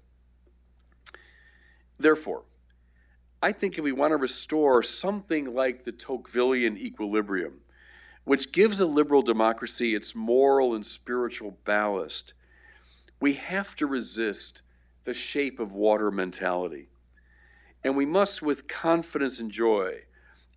Therefore, 1.97 2.43
I 3.41 3.51
think 3.51 3.79
if 3.79 3.83
we 3.83 3.91
want 3.91 4.11
to 4.11 4.17
restore 4.17 4.83
something 4.83 5.55
like 5.55 5.83
the 5.83 5.91
Tocquevillian 5.91 6.77
equilibrium, 6.77 7.59
which 8.27 8.51
gives 8.51 8.81
a 8.81 8.85
liberal 8.85 9.21
democracy 9.21 9.95
its 9.95 10.13
moral 10.13 10.75
and 10.75 10.85
spiritual 10.85 11.57
ballast, 11.63 12.33
we 13.21 13.31
have 13.31 13.73
to 13.73 13.87
resist 13.87 14.63
the 15.05 15.13
shape 15.13 15.61
of 15.61 15.71
water 15.71 16.11
mentality. 16.11 16.89
And 17.85 17.95
we 17.95 18.05
must, 18.05 18.41
with 18.41 18.67
confidence 18.67 19.39
and 19.39 19.49
joy, 19.49 20.01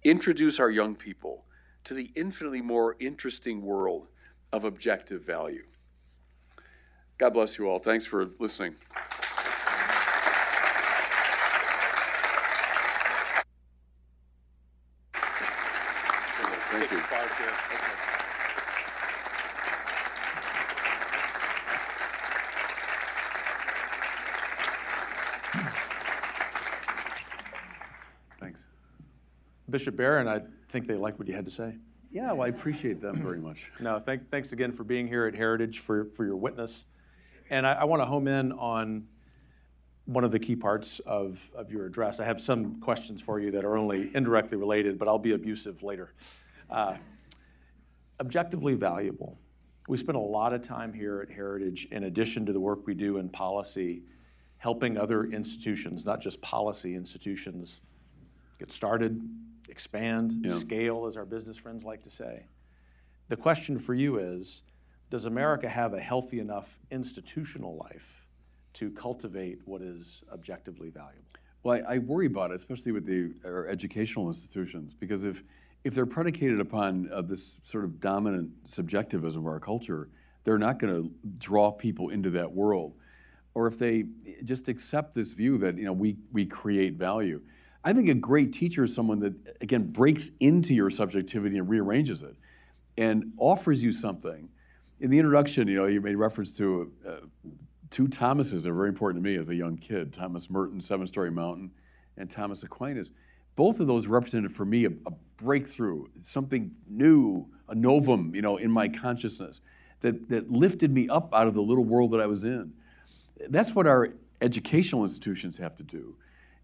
introduce 0.02 0.58
our 0.58 0.68
young 0.68 0.96
people 0.96 1.44
to 1.84 1.94
the 1.94 2.10
infinitely 2.16 2.60
more 2.60 2.96
interesting 2.98 3.62
world 3.62 4.08
of 4.52 4.64
objective 4.64 5.24
value. 5.24 5.62
God 7.18 7.34
bless 7.34 7.56
you 7.56 7.68
all. 7.68 7.78
Thanks 7.78 8.04
for 8.04 8.30
listening. 8.40 8.74
Thank 16.70 16.92
you. 16.92 16.98
Thanks. 28.38 28.60
Bishop 30.00 30.24
Barron, 30.24 30.28
I 30.28 30.40
think 30.72 30.88
they 30.88 30.94
like 30.94 31.18
what 31.18 31.28
you 31.28 31.34
had 31.34 31.44
to 31.44 31.50
say. 31.50 31.74
Yeah, 32.10 32.32
well, 32.32 32.46
I 32.46 32.48
appreciate 32.48 33.02
them 33.02 33.22
very 33.22 33.38
much. 33.38 33.58
No, 33.80 34.02
thank, 34.04 34.30
thanks 34.30 34.50
again 34.50 34.74
for 34.74 34.82
being 34.82 35.06
here 35.06 35.26
at 35.26 35.34
Heritage 35.34 35.82
for, 35.86 36.06
for 36.16 36.24
your 36.24 36.36
witness. 36.36 36.70
And 37.50 37.66
I, 37.66 37.72
I 37.72 37.84
want 37.84 38.00
to 38.00 38.06
home 38.06 38.26
in 38.26 38.52
on 38.52 39.04
one 40.06 40.24
of 40.24 40.32
the 40.32 40.38
key 40.38 40.56
parts 40.56 40.86
of, 41.04 41.36
of 41.54 41.70
your 41.70 41.84
address. 41.84 42.16
I 42.18 42.24
have 42.24 42.38
some 42.46 42.80
questions 42.80 43.20
for 43.26 43.40
you 43.40 43.50
that 43.50 43.62
are 43.64 43.76
only 43.76 44.10
indirectly 44.14 44.56
related, 44.56 44.98
but 44.98 45.06
I'll 45.06 45.18
be 45.18 45.34
abusive 45.34 45.82
later. 45.82 46.14
Uh, 46.70 46.96
objectively 48.20 48.74
valuable. 48.74 49.36
We 49.86 49.98
spend 49.98 50.16
a 50.16 50.20
lot 50.20 50.54
of 50.54 50.66
time 50.66 50.94
here 50.94 51.20
at 51.20 51.30
Heritage, 51.30 51.88
in 51.90 52.04
addition 52.04 52.46
to 52.46 52.54
the 52.54 52.60
work 52.60 52.86
we 52.86 52.94
do 52.94 53.18
in 53.18 53.28
policy, 53.28 54.00
helping 54.56 54.96
other 54.96 55.24
institutions, 55.24 56.06
not 56.06 56.22
just 56.22 56.40
policy 56.40 56.94
institutions, 56.94 57.68
get 58.58 58.70
started, 58.76 59.20
expand, 59.70 60.44
Yeah. 60.44 60.58
scale, 60.60 61.06
as 61.06 61.16
our 61.16 61.24
business 61.24 61.56
friends 61.56 61.84
like 61.84 62.02
to 62.04 62.10
say. 62.10 62.44
The 63.28 63.36
question 63.36 63.78
for 63.78 63.94
you 63.94 64.18
is 64.18 64.62
Does 65.10 65.24
America 65.24 65.68
have 65.68 65.92
a 65.94 66.00
healthy 66.00 66.38
enough 66.38 66.68
institutional 66.90 67.76
life 67.76 68.26
to 68.74 68.90
cultivate 68.90 69.58
what 69.64 69.82
is 69.82 70.22
objectively 70.32 70.88
valuable? 70.90 71.24
Well, 71.62 71.82
I, 71.88 71.94
I 71.94 71.98
worry 71.98 72.26
about 72.26 72.52
it, 72.52 72.60
especially 72.60 72.92
with 72.92 73.06
the 73.06 73.32
our 73.44 73.66
educational 73.68 74.28
institutions, 74.30 74.92
because 74.98 75.24
if 75.24 75.36
if 75.84 75.94
they're 75.94 76.06
predicated 76.06 76.60
upon 76.60 77.10
uh, 77.12 77.22
this 77.22 77.40
sort 77.72 77.84
of 77.84 78.00
dominant 78.00 78.50
subjectivism 78.74 79.40
of 79.40 79.46
our 79.46 79.58
culture, 79.60 80.08
they're 80.44 80.58
not 80.58 80.78
going 80.78 80.94
to 81.02 81.10
draw 81.38 81.70
people 81.72 82.10
into 82.10 82.30
that 82.30 82.50
world. 82.52 82.92
Or 83.54 83.66
if 83.66 83.78
they 83.78 84.04
just 84.44 84.68
accept 84.68 85.14
this 85.14 85.28
view 85.32 85.58
that 85.58 85.76
you 85.76 85.84
know 85.84 85.92
we 85.92 86.16
we 86.32 86.46
create 86.46 86.94
value, 86.94 87.40
I 87.82 87.92
think 87.92 88.08
a 88.08 88.14
great 88.14 88.52
teacher 88.52 88.84
is 88.84 88.94
someone 88.94 89.20
that 89.20 89.34
again 89.60 89.90
breaks 89.92 90.22
into 90.40 90.74
your 90.74 90.90
subjectivity 90.90 91.58
and 91.58 91.68
rearranges 91.68 92.22
it, 92.22 92.34
and 92.98 93.32
offers 93.38 93.80
you 93.80 93.92
something. 93.92 94.48
In 95.00 95.10
the 95.10 95.18
introduction, 95.18 95.66
you 95.66 95.76
know, 95.78 95.86
you 95.86 96.00
made 96.00 96.16
reference 96.16 96.50
to 96.58 96.92
uh, 97.08 97.12
two 97.90 98.06
Thomases 98.08 98.62
that 98.62 98.70
are 98.70 98.74
very 98.74 98.90
important 98.90 99.24
to 99.24 99.30
me 99.30 99.36
as 99.36 99.48
a 99.48 99.54
young 99.54 99.78
kid 99.78 100.14
Thomas 100.14 100.48
Merton, 100.50 100.80
Seven 100.82 101.06
Storey 101.06 101.30
Mountain, 101.30 101.70
and 102.18 102.30
Thomas 102.30 102.62
Aquinas. 102.62 103.08
Both 103.56 103.80
of 103.80 103.86
those 103.86 104.06
represented 104.06 104.54
for 104.54 104.64
me 104.64 104.84
a, 104.84 104.90
a 105.06 105.12
breakthrough, 105.42 106.06
something 106.32 106.70
new, 106.88 107.46
a 107.68 107.74
novum, 107.74 108.34
you 108.34 108.42
know, 108.42 108.58
in 108.58 108.70
my 108.70 108.88
consciousness 108.88 109.60
that, 110.02 110.28
that 110.28 110.50
lifted 110.50 110.92
me 110.92 111.08
up 111.08 111.32
out 111.34 111.46
of 111.46 111.54
the 111.54 111.60
little 111.60 111.84
world 111.84 112.12
that 112.12 112.20
I 112.20 112.26
was 112.26 112.44
in. 112.44 112.72
That's 113.48 113.70
what 113.74 113.86
our 113.86 114.08
educational 114.40 115.04
institutions 115.04 115.56
have 115.58 115.76
to 115.78 115.82
do. 115.82 116.14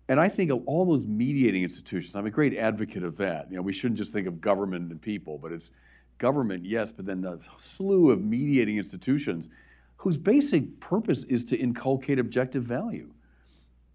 And 0.08 0.20
I 0.20 0.28
think 0.28 0.50
of 0.52 0.62
all 0.66 0.84
those 0.86 1.04
mediating 1.06 1.64
institutions, 1.64 2.14
I'm 2.14 2.26
a 2.26 2.30
great 2.30 2.56
advocate 2.56 3.02
of 3.02 3.16
that. 3.18 3.50
You 3.50 3.56
know, 3.56 3.62
we 3.62 3.72
shouldn't 3.72 3.98
just 3.98 4.12
think 4.12 4.28
of 4.28 4.40
government 4.40 4.90
and 4.90 5.02
people, 5.02 5.38
but 5.38 5.50
it's 5.50 5.64
government, 6.18 6.64
yes, 6.64 6.90
but 6.96 7.06
then 7.06 7.20
the 7.22 7.40
slew 7.76 8.10
of 8.10 8.22
mediating 8.22 8.78
institutions 8.78 9.46
whose 9.96 10.16
basic 10.16 10.80
purpose 10.80 11.24
is 11.28 11.44
to 11.46 11.56
inculcate 11.56 12.18
objective 12.18 12.64
value. 12.64 13.10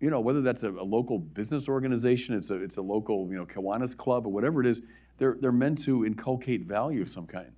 You 0.01 0.09
know, 0.09 0.19
whether 0.19 0.41
that's 0.41 0.63
a, 0.63 0.69
a 0.69 0.83
local 0.83 1.19
business 1.19 1.65
organization, 1.67 2.35
it's 2.35 2.49
a, 2.49 2.55
it's 2.55 2.77
a 2.77 2.81
local, 2.81 3.27
you 3.29 3.37
know, 3.37 3.45
Kiwanis 3.45 3.95
club 3.97 4.25
or 4.25 4.33
whatever 4.33 4.61
it 4.61 4.67
is, 4.67 4.79
they're, 5.17 5.37
they're 5.39 5.51
meant 5.51 5.85
to 5.85 6.05
inculcate 6.05 6.65
value 6.65 7.03
of 7.03 7.09
some 7.11 7.27
kind. 7.27 7.51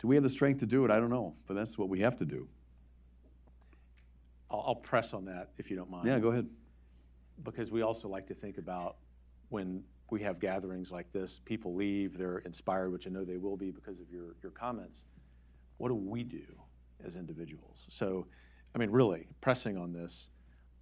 Do 0.00 0.08
we 0.08 0.16
have 0.16 0.24
the 0.24 0.30
strength 0.30 0.60
to 0.60 0.66
do 0.66 0.84
it? 0.84 0.90
I 0.90 0.96
don't 0.96 1.10
know, 1.10 1.34
but 1.46 1.54
that's 1.54 1.78
what 1.78 1.88
we 1.88 2.00
have 2.00 2.18
to 2.18 2.24
do. 2.24 2.48
I'll, 4.50 4.64
I'll 4.66 4.74
press 4.74 5.08
on 5.12 5.24
that 5.26 5.50
if 5.56 5.70
you 5.70 5.76
don't 5.76 5.90
mind. 5.90 6.06
Yeah, 6.06 6.18
go 6.18 6.28
ahead. 6.28 6.46
Because 7.44 7.70
we 7.70 7.82
also 7.82 8.08
like 8.08 8.26
to 8.28 8.34
think 8.34 8.58
about 8.58 8.96
when 9.48 9.82
we 10.10 10.22
have 10.22 10.40
gatherings 10.40 10.90
like 10.90 11.12
this, 11.12 11.40
people 11.44 11.74
leave, 11.74 12.16
they're 12.16 12.38
inspired, 12.38 12.90
which 12.90 13.06
I 13.06 13.10
know 13.10 13.24
they 13.24 13.36
will 13.36 13.56
be 13.56 13.70
because 13.70 13.98
of 14.00 14.10
your, 14.10 14.36
your 14.42 14.52
comments. 14.52 15.00
What 15.78 15.88
do 15.88 15.94
we 15.94 16.22
do 16.22 16.44
as 17.06 17.14
individuals? 17.14 17.76
So, 17.98 18.26
I 18.74 18.78
mean, 18.78 18.90
really, 18.90 19.26
pressing 19.40 19.76
on 19.76 19.92
this 19.92 20.12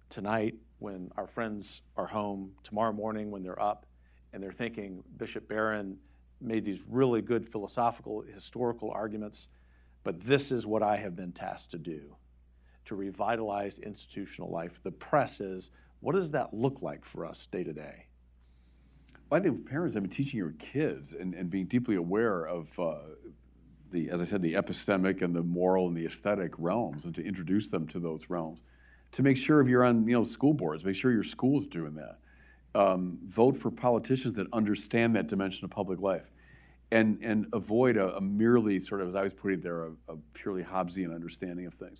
tonight 0.09 0.55
when 0.79 1.11
our 1.17 1.27
friends 1.27 1.65
are 1.97 2.07
home, 2.07 2.51
tomorrow 2.63 2.93
morning 2.93 3.31
when 3.31 3.43
they're 3.43 3.61
up 3.61 3.85
and 4.33 4.41
they're 4.41 4.53
thinking 4.53 5.03
Bishop 5.17 5.47
Barron 5.47 5.97
made 6.41 6.65
these 6.65 6.79
really 6.89 7.21
good 7.21 7.47
philosophical, 7.51 8.23
historical 8.33 8.91
arguments, 8.91 9.47
but 10.03 10.15
this 10.27 10.51
is 10.51 10.65
what 10.65 10.83
I 10.83 10.97
have 10.97 11.15
been 11.15 11.31
tasked 11.31 11.71
to 11.71 11.77
do 11.77 12.01
to 12.85 12.95
revitalize 12.95 13.73
institutional 13.81 14.51
life. 14.51 14.71
The 14.83 14.91
press 14.91 15.39
is 15.39 15.69
what 16.05 16.13
does 16.13 16.29
that 16.33 16.53
look 16.53 16.83
like 16.83 17.01
for 17.11 17.25
us 17.25 17.47
day 17.51 17.63
to 17.63 17.73
day? 17.73 18.05
I 19.31 19.39
think 19.39 19.67
parents 19.67 19.95
have 19.95 20.03
been 20.03 20.15
teaching 20.15 20.37
your 20.37 20.53
kids 20.71 21.07
and, 21.19 21.33
and 21.33 21.49
being 21.49 21.65
deeply 21.65 21.95
aware 21.95 22.45
of 22.45 22.67
uh, 22.77 22.97
the, 23.91 24.11
as 24.11 24.21
I 24.21 24.27
said, 24.27 24.43
the 24.43 24.53
epistemic 24.53 25.23
and 25.23 25.35
the 25.35 25.41
moral 25.41 25.87
and 25.87 25.97
the 25.97 26.05
aesthetic 26.05 26.51
realms, 26.59 27.05
and 27.05 27.15
to 27.15 27.25
introduce 27.25 27.67
them 27.69 27.87
to 27.87 27.99
those 27.99 28.21
realms. 28.29 28.59
To 29.13 29.23
make 29.23 29.35
sure 29.35 29.61
if 29.61 29.67
you're 29.67 29.83
on, 29.83 30.07
you 30.07 30.13
know, 30.13 30.27
school 30.27 30.53
boards, 30.53 30.83
make 30.83 30.95
sure 30.95 31.11
your 31.11 31.23
school's 31.23 31.65
doing 31.71 31.95
that. 31.95 32.79
Um, 32.79 33.17
vote 33.35 33.57
for 33.63 33.71
politicians 33.71 34.35
that 34.35 34.45
understand 34.53 35.15
that 35.15 35.25
dimension 35.25 35.65
of 35.65 35.71
public 35.71 35.99
life, 35.99 36.25
and 36.91 37.19
and 37.23 37.47
avoid 37.51 37.97
a, 37.97 38.17
a 38.17 38.21
merely 38.21 38.85
sort 38.85 39.01
of, 39.01 39.09
as 39.09 39.15
I 39.15 39.23
was 39.23 39.33
putting 39.41 39.61
there, 39.61 39.85
a, 39.85 39.91
a 40.09 40.17
purely 40.35 40.61
Hobbesian 40.61 41.15
understanding 41.15 41.65
of 41.65 41.73
things. 41.75 41.97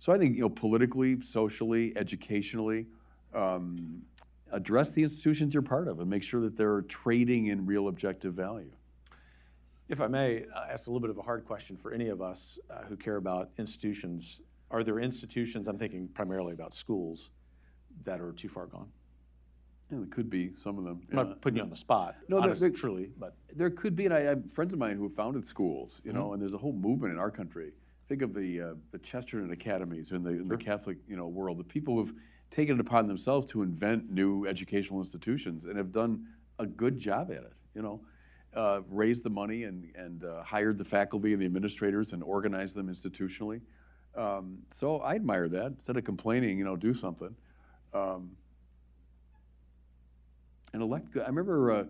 So 0.00 0.12
I 0.12 0.18
think 0.18 0.34
you 0.34 0.42
know, 0.42 0.48
politically, 0.48 1.18
socially, 1.32 1.92
educationally. 1.94 2.86
Um, 3.34 4.02
address 4.52 4.86
the 4.94 5.02
institutions 5.02 5.52
you're 5.52 5.62
part 5.62 5.88
of 5.88 5.98
and 6.00 6.08
make 6.08 6.22
sure 6.22 6.40
that 6.42 6.56
they're 6.56 6.82
trading 6.82 7.46
in 7.46 7.66
real 7.66 7.88
objective 7.88 8.34
value. 8.34 8.70
If 9.88 10.00
I 10.00 10.06
may 10.06 10.44
ask 10.70 10.86
a 10.86 10.90
little 10.90 11.00
bit 11.00 11.10
of 11.10 11.18
a 11.18 11.22
hard 11.22 11.44
question 11.44 11.76
for 11.82 11.92
any 11.92 12.08
of 12.08 12.22
us 12.22 12.38
uh, 12.70 12.84
who 12.88 12.96
care 12.96 13.16
about 13.16 13.50
institutions, 13.58 14.24
are 14.70 14.84
there 14.84 15.00
institutions, 15.00 15.66
I'm 15.66 15.78
thinking 15.78 16.08
primarily 16.14 16.52
about 16.52 16.72
schools, 16.74 17.18
that 18.04 18.20
are 18.20 18.32
too 18.32 18.48
far 18.48 18.66
gone? 18.66 18.88
Yeah, 19.90 19.98
there 19.98 20.06
could 20.06 20.30
be 20.30 20.52
some 20.62 20.78
of 20.78 20.84
them. 20.84 21.02
I'm 21.10 21.16
not 21.16 21.42
putting 21.42 21.58
you 21.58 21.62
on 21.62 21.70
the 21.70 21.76
spot. 21.76 22.14
No, 22.28 22.38
honest, 22.38 22.60
there, 22.60 22.70
truly, 22.70 23.10
but 23.18 23.34
there 23.54 23.70
could 23.70 23.94
be, 23.96 24.04
and 24.06 24.14
I, 24.14 24.18
I 24.18 24.22
have 24.22 24.42
friends 24.54 24.72
of 24.72 24.78
mine 24.78 24.96
who 24.96 25.02
have 25.02 25.14
founded 25.14 25.46
schools, 25.48 25.90
you 26.02 26.10
Mm-hmm. 26.10 26.18
know, 26.18 26.32
and 26.32 26.40
there's 26.40 26.54
a 26.54 26.58
whole 26.58 26.72
movement 26.72 27.12
in 27.12 27.18
our 27.18 27.30
country. 27.30 27.72
Think 28.08 28.22
of 28.22 28.34
the 28.34 28.60
uh, 28.60 28.74
the 28.92 28.98
Chesterton 29.10 29.50
academies 29.50 30.08
in 30.10 30.22
the 30.22 30.30
in 30.30 30.48
the 30.48 30.56
Catholic 30.56 30.98
you 31.08 31.16
know 31.16 31.26
world. 31.26 31.58
The 31.58 31.64
people 31.64 31.96
who've 31.96 32.14
taken 32.54 32.76
it 32.76 32.80
upon 32.80 33.08
themselves 33.08 33.46
to 33.52 33.62
invent 33.62 34.10
new 34.10 34.46
educational 34.46 35.00
institutions 35.00 35.64
and 35.64 35.76
have 35.76 35.92
done 35.92 36.26
a 36.58 36.66
good 36.66 37.00
job 37.00 37.30
at 37.30 37.38
it. 37.38 37.52
You 37.74 37.82
know, 37.82 38.00
uh, 38.54 38.80
raised 38.90 39.22
the 39.24 39.30
money 39.30 39.64
and 39.64 39.88
and 39.96 40.24
uh, 40.24 40.42
hired 40.42 40.78
the 40.78 40.84
faculty 40.84 41.32
and 41.32 41.42
the 41.42 41.46
administrators 41.46 42.12
and 42.12 42.22
organized 42.22 42.74
them 42.74 42.94
institutionally. 42.94 43.60
Um, 44.16 44.58
so 44.78 44.98
I 44.98 45.16
admire 45.16 45.48
that. 45.48 45.66
Instead 45.66 45.96
of 45.96 46.04
complaining, 46.04 46.58
you 46.58 46.64
know, 46.64 46.76
do 46.76 46.94
something. 46.94 47.34
Um, 47.92 48.30
and 50.72 50.82
elect. 50.82 51.16
I 51.16 51.26
remember 51.26 51.72
uh, 51.72 51.84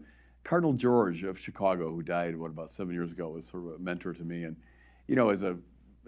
Cardinal 0.44 0.74
George 0.74 1.22
of 1.24 1.38
Chicago, 1.38 1.90
who 1.90 2.02
died 2.02 2.36
what 2.36 2.50
about 2.50 2.70
seven 2.76 2.94
years 2.94 3.10
ago, 3.10 3.30
was 3.30 3.44
sort 3.50 3.66
of 3.66 3.72
a 3.72 3.78
mentor 3.78 4.12
to 4.12 4.22
me. 4.22 4.44
And 4.44 4.56
you 5.06 5.16
know, 5.16 5.30
as 5.30 5.42
a, 5.42 5.56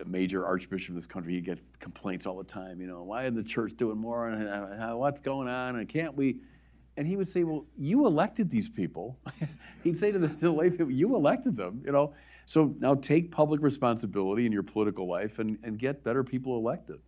a 0.00 0.04
major 0.04 0.44
archbishop 0.44 0.90
of 0.90 0.96
this 0.96 1.06
country, 1.06 1.34
he 1.34 1.40
get 1.40 1.58
complaints 1.80 2.26
all 2.26 2.36
the 2.38 2.44
time. 2.44 2.80
You 2.80 2.86
know, 2.86 3.02
why 3.02 3.26
is 3.26 3.34
the 3.34 3.42
church 3.42 3.72
doing 3.78 3.98
more? 3.98 4.28
And 4.28 4.48
uh, 4.48 4.76
how, 4.78 4.98
what's 4.98 5.20
going 5.20 5.48
on? 5.48 5.76
And 5.76 5.88
can't 5.88 6.14
we? 6.14 6.36
And 6.96 7.06
he 7.06 7.16
would 7.16 7.32
say, 7.32 7.44
well, 7.44 7.66
you 7.76 8.06
elected 8.06 8.50
these 8.50 8.68
people. 8.68 9.18
He'd 9.84 10.00
say 10.00 10.12
to 10.12 10.18
the, 10.18 10.28
to 10.28 10.36
the 10.40 10.50
lay 10.50 10.70
people, 10.70 10.90
you 10.90 11.14
elected 11.14 11.56
them. 11.56 11.82
You 11.84 11.92
know, 11.92 12.14
so 12.46 12.74
now 12.78 12.94
take 12.94 13.30
public 13.30 13.60
responsibility 13.60 14.46
in 14.46 14.52
your 14.52 14.62
political 14.62 15.06
life 15.08 15.38
and, 15.38 15.58
and 15.62 15.78
get 15.78 16.04
better 16.04 16.22
people 16.24 16.56
elected. 16.56 17.00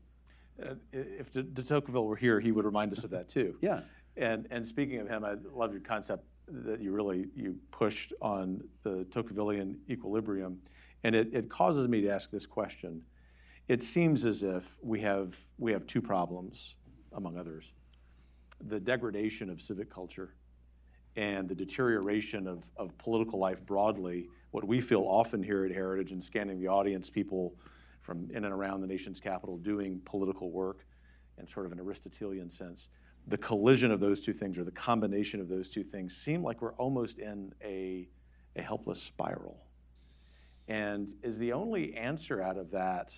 uh, 0.63 0.75
if 0.93 1.33
de, 1.33 1.43
de 1.43 1.63
Tocqueville 1.63 2.05
were 2.05 2.17
here, 2.17 2.41
he 2.41 2.53
would 2.53 2.65
remind 2.65 2.93
us 2.93 3.05
of 3.05 3.11
that 3.11 3.31
too. 3.31 3.57
Yeah. 3.63 3.81
And 4.17 4.49
and 4.51 4.67
speaking 4.67 4.99
of 4.99 5.09
him, 5.09 5.25
I 5.25 5.35
love 5.55 5.71
your 5.71 5.81
concept 5.81 6.25
that 6.49 6.81
you 6.81 6.91
really 6.91 7.27
you 7.37 7.55
pushed 7.71 8.13
on 8.21 8.65
the 8.83 9.07
Tocquevillian 9.15 9.77
equilibrium, 9.89 10.59
and 11.05 11.15
it, 11.15 11.29
it 11.33 11.51
causes 11.51 11.89
me 11.89 12.01
to 12.03 12.11
ask 12.11 12.31
this 12.31 12.47
question. 12.47 13.03
It 13.69 13.83
seems 13.95 14.25
as 14.25 14.39
if 14.43 14.63
we 14.83 15.01
have 15.03 15.33
we 15.59 15.73
have 15.73 15.87
two 15.87 16.01
problems, 16.01 16.57
among 17.13 17.37
others, 17.39 17.65
the 18.69 18.81
degradation 18.81 19.51
of 19.51 19.61
civic 19.63 19.93
culture 19.93 20.35
and 21.17 21.49
the 21.49 21.55
deterioration 21.55 22.47
of, 22.47 22.63
of 22.77 22.97
political 22.99 23.39
life 23.39 23.59
broadly. 23.67 24.29
What 24.53 24.65
we 24.65 24.81
feel 24.81 25.03
often 25.03 25.43
here 25.43 25.65
at 25.65 25.73
Heritage 25.73 26.13
and 26.13 26.23
scanning 26.25 26.61
the 26.61 26.69
audience, 26.69 27.11
people 27.13 27.55
from 28.03 28.31
in 28.31 28.45
and 28.45 28.55
around 28.55 28.81
the 28.81 28.87
nation's 28.87 29.19
capital 29.21 29.59
doing 29.59 30.01
political 30.07 30.51
work 30.51 30.79
in 31.39 31.47
sort 31.53 31.67
of 31.67 31.73
an 31.73 31.81
Aristotelian 31.81 32.51
sense 32.57 32.81
the 33.29 33.37
collision 33.37 33.91
of 33.91 34.01
those 34.01 34.21
two 34.25 34.33
things 34.33 34.57
or 34.57 34.65
the 34.65 34.71
combination 34.71 35.41
of 35.41 35.49
those 35.49 35.69
two 35.71 35.85
things 35.85 36.13
seem 36.25 36.43
like 36.43 36.63
we're 36.63 36.75
almost 36.75 37.19
in 37.19 37.53
a, 37.63 38.09
a 38.57 38.63
helpless 38.63 38.99
spiral. 39.09 39.59
And 40.69 41.15
is 41.23 41.37
the 41.39 41.53
only 41.53 41.95
answer 41.95 42.43
out 42.43 42.59
of 42.59 42.71
that, 42.73 43.09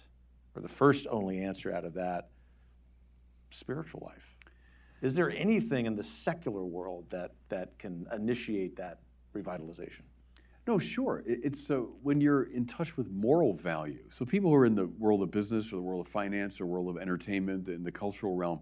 or 0.54 0.62
the 0.62 0.68
first 0.78 1.06
only 1.10 1.42
answer 1.42 1.72
out 1.72 1.84
of 1.84 1.94
that, 1.94 2.28
spiritual 3.58 4.02
life? 4.06 4.22
Is 5.02 5.14
there 5.14 5.30
anything 5.30 5.86
in 5.86 5.96
the 5.96 6.04
secular 6.24 6.64
world 6.64 7.06
that, 7.10 7.32
that 7.48 7.78
can 7.78 8.06
initiate 8.14 8.76
that 8.76 9.00
revitalization? 9.34 10.02
No, 10.66 10.78
sure. 10.78 11.24
It's 11.26 11.58
so 11.66 11.90
when 12.02 12.20
you're 12.20 12.44
in 12.44 12.66
touch 12.66 12.96
with 12.96 13.08
moral 13.10 13.54
value. 13.56 14.04
So 14.18 14.24
people 14.24 14.50
who 14.50 14.56
are 14.56 14.66
in 14.66 14.74
the 14.74 14.86
world 14.86 15.22
of 15.22 15.30
business 15.30 15.66
or 15.72 15.76
the 15.76 15.82
world 15.82 16.06
of 16.06 16.12
finance 16.12 16.60
or 16.60 16.66
world 16.66 16.88
of 16.94 17.02
entertainment 17.02 17.68
in 17.68 17.82
the 17.82 17.90
cultural 17.90 18.36
realm, 18.36 18.60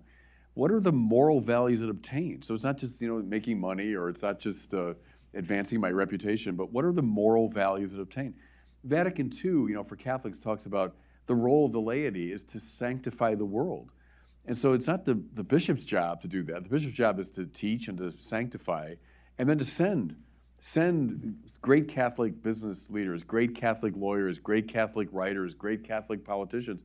what 0.54 0.70
are 0.70 0.80
the 0.80 0.92
moral 0.92 1.40
values 1.40 1.80
that 1.80 1.90
obtain? 1.90 2.42
So 2.46 2.54
it's 2.54 2.64
not 2.64 2.78
just 2.78 2.94
you 3.00 3.08
know 3.08 3.22
making 3.22 3.60
money 3.60 3.94
or 3.94 4.08
it's 4.08 4.22
not 4.22 4.40
just 4.40 4.72
uh, 4.72 4.94
advancing 5.34 5.80
my 5.80 5.90
reputation, 5.90 6.54
but 6.54 6.72
what 6.72 6.84
are 6.84 6.92
the 6.92 7.02
moral 7.02 7.50
values 7.50 7.90
that 7.92 8.00
obtain? 8.00 8.34
Vatican 8.84 9.32
II, 9.32 9.50
you 9.50 9.74
know, 9.74 9.84
for 9.84 9.96
Catholics 9.96 10.38
talks 10.42 10.66
about 10.66 10.94
the 11.26 11.34
role 11.34 11.66
of 11.66 11.72
the 11.72 11.80
laity 11.80 12.32
is 12.32 12.40
to 12.52 12.60
sanctify 12.78 13.34
the 13.34 13.44
world. 13.44 13.90
And 14.46 14.56
so 14.56 14.72
it's 14.72 14.86
not 14.86 15.04
the, 15.04 15.20
the 15.34 15.42
bishop's 15.42 15.84
job 15.84 16.22
to 16.22 16.28
do 16.28 16.42
that. 16.44 16.62
The 16.62 16.68
bishop's 16.70 16.96
job 16.96 17.20
is 17.20 17.26
to 17.36 17.46
teach 17.46 17.88
and 17.88 17.98
to 17.98 18.12
sanctify 18.30 18.94
and 19.38 19.48
then 19.48 19.58
to 19.58 19.66
send. 19.76 20.16
Send 20.72 21.36
great 21.60 21.94
Catholic 21.94 22.42
business 22.42 22.78
leaders, 22.88 23.22
great 23.24 23.60
Catholic 23.60 23.92
lawyers, 23.96 24.38
great 24.38 24.72
Catholic 24.72 25.08
writers, 25.12 25.54
great 25.54 25.86
Catholic 25.86 26.24
politicians 26.24 26.80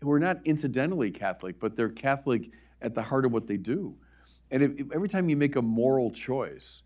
who 0.00 0.10
are 0.12 0.20
not 0.20 0.38
incidentally 0.44 1.10
Catholic, 1.10 1.58
but 1.58 1.76
they're 1.76 1.88
Catholic 1.88 2.42
at 2.80 2.94
the 2.94 3.02
heart 3.02 3.24
of 3.24 3.32
what 3.32 3.48
they 3.48 3.56
do. 3.56 3.94
And 4.50 4.62
if, 4.62 4.70
if 4.78 4.92
every 4.94 5.08
time 5.08 5.28
you 5.28 5.36
make 5.36 5.56
a 5.56 5.62
moral 5.62 6.12
choice, 6.12 6.82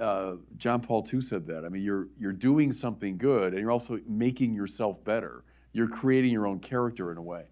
uh, 0.00 0.34
John 0.56 0.80
Paul 0.80 1.06
II 1.12 1.20
said 1.22 1.46
that. 1.46 1.64
I 1.64 1.68
mean, 1.68 1.82
you're 1.82 2.08
you're 2.18 2.32
doing 2.32 2.72
something 2.72 3.16
good, 3.16 3.52
and 3.52 3.60
you're 3.60 3.70
also 3.70 3.98
making 4.06 4.54
yourself 4.54 5.02
better. 5.04 5.44
You're 5.72 5.88
creating 5.88 6.30
your 6.30 6.46
own 6.46 6.60
character 6.60 7.12
in 7.12 7.18
a 7.18 7.22
way. 7.22 7.44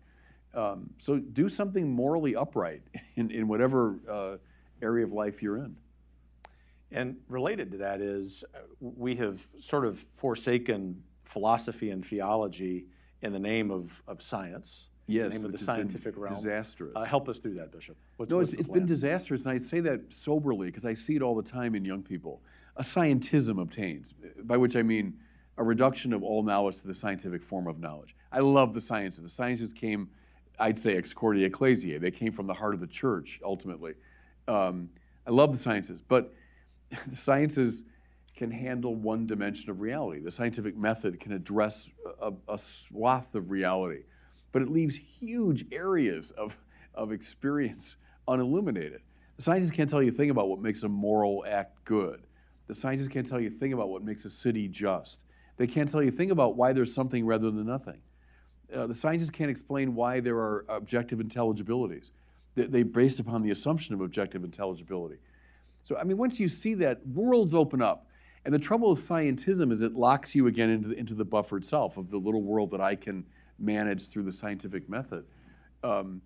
Um, 0.55 0.90
so 1.05 1.18
do 1.18 1.49
something 1.51 1.90
morally 1.90 2.34
upright 2.36 2.82
in 3.16 3.30
in 3.30 3.49
whatever 3.49 3.97
uh, 4.11 4.36
area 4.82 5.05
of 5.05 5.12
life 5.12 5.42
you're 5.42 5.59
in. 5.59 5.76
And 6.92 7.16
related 7.28 7.72
to 7.72 7.78
that 7.78 8.01
is 8.01 8.44
uh, 8.55 8.59
we 8.80 9.16
have 9.16 9.38
sort 9.68 9.84
of 9.84 9.99
forsaken 10.20 11.03
philosophy 11.32 11.90
and 11.90 12.07
theology 12.09 12.86
in 13.22 13.32
the 13.32 13.38
name 13.38 13.70
of, 13.70 13.90
of 14.07 14.22
science. 14.22 14.70
Yes, 15.07 15.28
the 15.28 15.30
name 15.30 15.44
of 15.44 15.52
the 15.52 15.59
which 15.59 15.61
has 15.61 15.66
been 15.66 15.90
scientific 15.90 16.14
realm. 16.16 16.42
disastrous. 16.42 16.92
Uh, 16.96 17.04
help 17.04 17.28
us 17.28 17.36
through 17.38 17.54
that, 17.54 17.72
Bishop. 17.72 17.96
What's, 18.16 18.30
No, 18.30 18.38
what's 18.38 18.50
it's, 18.52 18.61
it's 18.61 18.68
been 18.68 18.86
disastrous, 18.86 19.42
and 19.44 19.50
I 19.50 19.70
say 19.70 19.80
that 19.80 20.00
soberly 20.24 20.70
because 20.70 20.84
I 20.84 20.94
see 20.94 21.14
it 21.14 21.22
all 21.22 21.36
the 21.36 21.48
time 21.48 21.74
in 21.74 21.84
young 21.84 22.02
people. 22.02 22.40
A 22.76 22.84
scientism 22.84 23.61
obtains, 23.61 24.07
by 24.44 24.57
which 24.57 24.74
I 24.76 24.82
mean 24.82 25.14
a 25.59 25.64
reduction 25.64 26.12
of 26.12 26.22
all 26.22 26.42
knowledge 26.42 26.76
to 26.82 26.86
the 26.86 26.94
scientific 26.94 27.42
form 27.44 27.66
of 27.66 27.78
knowledge. 27.78 28.14
I 28.32 28.40
love 28.40 28.74
the 28.74 28.80
sciences. 28.80 29.22
The 29.22 29.30
sciences 29.30 29.72
came, 29.72 30.09
I'd 30.59 30.82
say, 30.82 30.96
ex 30.96 31.12
corde 31.12 31.38
ecclesiae. 31.38 31.98
They 31.98 32.11
came 32.11 32.32
from 32.32 32.46
the 32.46 32.54
heart 32.54 32.74
of 32.74 32.80
the 32.80 32.86
church, 32.86 33.40
ultimately. 33.44 33.94
Um, 34.48 34.90
I 35.26 35.30
love 35.30 35.57
the 35.57 35.62
sciences, 35.62 36.00
but 36.09 36.34
the 36.90 37.16
sciences 37.24 37.74
can 38.36 38.50
handle 38.50 38.94
one 38.94 39.26
dimension 39.26 39.70
of 39.70 39.80
reality. 39.80 40.20
The 40.20 40.32
scientific 40.32 40.76
method 40.76 41.20
can 41.20 41.32
address 41.32 41.74
a, 42.20 42.32
a 42.48 42.59
swath 42.88 43.34
of 43.34 43.50
reality, 43.50 44.00
but 44.57 44.62
it 44.62 44.70
leaves 44.70 44.94
huge 45.20 45.66
areas 45.70 46.24
of, 46.38 46.50
of 46.94 47.12
experience 47.12 47.84
unilluminated. 48.26 49.02
The 49.36 49.42
scientists 49.42 49.72
can't 49.72 49.90
tell 49.90 50.02
you 50.02 50.12
a 50.12 50.14
thing 50.14 50.30
about 50.30 50.48
what 50.48 50.62
makes 50.62 50.82
a 50.82 50.88
moral 50.88 51.44
act 51.46 51.84
good. 51.84 52.22
The 52.66 52.74
scientists 52.74 53.09
can't 53.09 53.28
tell 53.28 53.38
you 53.38 53.52
a 53.54 53.59
thing 53.61 53.74
about 53.74 53.90
what 53.90 54.02
makes 54.02 54.24
a 54.24 54.30
city 54.30 54.66
just. 54.66 55.18
They 55.59 55.66
can't 55.66 55.90
tell 55.90 56.02
you 56.02 56.09
a 56.09 56.12
thing 56.12 56.30
about 56.30 56.57
why 56.57 56.72
there's 56.72 56.94
something 56.94 57.26
rather 57.26 57.50
than 57.50 57.66
nothing. 57.66 57.98
Uh, 58.74 58.86
the 58.86 58.94
scientists 58.94 59.28
can't 59.28 59.50
explain 59.50 59.94
why 59.94 60.20
there 60.20 60.38
are 60.38 60.64
objective 60.70 61.20
intelligibilities. 61.20 62.11
They, 62.54 62.64
they 62.64 62.82
based 62.82 63.20
upon 63.20 63.42
the 63.42 63.50
assumption 63.50 63.92
of 63.92 64.00
objective 64.00 64.42
intelligibility. 64.42 65.18
So, 65.86 65.98
I 65.98 66.04
mean, 66.04 66.16
once 66.16 66.40
you 66.40 66.48
see 66.48 66.72
that, 66.76 67.07
worlds 67.07 67.52
open 67.52 67.82
up. 67.82 68.07
And 68.46 68.54
the 68.54 68.59
trouble 68.59 68.94
with 68.94 69.07
scientism 69.07 69.70
is 69.70 69.82
it 69.82 69.92
locks 69.92 70.30
you 70.32 70.46
again 70.46 70.70
into 70.70 70.88
the, 70.88 70.94
into 70.94 71.14
the 71.14 71.26
buffered 71.26 71.66
self 71.66 71.98
of 71.98 72.11
the 72.11 72.16
little 72.16 72.42
world 72.42 72.70
that 72.70 72.80
I 72.80 72.94
can 72.94 73.26
manage 73.59 74.09
through 74.11 74.24
the 74.24 74.32
scientific 74.32 74.88
method. 74.88 75.24
Um, 75.82 76.20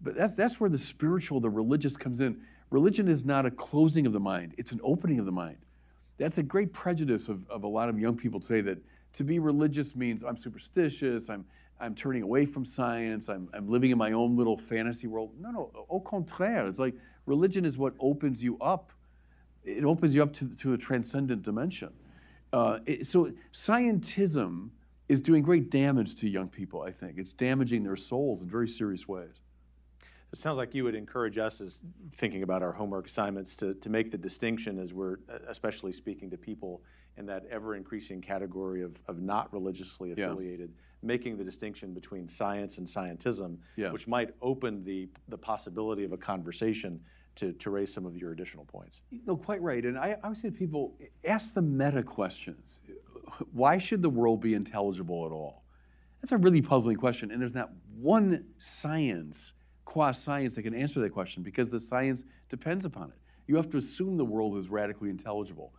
but 0.00 0.16
that's, 0.16 0.32
that's 0.36 0.60
where 0.60 0.70
the 0.70 0.78
spiritual, 0.78 1.40
the 1.40 1.50
religious 1.50 1.96
comes 1.96 2.20
in. 2.20 2.40
Religion 2.70 3.08
is 3.08 3.24
not 3.24 3.46
a 3.46 3.50
closing 3.50 4.06
of 4.06 4.12
the 4.12 4.20
mind, 4.20 4.54
it's 4.58 4.72
an 4.72 4.80
opening 4.82 5.18
of 5.18 5.26
the 5.26 5.32
mind. 5.32 5.58
That's 6.18 6.38
a 6.38 6.42
great 6.42 6.72
prejudice 6.72 7.28
of, 7.28 7.40
of 7.50 7.64
a 7.64 7.68
lot 7.68 7.88
of 7.88 7.98
young 7.98 8.16
people 8.16 8.40
today 8.40 8.60
that 8.62 8.78
to 9.18 9.24
be 9.24 9.38
religious 9.38 9.94
means 9.94 10.22
I'm 10.26 10.40
superstitious, 10.42 11.24
I'm, 11.28 11.44
I'm 11.80 11.94
turning 11.94 12.22
away 12.22 12.46
from 12.46 12.64
science, 12.64 13.24
I'm, 13.28 13.48
I'm 13.52 13.70
living 13.70 13.90
in 13.90 13.98
my 13.98 14.12
own 14.12 14.36
little 14.36 14.60
fantasy 14.68 15.06
world. 15.06 15.30
No, 15.40 15.50
no, 15.50 15.70
au 15.90 16.00
contraire. 16.00 16.66
It's 16.68 16.78
like 16.78 16.94
religion 17.26 17.64
is 17.64 17.76
what 17.76 17.94
opens 18.00 18.40
you 18.40 18.58
up. 18.58 18.90
It 19.64 19.84
opens 19.84 20.14
you 20.14 20.22
up 20.22 20.34
to, 20.36 20.50
to 20.62 20.72
a 20.72 20.78
transcendent 20.78 21.42
dimension. 21.42 21.90
Uh, 22.52 22.78
it, 22.86 23.06
so 23.06 23.30
scientism 23.66 24.68
is 25.08 25.20
doing 25.20 25.42
great 25.42 25.70
damage 25.70 26.16
to 26.20 26.28
young 26.28 26.48
people, 26.48 26.82
I 26.82 26.92
think. 26.92 27.18
It's 27.18 27.32
damaging 27.32 27.84
their 27.84 27.96
souls 27.96 28.40
in 28.40 28.48
very 28.48 28.68
serious 28.68 29.06
ways. 29.06 29.34
It 30.32 30.38
sounds 30.42 30.56
like 30.56 30.74
you 30.74 30.84
would 30.84 30.94
encourage 30.94 31.36
us, 31.36 31.60
as 31.60 31.74
thinking 32.18 32.42
about 32.42 32.62
our 32.62 32.72
homework 32.72 33.06
assignments, 33.06 33.50
to, 33.58 33.74
to 33.74 33.90
make 33.90 34.10
the 34.10 34.16
distinction 34.16 34.78
as 34.78 34.92
we're 34.92 35.16
especially 35.48 35.92
speaking 35.92 36.30
to 36.30 36.38
people 36.38 36.80
in 37.18 37.26
that 37.26 37.44
ever 37.50 37.76
increasing 37.76 38.22
category 38.22 38.82
of, 38.82 38.92
of 39.08 39.20
not 39.20 39.52
religiously 39.52 40.12
affiliated, 40.12 40.70
yeah. 40.70 41.06
making 41.06 41.36
the 41.36 41.44
distinction 41.44 41.92
between 41.92 42.30
science 42.38 42.78
and 42.78 42.88
scientism, 42.88 43.58
yeah. 43.76 43.92
which 43.92 44.06
might 44.06 44.30
open 44.40 44.82
the, 44.84 45.06
the 45.28 45.36
possibility 45.36 46.04
of 46.04 46.12
a 46.12 46.16
conversation 46.16 46.98
to, 47.36 47.52
to 47.54 47.68
raise 47.68 47.92
some 47.92 48.06
of 48.06 48.16
your 48.16 48.32
additional 48.32 48.64
points. 48.64 48.96
No, 49.26 49.36
quite 49.36 49.60
right. 49.60 49.84
And 49.84 49.98
I, 49.98 50.16
I 50.22 50.28
would 50.28 50.40
say 50.40 50.48
to 50.48 50.50
people, 50.50 50.94
ask 51.28 51.44
the 51.54 51.62
meta 51.62 52.02
questions. 52.02 52.62
Why 53.52 53.78
should 53.78 54.02
the 54.02 54.10
world 54.10 54.40
be 54.40 54.54
intelligible 54.54 55.26
at 55.26 55.32
all? 55.32 55.62
That's 56.20 56.32
a 56.32 56.36
really 56.36 56.62
puzzling 56.62 56.96
question. 56.96 57.30
And 57.30 57.40
there's 57.40 57.54
not 57.54 57.70
one 58.00 58.44
science 58.80 59.36
qua 59.84 60.12
science 60.12 60.54
that 60.54 60.62
can 60.62 60.74
answer 60.74 61.00
that 61.00 61.12
question 61.12 61.42
because 61.42 61.68
the 61.70 61.80
science 61.90 62.20
depends 62.48 62.84
upon 62.84 63.10
it. 63.10 63.16
You 63.46 63.56
have 63.56 63.70
to 63.72 63.78
assume 63.78 64.16
the 64.16 64.24
world 64.24 64.56
is 64.58 64.70
radically 64.70 65.10
intelligible. 65.10 65.72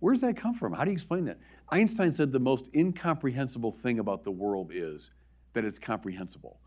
Where 0.00 0.12
does 0.12 0.20
that 0.22 0.36
come 0.36 0.54
from? 0.58 0.72
How 0.72 0.84
do 0.84 0.90
you 0.90 0.96
explain 0.96 1.24
that? 1.26 1.38
Einstein 1.70 2.14
said 2.14 2.32
the 2.32 2.38
most 2.38 2.64
incomprehensible 2.74 3.76
thing 3.82 4.00
about 4.00 4.24
the 4.24 4.30
world 4.30 4.70
is 4.74 5.08
that 5.54 5.64
it's 5.64 5.78
comprehensible. 5.78 6.58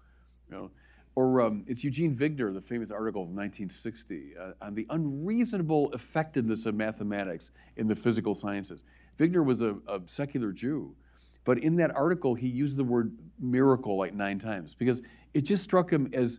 You 0.50 0.56
know? 0.56 0.72
Or 1.16 1.42
um, 1.42 1.64
it's 1.68 1.84
Eugene 1.84 2.16
Wigner, 2.16 2.54
the 2.54 2.62
famous 2.62 2.90
article 2.92 3.24
of 3.24 3.30
1960 3.30 4.34
uh, 4.40 4.66
on 4.66 4.76
the 4.76 4.88
unreasonable 4.90 5.92
effectiveness 5.94 6.66
of 6.66 6.76
mathematics 6.76 7.50
in 7.76 7.88
the 7.88 7.96
physical 7.96 8.34
sciences. 8.40 8.82
Wigner 9.20 9.44
was 9.44 9.62
a, 9.62 9.76
a 9.88 10.00
secular 10.16 10.52
Jew, 10.52 10.96
but 11.46 11.58
in 11.60 11.78
that 11.78 11.92
article 11.96 12.36
he 12.36 12.48
used 12.48 12.78
the 12.78 12.84
word 12.84 13.18
miracle 13.40 13.98
like 13.98 14.14
nine 14.14 14.40
times 14.40 14.76
because 14.78 15.00
it 15.34 15.44
just 15.44 15.64
struck 15.64 15.92
him 15.92 16.10
as 16.14 16.38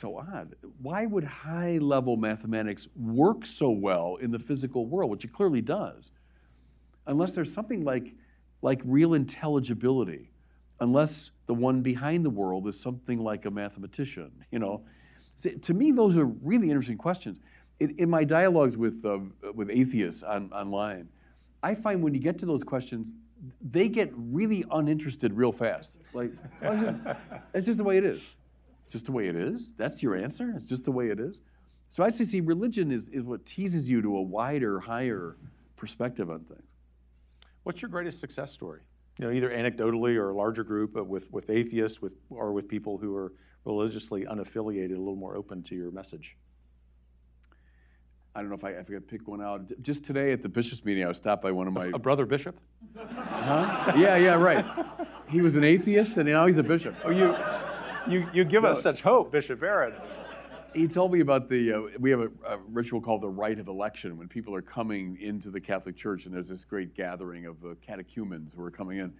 so 0.00 0.16
odd. 0.16 0.56
Why 0.80 1.06
would 1.06 1.24
high 1.24 1.78
level 1.78 2.16
mathematics 2.16 2.86
work 2.96 3.44
so 3.58 3.70
well 3.70 4.16
in 4.20 4.30
the 4.30 4.38
physical 4.38 4.86
world, 4.86 5.10
which 5.10 5.24
it 5.24 5.32
clearly 5.32 5.60
does, 5.60 6.04
unless 7.06 7.32
there's 7.32 7.52
something 7.54 7.84
like, 7.84 8.14
like 8.62 8.80
real 8.84 9.14
intelligibility, 9.14 10.30
unless 10.80 11.30
the 11.46 11.54
one 11.54 11.82
behind 11.82 12.24
the 12.24 12.30
world 12.30 12.66
is 12.66 12.80
something 12.80 13.18
like 13.18 13.44
a 13.44 13.50
mathematician? 13.50 14.30
You 14.50 14.58
know, 14.58 14.82
to 15.64 15.74
me, 15.74 15.92
those 15.92 16.16
are 16.16 16.24
really 16.24 16.68
interesting 16.68 16.96
questions. 16.96 17.38
In, 17.80 17.96
in 17.98 18.08
my 18.08 18.24
dialogues 18.24 18.76
with, 18.76 19.04
uh, 19.04 19.18
with 19.54 19.68
atheists 19.68 20.22
on, 20.22 20.50
online, 20.52 21.08
I 21.64 21.74
find 21.74 22.02
when 22.02 22.14
you 22.14 22.20
get 22.20 22.38
to 22.40 22.46
those 22.46 22.62
questions, 22.62 23.06
they 23.60 23.88
get 23.88 24.12
really 24.16 24.64
uninterested 24.70 25.32
real 25.32 25.52
fast. 25.52 25.88
Like, 26.12 26.30
oh, 26.64 26.96
it's 27.54 27.66
just 27.66 27.78
the 27.78 27.84
way 27.84 27.98
it 27.98 28.04
is 28.04 28.20
just 28.94 29.06
the 29.06 29.12
way 29.12 29.26
it 29.26 29.34
is. 29.34 29.60
That's 29.76 30.00
your 30.00 30.14
answer. 30.14 30.54
It's 30.56 30.68
just 30.68 30.84
the 30.84 30.92
way 30.92 31.08
it 31.08 31.18
is. 31.18 31.34
So 31.90 32.04
I 32.04 32.12
say, 32.12 32.26
see, 32.26 32.40
religion 32.40 32.92
is, 32.92 33.02
is 33.12 33.24
what 33.24 33.44
teases 33.44 33.86
you 33.86 34.00
to 34.00 34.16
a 34.16 34.22
wider, 34.22 34.78
higher 34.78 35.34
perspective 35.76 36.30
on 36.30 36.44
things. 36.44 36.62
What's 37.64 37.82
your 37.82 37.88
greatest 37.88 38.20
success 38.20 38.52
story? 38.52 38.82
You 39.18 39.26
know, 39.26 39.32
either 39.32 39.50
anecdotally 39.50 40.14
or 40.14 40.30
a 40.30 40.34
larger 40.36 40.62
group, 40.62 40.94
with, 40.94 41.24
with 41.32 41.50
atheists 41.50 42.00
with, 42.00 42.12
or 42.30 42.52
with 42.52 42.68
people 42.68 42.98
who 42.98 43.16
are 43.16 43.32
religiously 43.64 44.26
unaffiliated, 44.26 44.94
a 44.94 44.98
little 44.98 45.16
more 45.16 45.36
open 45.36 45.64
to 45.64 45.74
your 45.74 45.90
message. 45.90 46.36
I 48.34 48.40
don't 48.40 48.48
know 48.48 48.56
if 48.56 48.64
I, 48.64 48.70
if 48.70 48.86
I 48.88 48.94
could 48.94 49.08
pick 49.08 49.28
one 49.28 49.40
out. 49.40 49.62
Just 49.82 50.04
today 50.04 50.32
at 50.32 50.42
the 50.42 50.48
bishops' 50.48 50.84
meeting, 50.84 51.04
I 51.04 51.08
was 51.08 51.16
stopped 51.16 51.42
by 51.42 51.52
one 51.52 51.68
of 51.68 51.72
my. 51.72 51.86
A 51.94 51.98
brother 51.98 52.26
bishop? 52.26 52.56
Huh? 52.96 53.92
Yeah, 53.96 54.16
yeah, 54.16 54.34
right. 54.34 54.64
He 55.28 55.40
was 55.40 55.54
an 55.54 55.64
atheist, 55.64 56.12
and 56.16 56.28
now 56.28 56.46
he's 56.46 56.58
a 56.58 56.62
bishop. 56.62 56.94
Oh, 57.04 57.10
you 57.10 57.32
you, 58.08 58.28
you 58.32 58.44
give 58.44 58.64
us 58.64 58.82
such 58.82 59.00
hope, 59.00 59.32
Bishop 59.32 59.60
Barron. 59.60 59.94
He 60.74 60.88
told 60.88 61.12
me 61.12 61.20
about 61.20 61.48
the, 61.48 61.72
uh, 61.72 61.98
we 62.00 62.10
have 62.10 62.20
a, 62.20 62.30
a, 62.46 62.58
ritual 62.68 63.00
called 63.00 63.22
the 63.22 63.28
rite 63.28 63.60
of 63.60 63.68
election 63.68 64.18
when 64.18 64.26
people 64.26 64.54
are 64.54 64.62
coming 64.62 65.16
into 65.20 65.50
the 65.50 65.60
Catholic 65.60 65.96
Church 65.96 66.24
and 66.24 66.34
there's 66.34 66.48
this 66.48 66.64
great 66.68 66.96
gathering 66.96 67.46
of 67.46 67.56
uh, 67.64 67.74
catechumens 67.86 68.50
who 68.56 68.62
are 68.64 68.72
coming 68.72 68.98
in. 68.98 69.12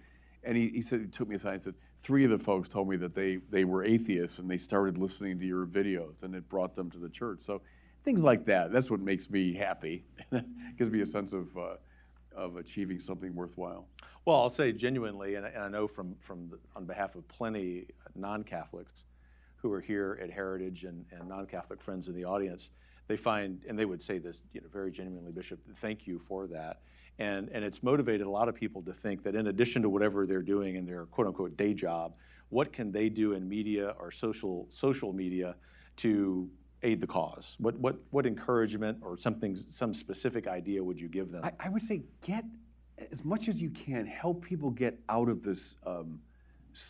And 0.43 0.57
he, 0.57 0.69
he 0.69 0.81
said, 0.81 0.99
he 0.99 1.17
took 1.17 1.29
me 1.29 1.37
aside 1.37 1.53
and 1.53 1.63
said, 1.63 1.73
three 2.03 2.25
of 2.25 2.31
the 2.31 2.39
folks 2.39 2.67
told 2.67 2.89
me 2.89 2.97
that 2.97 3.15
they, 3.15 3.37
they 3.51 3.63
were 3.63 3.85
atheists 3.85 4.37
and 4.37 4.49
they 4.49 4.57
started 4.57 4.97
listening 4.97 5.39
to 5.39 5.45
your 5.45 5.65
videos 5.65 6.13
and 6.23 6.35
it 6.35 6.47
brought 6.49 6.75
them 6.75 6.91
to 6.91 6.97
the 6.97 7.09
church. 7.09 7.39
So 7.47 7.61
things 8.05 8.21
like 8.21 8.45
that, 8.45 8.71
that's 8.71 8.89
what 8.89 9.01
makes 9.01 9.29
me 9.29 9.53
happy. 9.53 10.05
gives 10.77 10.93
me 10.93 11.01
a 11.01 11.07
sense 11.07 11.33
of, 11.33 11.45
uh, 11.57 11.75
of 12.35 12.55
achieving 12.57 13.01
something 13.05 13.35
worthwhile. 13.35 13.87
Well, 14.25 14.37
I'll 14.37 14.55
say 14.55 14.71
genuinely, 14.71 15.35
and, 15.35 15.45
I 15.45 15.67
know 15.67 15.87
from, 15.87 16.15
from 16.25 16.49
the, 16.49 16.57
on 16.75 16.85
behalf 16.85 17.15
of 17.15 17.27
plenty 17.27 17.87
non-Catholics 18.15 18.91
who 19.57 19.71
are 19.73 19.81
here 19.81 20.19
at 20.21 20.29
Heritage 20.29 20.83
and, 20.83 21.05
and 21.11 21.27
non-Catholic 21.27 21.81
friends 21.83 22.07
in 22.07 22.15
the 22.15 22.25
audience, 22.25 22.69
they 23.07 23.17
find, 23.17 23.59
and 23.67 23.77
they 23.77 23.85
would 23.85 24.03
say 24.03 24.19
this 24.19 24.37
you 24.53 24.61
know, 24.61 24.67
very 24.71 24.91
genuinely, 24.91 25.31
Bishop, 25.31 25.59
thank 25.81 26.07
you 26.07 26.21
for 26.27 26.47
that. 26.47 26.81
And, 27.17 27.49
and 27.49 27.63
it's 27.63 27.77
motivated 27.81 28.27
a 28.27 28.29
lot 28.29 28.49
of 28.49 28.55
people 28.55 28.81
to 28.83 28.93
think 29.01 29.23
that 29.23 29.35
in 29.35 29.47
addition 29.47 29.81
to 29.83 29.89
whatever 29.89 30.25
they're 30.25 30.41
doing 30.41 30.75
in 30.75 30.85
their 30.85 31.05
quote 31.05 31.27
unquote 31.27 31.55
day 31.55 31.73
job, 31.73 32.13
what 32.49 32.73
can 32.73 32.91
they 32.91 33.09
do 33.09 33.33
in 33.33 33.47
media 33.47 33.95
or 33.99 34.11
social, 34.11 34.67
social 34.81 35.13
media 35.13 35.55
to 35.97 36.49
aid 36.85 37.01
the 37.01 37.07
cause? 37.07 37.45
What, 37.57 37.77
what, 37.79 37.95
what 38.11 38.25
encouragement 38.25 38.99
or 39.01 39.17
something, 39.21 39.59
some 39.77 39.93
specific 39.95 40.47
idea 40.47 40.83
would 40.83 40.99
you 40.99 41.09
give 41.09 41.31
them? 41.31 41.43
I, 41.43 41.51
I 41.59 41.69
would 41.69 41.83
say 41.87 42.01
get 42.25 42.45
as 43.11 43.23
much 43.23 43.47
as 43.49 43.55
you 43.55 43.71
can, 43.85 44.05
help 44.05 44.43
people 44.43 44.69
get 44.69 44.97
out 45.09 45.29
of 45.29 45.43
this 45.43 45.59
um, 45.85 46.19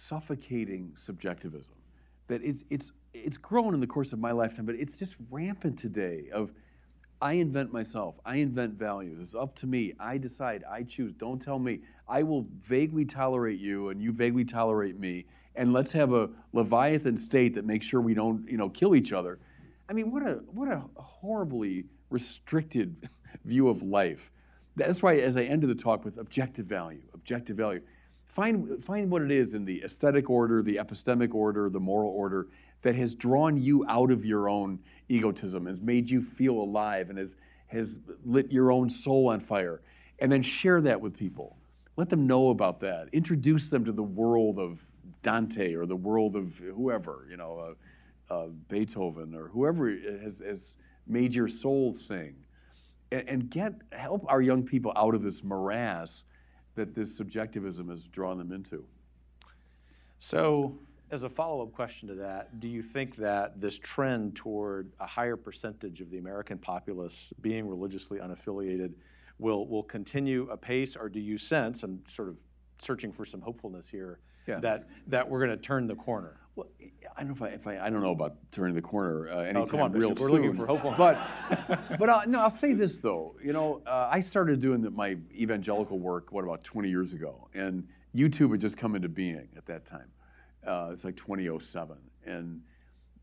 suffocating 0.10 0.94
subjectivism. 1.06 1.74
That 2.28 2.42
it's 2.44 2.64
it's 2.70 2.86
it's 3.14 3.38
grown 3.38 3.74
in 3.74 3.80
the 3.80 3.88
course 3.88 4.12
of 4.14 4.20
my 4.20 4.32
lifetime, 4.32 4.66
but 4.66 4.76
it's 4.76 4.96
just 5.00 5.14
rampant 5.30 5.80
today. 5.80 6.26
Of 6.34 6.50
I 7.22 7.34
invent 7.34 7.72
myself. 7.72 8.16
I 8.26 8.38
invent 8.38 8.74
values. 8.74 9.20
It's 9.22 9.36
up 9.36 9.56
to 9.60 9.68
me. 9.68 9.94
I 10.00 10.18
decide. 10.18 10.64
I 10.70 10.84
choose. 10.84 11.14
Don't 11.18 11.42
tell 11.42 11.60
me. 11.60 11.82
I 12.08 12.24
will 12.24 12.46
vaguely 12.68 13.06
tolerate 13.06 13.60
you, 13.60 13.90
and 13.90 14.02
you 14.02 14.12
vaguely 14.12 14.46
tolerate 14.46 15.00
me. 15.00 15.26
And 15.56 15.72
let's 15.72 15.92
have 15.94 16.12
a 16.12 16.30
leviathan 16.52 17.24
state 17.26 17.56
that 17.56 17.66
makes 17.66 17.86
sure 17.86 18.02
we 18.02 18.14
don't, 18.14 18.50
you 18.50 18.58
know, 18.58 18.70
kill 18.70 18.96
each 18.96 19.12
other. 19.12 19.40
I 19.90 19.94
mean, 19.94 20.12
what 20.12 20.24
a 20.24 20.40
what 20.52 20.68
a 20.68 20.82
horribly 20.96 21.86
restricted 22.10 23.10
view 23.46 23.70
of 23.70 23.82
life. 23.82 24.20
That's 24.76 25.02
why, 25.02 25.18
as 25.18 25.38
I 25.38 25.44
ended 25.44 25.70
the 25.70 25.82
talk 25.82 26.04
with 26.04 26.18
objective 26.18 26.66
value, 26.66 27.02
objective 27.14 27.56
value, 27.56 27.82
find, 28.36 28.84
find 28.86 29.10
what 29.10 29.22
it 29.22 29.32
is 29.32 29.54
in 29.54 29.66
the 29.66 29.84
aesthetic 29.84 30.30
order, 30.30 30.62
the 30.62 30.76
epistemic 30.76 31.34
order, 31.34 31.70
the 31.70 31.80
moral 31.80 32.12
order 32.12 32.48
that 32.84 32.96
has 32.96 33.14
drawn 33.16 33.62
you 33.62 33.86
out 33.88 34.12
of 34.12 34.26
your 34.26 34.50
own 34.50 34.80
egotism, 35.10 35.66
has 35.66 35.80
made 35.82 36.10
you 36.10 36.26
feel 36.38 36.56
alive, 36.56 37.10
and 37.10 37.18
has, 37.18 37.30
has 37.68 37.88
lit 38.26 38.52
your 38.52 38.72
own 38.72 38.94
soul 39.04 39.30
on 39.30 39.40
fire. 39.42 39.82
And 40.20 40.32
then 40.32 40.44
share 40.44 40.82
that 40.82 41.00
with 41.00 41.18
people. 41.18 41.58
let 41.98 42.10
them 42.10 42.28
know 42.28 42.50
about 42.50 42.80
that. 42.82 43.08
Introduce 43.14 43.70
them 43.70 43.86
to 43.86 43.92
the 43.92 44.04
world 44.04 44.60
of 44.60 44.78
Dante 45.24 45.74
or 45.74 45.86
the 45.86 45.96
world 45.96 46.36
of 46.36 46.52
whoever, 46.76 47.26
you 47.30 47.38
know, 47.38 47.60
uh, 47.60 47.74
uh, 48.30 48.48
Beethoven 48.70 49.36
or 49.36 49.48
whoever 49.48 49.90
has, 49.90 50.34
has 50.46 50.60
made 51.08 51.34
your 51.34 51.50
soul 51.62 51.98
sing. 52.08 52.36
And, 53.12 53.30
and 53.30 53.50
get 53.50 53.74
help 53.92 54.26
our 54.28 54.42
young 54.42 54.64
people 54.64 54.92
out 54.96 55.16
of 55.16 55.22
this 55.22 55.42
morass 55.44 56.10
that 56.76 56.96
this 56.96 57.16
subjectivism 57.18 57.90
has 57.90 58.00
drawn 58.12 58.38
them 58.38 58.52
into. 58.52 58.84
So, 60.32 60.78
as 61.12 61.24
a 61.24 61.30
follow 61.30 61.62
up 61.62 61.72
question 61.72 62.08
to 62.08 62.16
that, 62.16 62.60
do 62.60 62.68
you 62.68 62.84
think 62.94 63.16
that 63.18 63.62
this 63.62 63.76
trend 63.84 64.36
toward 64.36 64.92
a 65.00 65.06
higher 65.06 65.38
percentage 65.38 66.02
of 66.02 66.10
the 66.10 66.18
American 66.18 66.58
populace 66.58 67.14
being 67.42 67.68
religiously 67.68 68.18
unaffiliated 68.18 68.92
will, 69.38 69.68
will 69.68 69.84
continue 69.84 70.50
apace, 70.50 70.96
or 71.00 71.10
do 71.10 71.20
you 71.20 71.38
sense, 71.38 71.84
I'm 71.84 72.02
sort 72.16 72.30
of 72.30 72.36
searching 72.86 73.12
for 73.14 73.26
some 73.26 73.40
hopefulness 73.40 73.86
here, 73.92 74.20
yeah. 74.48 74.60
that, 74.62 74.88
that 75.08 75.30
we're 75.30 75.46
going 75.46 75.58
to 75.58 75.64
turn 75.64 75.88
the 75.88 75.96
corner? 75.96 76.38
Well, 76.56 76.68
I 77.18 77.24
don't 77.24 77.30
know 77.30 77.36
if 77.36 77.42
I, 77.42 77.48
if 77.56 77.68
I, 77.68 77.86
I 77.86 77.90
don't 77.90 78.02
know 78.02 78.12
about 78.12 78.36
turning 78.52 78.76
the 78.76 78.82
corner 78.82 79.30
uh, 79.30 79.40
anytime 79.40 79.64
oh, 79.64 79.68
come 79.68 79.82
on, 79.82 79.92
real 79.92 80.10
Bishop, 80.10 80.20
soon. 80.20 80.32
We're 80.32 80.38
looking 80.38 80.58
for 80.58 80.66
hopefulness. 80.66 80.98
But, 80.98 82.00
but 82.00 82.10
I'll, 82.10 82.28
no, 82.28 82.40
I'll 82.40 82.60
say 82.60 82.74
this 82.74 82.94
though. 83.02 83.36
You 83.44 83.54
know, 83.54 83.82
uh, 83.86 84.10
I 84.12 84.22
started 84.22 84.62
doing 84.62 84.82
the, 84.82 84.90
my 84.90 85.18
evangelical 85.34 86.00
work 86.00 86.32
what 86.32 86.44
about 86.44 86.64
20 86.64 86.90
years 86.90 87.12
ago, 87.14 87.50
and 87.54 87.86
YouTube 88.16 88.52
had 88.52 88.62
just 88.62 88.78
come 88.78 88.96
into 88.96 89.10
being 89.10 89.48
at 89.58 89.66
that 89.68 89.88
time. 89.90 90.08
Uh, 90.66 90.92
it's 90.94 91.04
like 91.04 91.18
2007, 91.18 91.96
and 92.26 92.62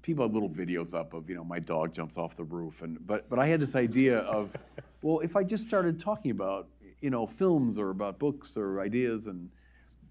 people 0.03 0.25
had 0.27 0.35
little 0.35 0.51
videos 0.51 0.93
up 0.95 1.15
of 1.15 1.29
you 1.29 1.35
know 1.35 1.45
my 1.45 1.59
dog 1.59 1.95
jumps 1.95 2.17
off 2.17 2.37
the 2.37 2.45
roof, 2.45 2.75
and 2.83 3.05
but 3.07 3.29
but 3.31 3.39
I 3.39 3.49
had 3.49 3.61
this 3.61 3.75
idea 3.75 4.19
of, 4.19 4.51
well, 5.03 5.21
if 5.21 5.37
I 5.37 5.43
just 5.43 5.67
started 5.67 6.01
talking 6.01 6.31
about 6.31 6.69
you 7.01 7.11
know 7.11 7.31
films 7.39 7.79
or 7.79 7.91
about 7.91 8.19
books 8.19 8.49
or 8.57 8.81
ideas 8.81 9.23
and 9.27 9.49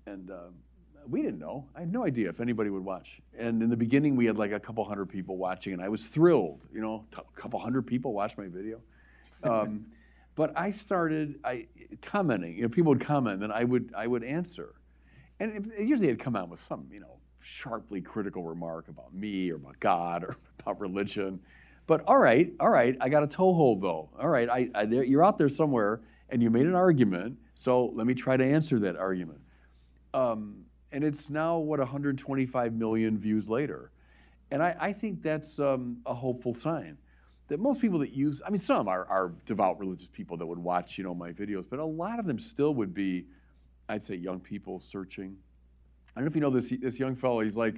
and 0.07 0.32
uh, 0.32 0.49
we 1.09 1.21
didn't 1.21 1.39
know. 1.39 1.65
I 1.75 1.81
had 1.81 1.91
no 1.91 2.05
idea 2.05 2.29
if 2.29 2.39
anybody 2.39 2.69
would 2.69 2.83
watch. 2.83 3.07
And 3.37 3.61
in 3.61 3.69
the 3.69 3.75
beginning, 3.75 4.15
we 4.15 4.25
had 4.25 4.37
like 4.37 4.51
a 4.51 4.59
couple 4.59 4.83
hundred 4.85 5.09
people 5.09 5.37
watching, 5.37 5.73
and 5.73 5.81
I 5.81 5.89
was 5.89 6.01
thrilled. 6.13 6.61
You 6.73 6.81
know, 6.81 7.05
a 7.17 7.41
couple 7.41 7.59
hundred 7.59 7.87
people 7.87 8.13
watched 8.13 8.37
my 8.37 8.47
video. 8.47 8.79
Um, 9.43 9.87
but 10.35 10.55
I 10.55 10.71
started 10.85 11.39
I 11.43 11.65
commenting. 12.03 12.55
You 12.55 12.61
know, 12.61 12.69
people 12.69 12.91
would 12.93 13.03
comment, 13.03 13.41
and 13.41 13.51
I 13.51 13.63
would 13.63 13.91
I 13.97 14.05
would 14.05 14.23
answer. 14.23 14.75
And 15.39 15.73
it, 15.73 15.83
usually, 15.83 16.09
it'd 16.09 16.23
come 16.23 16.35
out 16.35 16.47
with 16.47 16.59
some 16.69 16.85
you 16.91 16.99
know 16.99 17.17
sharply 17.63 18.01
critical 18.01 18.43
remark 18.43 18.87
about 18.87 19.13
me 19.15 19.49
or 19.49 19.55
about 19.55 19.79
God 19.79 20.23
or 20.25 20.37
about 20.59 20.79
religion. 20.79 21.39
But 21.87 22.03
all 22.05 22.17
right, 22.17 22.53
all 22.59 22.69
right, 22.69 22.95
I 23.01 23.09
got 23.09 23.23
a 23.23 23.27
toehold 23.27 23.81
though. 23.81 24.09
All 24.19 24.29
right, 24.29 24.47
I, 24.47 24.69
I, 24.75 24.83
you're 24.83 25.25
out 25.25 25.37
there 25.37 25.49
somewhere, 25.49 26.01
and 26.29 26.41
you 26.41 26.49
made 26.49 26.65
an 26.67 26.75
argument. 26.75 27.37
So 27.65 27.91
let 27.95 28.07
me 28.07 28.13
try 28.13 28.37
to 28.37 28.45
answer 28.45 28.79
that 28.79 28.95
argument. 28.95 29.39
Um, 30.13 30.65
and 30.91 31.03
it's 31.03 31.29
now 31.29 31.57
what 31.57 31.79
125 31.79 32.73
million 32.73 33.17
views 33.17 33.47
later, 33.47 33.91
and 34.51 34.61
I, 34.61 34.75
I 34.79 34.93
think 34.93 35.23
that's 35.23 35.59
um, 35.59 35.97
a 36.05 36.13
hopeful 36.13 36.55
sign 36.61 36.97
that 37.51 37.59
most 37.59 37.81
people 37.81 37.99
that 37.99 38.13
use, 38.13 38.41
I 38.47 38.49
mean, 38.49 38.63
some 38.65 38.87
are, 38.87 39.05
are 39.09 39.33
devout 39.45 39.77
religious 39.77 40.07
people 40.13 40.37
that 40.37 40.45
would 40.45 40.57
watch, 40.57 40.91
you 40.95 41.03
know, 41.03 41.13
my 41.13 41.33
videos, 41.33 41.65
but 41.69 41.79
a 41.79 41.85
lot 41.85 42.17
of 42.17 42.25
them 42.25 42.39
still 42.53 42.73
would 42.75 42.93
be, 42.93 43.25
I'd 43.89 44.07
say, 44.07 44.15
young 44.15 44.39
people 44.39 44.81
searching. 44.89 45.35
I 46.15 46.21
don't 46.21 46.23
know 46.23 46.29
if 46.29 46.35
you 46.35 46.41
know 46.41 46.61
this 46.61 46.79
this 46.81 46.97
young 46.97 47.17
fellow. 47.17 47.41
He's 47.41 47.53
like 47.53 47.75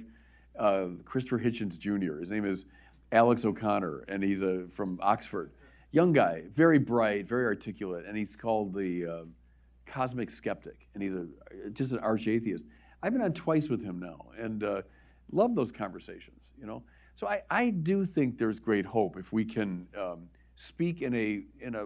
uh, 0.56 0.86
Christopher 1.04 1.40
Hitchens 1.40 1.76
Jr. 1.76 2.20
His 2.20 2.30
name 2.30 2.46
is 2.46 2.60
Alex 3.10 3.44
O'Connor, 3.44 4.04
and 4.06 4.22
he's 4.22 4.42
a, 4.42 4.66
from 4.76 5.00
Oxford. 5.02 5.50
Young 5.90 6.12
guy, 6.12 6.42
very 6.56 6.78
bright, 6.78 7.28
very 7.28 7.44
articulate, 7.44 8.04
and 8.06 8.16
he's 8.16 8.36
called 8.40 8.74
the 8.74 9.06
uh, 9.06 9.92
cosmic 9.92 10.30
skeptic, 10.30 10.86
and 10.94 11.02
he's 11.02 11.14
a 11.14 11.70
just 11.70 11.90
an 11.90 11.98
arch 11.98 12.28
atheist. 12.28 12.62
I've 13.04 13.12
been 13.12 13.20
on 13.20 13.34
twice 13.34 13.68
with 13.68 13.82
him 13.82 14.00
now, 14.00 14.24
and 14.40 14.64
uh, 14.64 14.80
love 15.30 15.54
those 15.54 15.70
conversations. 15.76 16.40
You 16.58 16.66
know, 16.66 16.82
so 17.20 17.26
I, 17.26 17.42
I 17.50 17.68
do 17.68 18.06
think 18.06 18.38
there's 18.38 18.58
great 18.58 18.86
hope 18.86 19.18
if 19.18 19.30
we 19.30 19.44
can 19.44 19.86
um, 20.00 20.22
speak 20.70 21.02
in 21.02 21.14
a 21.14 21.42
in 21.60 21.74
a 21.74 21.84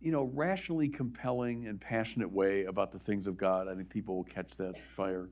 you 0.00 0.10
know 0.10 0.32
rationally 0.34 0.88
compelling 0.88 1.68
and 1.68 1.80
passionate 1.80 2.30
way 2.30 2.64
about 2.64 2.92
the 2.92 2.98
things 2.98 3.28
of 3.28 3.38
God. 3.38 3.68
I 3.68 3.76
think 3.76 3.88
people 3.88 4.16
will 4.16 4.24
catch 4.24 4.50
that 4.58 4.74
fire 4.96 5.28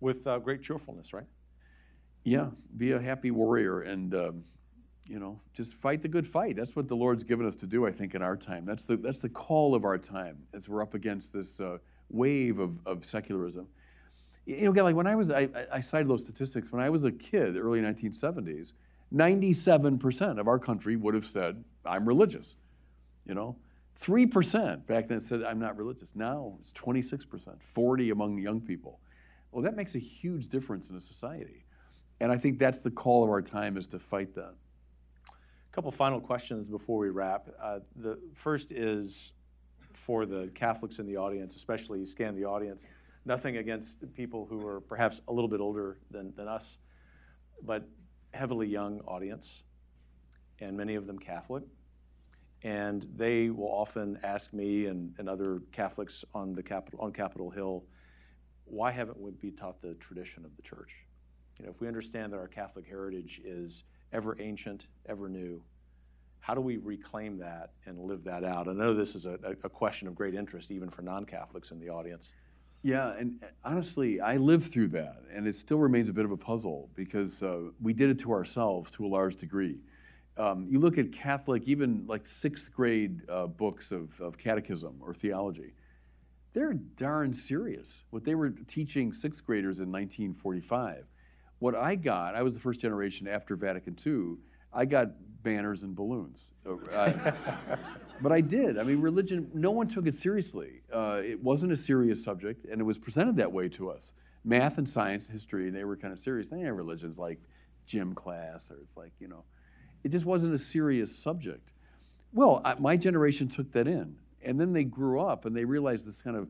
with 0.00 0.26
uh, 0.26 0.40
great 0.40 0.64
cheerfulness, 0.64 1.12
right? 1.12 1.26
Yeah, 2.24 2.48
be 2.76 2.90
a 2.90 3.00
happy 3.00 3.30
warrior 3.30 3.82
and. 3.82 4.14
Um, 4.14 4.44
you 5.08 5.20
know, 5.20 5.38
just 5.56 5.70
fight 5.80 6.02
the 6.02 6.08
good 6.08 6.26
fight. 6.32 6.56
That's 6.56 6.74
what 6.74 6.88
the 6.88 6.96
Lord's 6.96 7.22
given 7.22 7.46
us 7.46 7.54
to 7.60 7.66
do, 7.66 7.86
I 7.86 7.92
think, 7.92 8.16
in 8.16 8.22
our 8.22 8.36
time. 8.36 8.64
That's 8.66 8.82
the 8.88 8.96
that's 8.96 9.18
the 9.18 9.28
call 9.28 9.76
of 9.76 9.84
our 9.84 9.98
time 9.98 10.36
as 10.52 10.66
we're 10.66 10.82
up 10.82 10.94
against 10.94 11.32
this 11.32 11.46
uh, 11.60 11.76
wave 12.10 12.58
of, 12.58 12.72
of 12.86 13.02
secularism. 13.10 13.66
You 14.46 14.62
know, 14.62 14.70
again, 14.70 14.84
like 14.84 14.94
when 14.94 15.08
I 15.08 15.16
was, 15.16 15.30
I, 15.30 15.48
I 15.72 15.80
cited 15.80 16.08
those 16.08 16.20
statistics. 16.20 16.68
When 16.70 16.82
I 16.82 16.88
was 16.88 17.04
a 17.04 17.10
kid, 17.10 17.56
early 17.56 17.80
1970s, 17.80 18.72
97% 19.14 20.38
of 20.38 20.48
our 20.48 20.58
country 20.58 20.96
would 20.96 21.14
have 21.14 21.26
said, 21.32 21.62
I'm 21.84 22.06
religious. 22.06 22.46
You 23.26 23.34
know, 23.34 23.56
3% 24.04 24.86
back 24.86 25.08
then 25.08 25.24
said, 25.28 25.42
I'm 25.42 25.58
not 25.58 25.76
religious. 25.76 26.08
Now 26.14 26.54
it's 26.60 26.72
26%, 26.80 27.24
40 27.74 28.10
among 28.10 28.38
young 28.38 28.60
people. 28.60 29.00
Well, 29.50 29.64
that 29.64 29.76
makes 29.76 29.94
a 29.94 29.98
huge 29.98 30.48
difference 30.48 30.86
in 30.90 30.96
a 30.96 31.00
society. 31.00 31.64
And 32.20 32.30
I 32.30 32.38
think 32.38 32.58
that's 32.58 32.78
the 32.80 32.90
call 32.90 33.24
of 33.24 33.30
our 33.30 33.42
time 33.42 33.76
is 33.76 33.86
to 33.88 33.98
fight 34.10 34.34
that. 34.36 34.54
A 35.28 35.74
couple 35.74 35.90
final 35.92 36.20
questions 36.20 36.66
before 36.66 36.98
we 36.98 37.10
wrap. 37.10 37.48
Uh, 37.62 37.80
the 37.96 38.18
first 38.42 38.66
is 38.70 39.12
for 40.06 40.24
the 40.24 40.50
Catholics 40.54 40.98
in 40.98 41.06
the 41.06 41.16
audience, 41.16 41.54
especially 41.56 42.06
scan 42.06 42.36
the 42.36 42.44
audience. 42.44 42.82
Nothing 43.26 43.56
against 43.56 43.90
people 44.14 44.46
who 44.48 44.64
are 44.64 44.80
perhaps 44.80 45.16
a 45.26 45.32
little 45.32 45.48
bit 45.48 45.60
older 45.60 45.98
than, 46.12 46.32
than 46.36 46.46
us, 46.46 46.62
but 47.62 47.86
heavily 48.30 48.68
young 48.68 49.00
audience, 49.00 49.44
and 50.60 50.76
many 50.76 50.94
of 50.94 51.08
them 51.08 51.18
Catholic. 51.18 51.64
And 52.62 53.04
they 53.16 53.50
will 53.50 53.66
often 53.66 54.18
ask 54.22 54.52
me 54.52 54.86
and, 54.86 55.12
and 55.18 55.28
other 55.28 55.60
Catholics 55.72 56.12
on 56.34 56.54
the 56.54 56.62
Capitol 56.62 57.00
on 57.00 57.12
Capitol 57.12 57.50
Hill, 57.50 57.82
why 58.64 58.92
haven't 58.92 59.20
we 59.20 59.32
been 59.32 59.56
taught 59.56 59.82
the 59.82 59.94
tradition 59.94 60.44
of 60.44 60.50
the 60.56 60.62
church? 60.62 60.90
You 61.58 61.66
know, 61.66 61.72
if 61.72 61.80
we 61.80 61.88
understand 61.88 62.32
that 62.32 62.38
our 62.38 62.48
Catholic 62.48 62.86
heritage 62.86 63.40
is 63.44 63.72
ever 64.12 64.40
ancient, 64.40 64.84
ever 65.08 65.28
new, 65.28 65.60
how 66.40 66.54
do 66.54 66.60
we 66.60 66.76
reclaim 66.76 67.38
that 67.38 67.72
and 67.86 67.98
live 67.98 68.22
that 68.24 68.44
out? 68.44 68.68
I 68.68 68.72
know 68.72 68.94
this 68.94 69.16
is 69.16 69.24
a, 69.24 69.36
a 69.64 69.68
question 69.68 70.06
of 70.06 70.14
great 70.14 70.34
interest 70.34 70.70
even 70.70 70.90
for 70.90 71.02
non-Catholics 71.02 71.72
in 71.72 71.80
the 71.80 71.88
audience. 71.88 72.24
Yeah, 72.86 73.14
and 73.18 73.42
honestly, 73.64 74.20
I 74.20 74.36
lived 74.36 74.72
through 74.72 74.90
that, 74.90 75.22
and 75.34 75.48
it 75.48 75.56
still 75.56 75.78
remains 75.78 76.08
a 76.08 76.12
bit 76.12 76.24
of 76.24 76.30
a 76.30 76.36
puzzle 76.36 76.88
because 76.94 77.32
uh, 77.42 77.70
we 77.82 77.92
did 77.92 78.10
it 78.10 78.20
to 78.20 78.30
ourselves 78.30 78.92
to 78.92 79.04
a 79.04 79.08
large 79.08 79.36
degree. 79.40 79.78
Um, 80.36 80.68
you 80.70 80.78
look 80.78 80.96
at 80.96 81.12
Catholic, 81.12 81.64
even 81.66 82.04
like 82.06 82.22
sixth 82.42 82.62
grade 82.72 83.22
uh, 83.28 83.48
books 83.48 83.86
of, 83.90 84.10
of 84.20 84.38
catechism 84.38 85.00
or 85.00 85.14
theology, 85.14 85.74
they're 86.54 86.74
darn 86.74 87.36
serious. 87.48 87.88
What 88.10 88.24
they 88.24 88.36
were 88.36 88.50
teaching 88.72 89.12
sixth 89.20 89.44
graders 89.44 89.78
in 89.78 89.90
1945. 89.90 91.06
What 91.58 91.74
I 91.74 91.96
got, 91.96 92.36
I 92.36 92.42
was 92.42 92.54
the 92.54 92.60
first 92.60 92.80
generation 92.80 93.26
after 93.26 93.56
Vatican 93.56 93.98
II, 94.06 94.36
I 94.72 94.84
got 94.84 95.08
banners 95.46 95.84
and 95.84 95.94
balloons. 95.94 96.40
Uh, 96.68 97.12
but 98.20 98.32
I 98.32 98.40
did. 98.40 98.78
I 98.78 98.82
mean, 98.82 99.00
religion, 99.00 99.48
no 99.54 99.70
one 99.70 99.88
took 99.88 100.06
it 100.06 100.16
seriously. 100.20 100.82
Uh, 100.92 101.20
it 101.22 101.40
wasn't 101.40 101.70
a 101.70 101.76
serious 101.84 102.24
subject, 102.24 102.66
and 102.68 102.80
it 102.80 102.84
was 102.84 102.98
presented 102.98 103.36
that 103.36 103.52
way 103.52 103.68
to 103.68 103.90
us. 103.90 104.02
Math 104.44 104.76
and 104.76 104.88
science, 104.88 105.22
history, 105.32 105.70
they 105.70 105.84
were 105.84 105.96
kind 105.96 106.12
of 106.12 106.18
serious. 106.24 106.48
They 106.50 106.58
had 106.58 106.72
religions 106.72 107.16
like 107.16 107.38
gym 107.86 108.12
class, 108.12 108.58
or 108.68 108.78
it's 108.78 108.96
like, 108.96 109.12
you 109.20 109.28
know, 109.28 109.44
it 110.02 110.10
just 110.10 110.26
wasn't 110.26 110.52
a 110.52 110.58
serious 110.72 111.10
subject. 111.22 111.68
Well, 112.34 112.60
I, 112.64 112.74
my 112.74 112.96
generation 112.96 113.48
took 113.48 113.72
that 113.74 113.86
in, 113.86 114.16
and 114.44 114.60
then 114.60 114.72
they 114.72 114.82
grew 114.82 115.20
up 115.20 115.44
and 115.44 115.56
they 115.56 115.64
realized 115.64 116.06
this 116.06 116.20
kind 116.24 116.36
of 116.36 116.48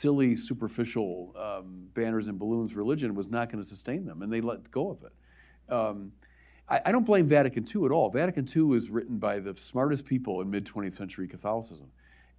silly, 0.00 0.36
superficial 0.36 1.34
um, 1.38 1.88
banners 1.94 2.28
and 2.28 2.38
balloons 2.38 2.74
religion 2.74 3.14
was 3.14 3.28
not 3.28 3.52
going 3.52 3.62
to 3.62 3.68
sustain 3.68 4.06
them, 4.06 4.22
and 4.22 4.32
they 4.32 4.40
let 4.40 4.70
go 4.70 4.90
of 4.90 4.98
it. 5.04 5.12
Um, 5.72 6.12
I, 6.68 6.80
I 6.86 6.92
don't 6.92 7.04
blame 7.04 7.28
Vatican 7.28 7.66
II 7.74 7.84
at 7.84 7.90
all. 7.90 8.10
Vatican 8.10 8.48
II 8.54 8.62
was 8.62 8.88
written 8.90 9.18
by 9.18 9.38
the 9.38 9.54
smartest 9.70 10.04
people 10.04 10.40
in 10.40 10.50
mid 10.50 10.66
20th 10.66 10.96
century 10.96 11.28
Catholicism, 11.28 11.86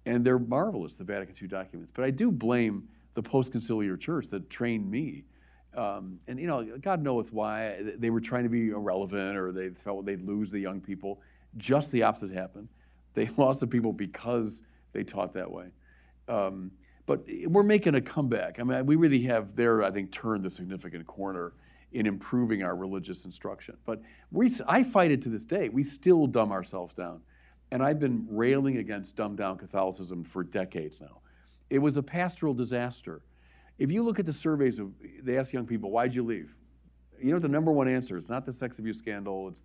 and 0.06 0.24
they're 0.24 0.38
marvelous, 0.38 0.92
the 0.98 1.04
Vatican 1.04 1.34
II 1.40 1.48
documents. 1.48 1.92
But 1.94 2.04
I 2.04 2.10
do 2.10 2.30
blame 2.30 2.88
the 3.14 3.22
post 3.22 3.52
conciliar 3.52 3.98
church 3.98 4.26
that 4.30 4.48
trained 4.50 4.90
me. 4.90 5.24
Um, 5.76 6.18
and 6.26 6.38
you 6.38 6.46
know, 6.46 6.66
God 6.82 7.02
knoweth 7.02 7.32
why 7.32 7.78
they 7.98 8.10
were 8.10 8.20
trying 8.20 8.44
to 8.44 8.48
be 8.48 8.70
irrelevant, 8.70 9.36
or 9.36 9.52
they 9.52 9.70
felt 9.84 10.04
they'd 10.06 10.26
lose 10.26 10.50
the 10.50 10.58
young 10.58 10.80
people. 10.80 11.20
Just 11.56 11.90
the 11.90 12.02
opposite 12.02 12.32
happened. 12.32 12.68
They 13.14 13.30
lost 13.36 13.60
the 13.60 13.66
people 13.66 13.92
because 13.92 14.50
they 14.92 15.04
taught 15.04 15.34
that 15.34 15.50
way. 15.50 15.66
Um, 16.28 16.70
but 17.06 17.24
we're 17.46 17.64
making 17.64 17.96
a 17.96 18.00
comeback. 18.00 18.60
I 18.60 18.62
mean, 18.62 18.86
we 18.86 18.94
really 18.94 19.22
have 19.24 19.56
there, 19.56 19.82
I 19.82 19.90
think, 19.90 20.12
turned 20.12 20.44
the 20.44 20.50
significant 20.50 21.06
corner 21.08 21.52
in 21.92 22.06
improving 22.06 22.62
our 22.62 22.76
religious 22.76 23.24
instruction. 23.24 23.76
But 23.84 24.00
we, 24.30 24.56
I 24.68 24.84
fight 24.84 25.10
it 25.10 25.22
to 25.24 25.28
this 25.28 25.42
day. 25.42 25.68
We 25.68 25.84
still 25.84 26.26
dumb 26.26 26.52
ourselves 26.52 26.94
down. 26.94 27.20
And 27.72 27.82
I've 27.82 28.00
been 28.00 28.26
railing 28.30 28.78
against 28.78 29.16
dumbed 29.16 29.38
down 29.38 29.58
Catholicism 29.58 30.26
for 30.32 30.42
decades 30.42 31.00
now. 31.00 31.20
It 31.68 31.78
was 31.78 31.96
a 31.96 32.02
pastoral 32.02 32.54
disaster. 32.54 33.22
If 33.78 33.90
you 33.90 34.02
look 34.02 34.18
at 34.18 34.26
the 34.26 34.32
surveys 34.32 34.78
of, 34.78 34.92
they 35.22 35.38
ask 35.38 35.52
young 35.52 35.66
people, 35.66 35.90
why'd 35.90 36.14
you 36.14 36.24
leave? 36.24 36.50
You 37.20 37.32
know 37.32 37.38
the 37.38 37.48
number 37.48 37.70
one 37.70 37.88
answer? 37.88 38.16
It's 38.16 38.28
not 38.28 38.44
the 38.46 38.52
sex 38.52 38.78
abuse 38.78 38.98
scandal. 38.98 39.48
It's 39.48 39.60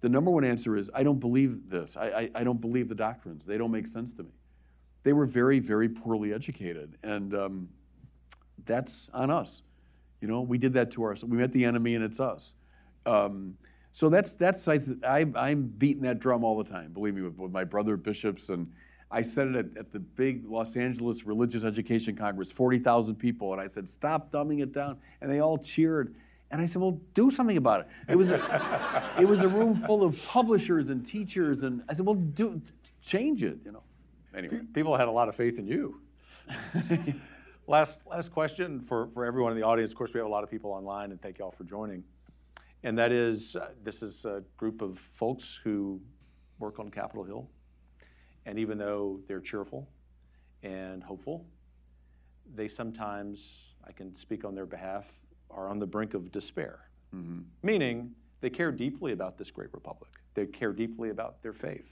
the 0.00 0.08
number 0.08 0.30
one 0.30 0.44
answer 0.44 0.76
is 0.76 0.88
I 0.94 1.02
don't 1.02 1.20
believe 1.20 1.70
this. 1.70 1.90
I, 1.96 2.06
I, 2.06 2.30
I 2.36 2.44
don't 2.44 2.60
believe 2.60 2.88
the 2.88 2.94
doctrines. 2.94 3.42
They 3.46 3.58
don't 3.58 3.70
make 3.70 3.92
sense 3.92 4.10
to 4.16 4.22
me. 4.22 4.30
They 5.02 5.12
were 5.12 5.26
very, 5.26 5.60
very 5.60 5.88
poorly 5.88 6.32
educated, 6.32 6.96
and 7.02 7.34
um, 7.34 7.68
that's 8.66 9.08
on 9.14 9.30
us. 9.30 9.62
You 10.20 10.28
know, 10.28 10.40
we 10.42 10.58
did 10.58 10.74
that 10.74 10.92
to 10.92 11.04
ourselves. 11.04 11.30
We 11.30 11.38
met 11.38 11.52
the 11.52 11.64
enemy, 11.64 11.94
and 11.94 12.04
it's 12.04 12.20
us. 12.20 12.42
Um, 13.06 13.56
so 13.94 14.08
that's 14.08 14.30
that's 14.38 14.66
I, 14.68 14.80
I 15.34 15.50
am 15.50 15.72
beating 15.78 16.02
that 16.02 16.20
drum 16.20 16.44
all 16.44 16.62
the 16.62 16.68
time. 16.70 16.92
Believe 16.92 17.14
me, 17.14 17.22
with, 17.22 17.36
with 17.36 17.52
my 17.52 17.64
brother 17.64 17.96
bishops, 17.96 18.42
and 18.48 18.70
I 19.10 19.22
said 19.22 19.48
it 19.48 19.56
at, 19.56 19.76
at 19.78 19.92
the 19.92 19.98
big 19.98 20.48
Los 20.48 20.74
Angeles 20.76 21.18
Religious 21.24 21.64
Education 21.64 22.16
Congress, 22.16 22.48
forty 22.56 22.78
thousand 22.78 23.16
people, 23.16 23.52
and 23.52 23.60
I 23.60 23.68
said, 23.72 23.88
"Stop 23.98 24.30
dumbing 24.30 24.62
it 24.62 24.72
down," 24.72 24.98
and 25.20 25.30
they 25.30 25.40
all 25.40 25.58
cheered. 25.58 26.14
And 26.52 26.60
I 26.60 26.66
said, 26.66 26.76
"Well, 26.76 26.98
do 27.14 27.30
something 27.30 27.56
about 27.56 27.80
it." 27.80 27.86
It 28.08 28.16
was 28.16 28.28
a, 28.28 29.16
it 29.20 29.24
was 29.24 29.40
a 29.40 29.48
room 29.48 29.82
full 29.86 30.04
of 30.04 30.14
publishers 30.28 30.88
and 30.88 31.08
teachers, 31.08 31.62
and 31.62 31.82
I 31.88 31.94
said, 31.94 32.04
"Well, 32.04 32.16
do 32.16 32.60
change 33.08 33.42
it," 33.42 33.58
you 33.64 33.72
know. 33.72 33.82
Anyway, 34.36 34.60
people 34.74 34.96
had 34.96 35.08
a 35.08 35.12
lot 35.12 35.28
of 35.28 35.34
faith 35.36 35.58
in 35.58 35.66
you. 35.66 36.00
last 37.70 37.92
last 38.04 38.32
question 38.32 38.84
for 38.88 39.08
for 39.14 39.24
everyone 39.24 39.52
in 39.52 39.58
the 39.58 39.64
audience. 39.64 39.92
Of 39.92 39.96
course, 39.96 40.10
we 40.12 40.18
have 40.18 40.26
a 40.26 40.30
lot 40.30 40.42
of 40.42 40.50
people 40.50 40.72
online, 40.72 41.12
and 41.12 41.22
thank 41.22 41.38
you 41.38 41.44
all 41.44 41.54
for 41.56 41.64
joining. 41.64 42.02
And 42.82 42.98
that 42.98 43.12
is, 43.12 43.54
uh, 43.54 43.68
this 43.84 43.96
is 43.96 44.14
a 44.24 44.42
group 44.56 44.82
of 44.82 44.96
folks 45.18 45.44
who 45.62 46.00
work 46.58 46.78
on 46.78 46.90
Capitol 46.90 47.24
Hill, 47.24 47.48
and 48.46 48.58
even 48.58 48.76
though 48.76 49.20
they're 49.28 49.40
cheerful 49.40 49.86
and 50.62 51.02
hopeful, 51.02 51.46
they 52.54 52.68
sometimes, 52.68 53.38
I 53.86 53.92
can 53.92 54.16
speak 54.20 54.44
on 54.44 54.54
their 54.54 54.66
behalf, 54.66 55.04
are 55.50 55.68
on 55.68 55.78
the 55.78 55.86
brink 55.86 56.14
of 56.14 56.32
despair. 56.32 56.80
Mm-hmm. 57.14 57.40
Meaning, 57.62 58.10
they 58.40 58.50
care 58.50 58.72
deeply 58.72 59.12
about 59.12 59.38
this 59.38 59.50
great 59.50 59.72
republic. 59.74 60.10
They 60.34 60.46
care 60.46 60.72
deeply 60.72 61.10
about 61.10 61.42
their 61.42 61.52
faith. 61.52 61.84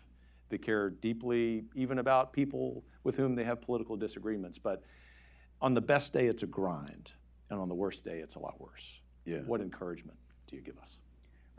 They 0.48 0.58
care 0.58 0.90
deeply 0.90 1.64
even 1.74 1.98
about 1.98 2.32
people 2.32 2.82
with 3.04 3.14
whom 3.14 3.34
they 3.34 3.44
have 3.44 3.60
political 3.60 3.96
disagreements. 3.96 4.58
But 4.62 4.82
on 5.60 5.74
the 5.74 5.80
best 5.80 6.12
day, 6.12 6.26
it's 6.26 6.42
a 6.42 6.46
grind. 6.46 7.12
And 7.50 7.58
on 7.58 7.68
the 7.68 7.74
worst 7.74 8.04
day, 8.04 8.18
it's 8.18 8.34
a 8.36 8.38
lot 8.38 8.60
worse. 8.60 8.84
Yeah. 9.24 9.38
What 9.46 9.60
encouragement 9.60 10.18
do 10.48 10.56
you 10.56 10.62
give 10.62 10.76
us? 10.78 10.90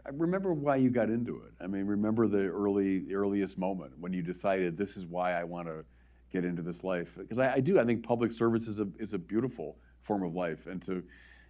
I 0.06 0.10
remember 0.14 0.54
why 0.54 0.78
you 0.78 0.89
got 0.89 1.10
into 1.10 1.38
it. 1.38 1.52
I 1.62 1.68
mean, 1.68 1.86
remember 1.86 2.28
the 2.28 2.47
early, 2.47 3.00
the 3.00 3.16
earliest 3.16 3.58
moment 3.58 3.91
when 4.00 4.14
you 4.14 4.22
decided 4.22 4.78
this 4.78 4.91
is 4.91 5.06
why 5.06 5.34
I 5.34 5.43
want 5.43 5.68
to 5.68 5.84
get 6.32 6.45
into 6.45 6.62
this 6.62 6.84
life. 6.84 7.08
Because 7.18 7.38
I, 7.38 7.54
I, 7.56 7.60
do. 7.60 7.80
I 7.80 7.86
think 7.86 8.04
public 8.04 8.32
service 8.32 8.68
is 8.68 8.80
a 8.80 8.88
is 9.00 9.14
a 9.14 9.18
beautiful 9.18 9.76
form 10.08 10.24
of 10.24 10.34
life, 10.34 10.60
and 10.68 10.84
to 10.86 11.04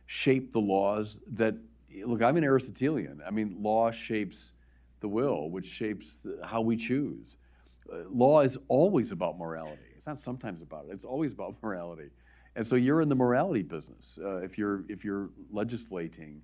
shape 0.08 0.52
the 0.52 0.60
laws 0.60 1.18
that 1.34 1.56
look. 2.06 2.22
I'm 2.22 2.38
an 2.38 2.44
Aristotelian. 2.44 3.22
I 3.26 3.30
mean, 3.32 3.58
law 3.60 3.92
shapes 4.08 4.36
the 5.02 5.08
will, 5.08 5.50
which 5.50 5.68
shapes 5.78 6.06
the, 6.24 6.40
how 6.44 6.62
we 6.62 6.76
choose. 6.76 7.28
Uh, 7.92 7.98
law 8.12 8.42
is 8.42 8.58
always 8.68 9.12
about 9.12 9.38
morality. 9.38 9.82
It's 9.98 10.08
not 10.08 10.20
sometimes 10.24 10.62
about 10.62 10.86
it. 10.90 10.94
It's 10.94 11.06
always 11.06 11.32
about 11.32 11.56
morality. 11.64 12.10
And 12.56 12.68
so 12.68 12.76
you're 12.76 13.02
in 13.02 13.10
the 13.10 13.16
morality 13.16 13.62
business 13.62 14.18
uh, 14.24 14.38
if 14.38 14.58
you're 14.58 14.84
if 14.90 15.04
you're 15.04 15.30
legislating. 15.52 16.42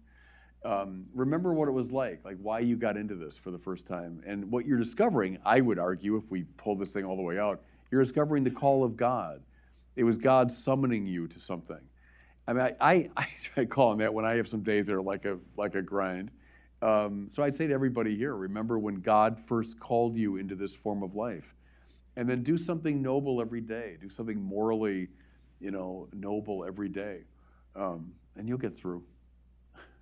Um, 0.63 1.05
remember 1.13 1.53
what 1.53 1.67
it 1.67 1.73
was 1.73 1.91
like, 1.91 2.21
like 2.25 2.37
why 2.41 2.59
you 2.59 2.75
got 2.75 2.97
into 2.97 3.15
this 3.15 3.35
for 3.43 3.51
the 3.51 3.59
first 3.59 3.85
time, 3.85 4.23
and 4.25 4.49
what 4.51 4.65
you're 4.65 4.79
discovering. 4.79 5.37
I 5.45 5.61
would 5.61 5.77
argue, 5.77 6.17
if 6.17 6.23
we 6.29 6.43
pull 6.57 6.75
this 6.75 6.89
thing 6.89 7.05
all 7.05 7.15
the 7.15 7.21
way 7.21 7.37
out, 7.37 7.61
you're 7.91 8.03
discovering 8.03 8.43
the 8.43 8.49
call 8.49 8.83
of 8.83 8.97
God. 8.97 9.41
It 9.95 10.03
was 10.03 10.17
God 10.17 10.51
summoning 10.63 11.05
you 11.05 11.27
to 11.27 11.39
something. 11.39 11.79
I 12.47 12.53
mean, 12.53 12.61
I, 12.63 12.75
I, 12.79 13.09
I 13.17 13.27
try 13.53 13.65
calling 13.65 13.99
that 13.99 14.13
when 14.13 14.25
I 14.25 14.35
have 14.35 14.47
some 14.47 14.63
days 14.63 14.85
that 14.87 14.93
are 14.93 15.01
like 15.01 15.25
a 15.25 15.37
like 15.57 15.75
a 15.75 15.81
grind. 15.81 16.31
Um, 16.81 17.31
so 17.35 17.41
I'd 17.41 17.57
say 17.57 17.67
to 17.67 17.73
everybody 17.73 18.15
here, 18.15 18.35
remember 18.35 18.77
when 18.77 18.95
God 18.95 19.37
first 19.47 19.79
called 19.79 20.15
you 20.15 20.37
into 20.37 20.55
this 20.55 20.71
form 20.83 21.03
of 21.03 21.15
life, 21.15 21.45
and 22.17 22.29
then 22.29 22.43
do 22.43 22.57
something 22.57 23.01
noble 23.01 23.41
every 23.41 23.61
day. 23.61 23.97
Do 24.01 24.09
something 24.15 24.41
morally, 24.41 25.07
you 25.59 25.71
know, 25.71 26.07
noble 26.13 26.65
every 26.65 26.89
day, 26.89 27.19
um, 27.75 28.11
and 28.37 28.47
you'll 28.47 28.57
get 28.57 28.77
through. 28.77 29.03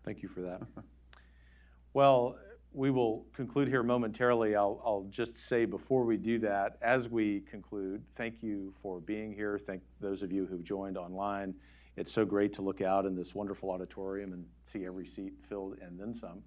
Thank 0.06 0.22
you 0.22 0.30
for 0.30 0.42
that. 0.42 0.62
well, 1.94 2.38
we 2.74 2.90
will 2.90 3.26
conclude 3.36 3.68
here 3.68 3.84
momentarily. 3.84 4.56
I'll, 4.56 4.82
I'll, 4.84 5.08
just 5.12 5.32
say 5.48 5.66
before 5.66 6.04
we 6.04 6.18
do 6.18 6.40
that, 6.40 6.78
as 6.82 7.08
we 7.08 7.44
conclude, 7.50 8.02
thank 8.18 8.36
you 8.42 8.74
for 8.82 9.00
being 9.00 9.32
here. 9.32 9.60
Thank 9.66 9.84
those 10.02 10.24
of 10.24 10.32
you 10.32 10.46
who've 10.46 10.64
joined 10.64 10.98
online. 10.98 11.54
It's 11.96 12.14
so 12.14 12.26
great 12.26 12.54
to 12.56 12.64
look 12.64 12.82
out 12.82 13.06
in 13.06 13.16
this 13.16 13.36
wonderful 13.36 13.70
auditorium 13.70 14.34
and 14.34 14.44
see 14.74 14.86
every 14.86 15.08
seat 15.16 15.34
filled 15.48 15.78
and 15.82 16.00
then 16.00 16.18
some. 16.20 16.42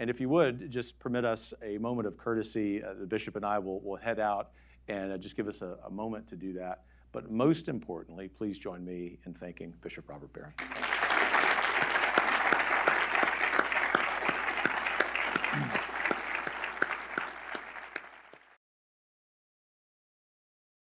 And 0.00 0.10
if 0.10 0.18
you 0.18 0.28
would, 0.30 0.72
just 0.72 0.98
permit 0.98 1.24
us 1.24 1.38
a 1.62 1.78
moment 1.78 2.08
of 2.08 2.16
courtesy. 2.16 2.82
Uh, 2.82 2.94
the 2.98 3.06
bishop 3.06 3.36
and 3.36 3.44
I 3.44 3.60
will, 3.60 3.80
will 3.80 3.96
head 3.96 4.18
out 4.18 4.50
and 4.88 5.12
uh, 5.12 5.18
just 5.18 5.36
give 5.36 5.46
us 5.46 5.54
a, 5.60 5.76
a 5.86 5.90
moment 5.90 6.28
to 6.30 6.36
do 6.36 6.54
that. 6.54 6.82
But 7.12 7.30
most 7.30 7.68
importantly, 7.68 8.28
please 8.28 8.56
join 8.58 8.84
me 8.84 9.18
in 9.26 9.34
thanking 9.34 9.74
Bishop 9.82 10.08
Robert 10.08 10.32
Barron. 10.32 10.54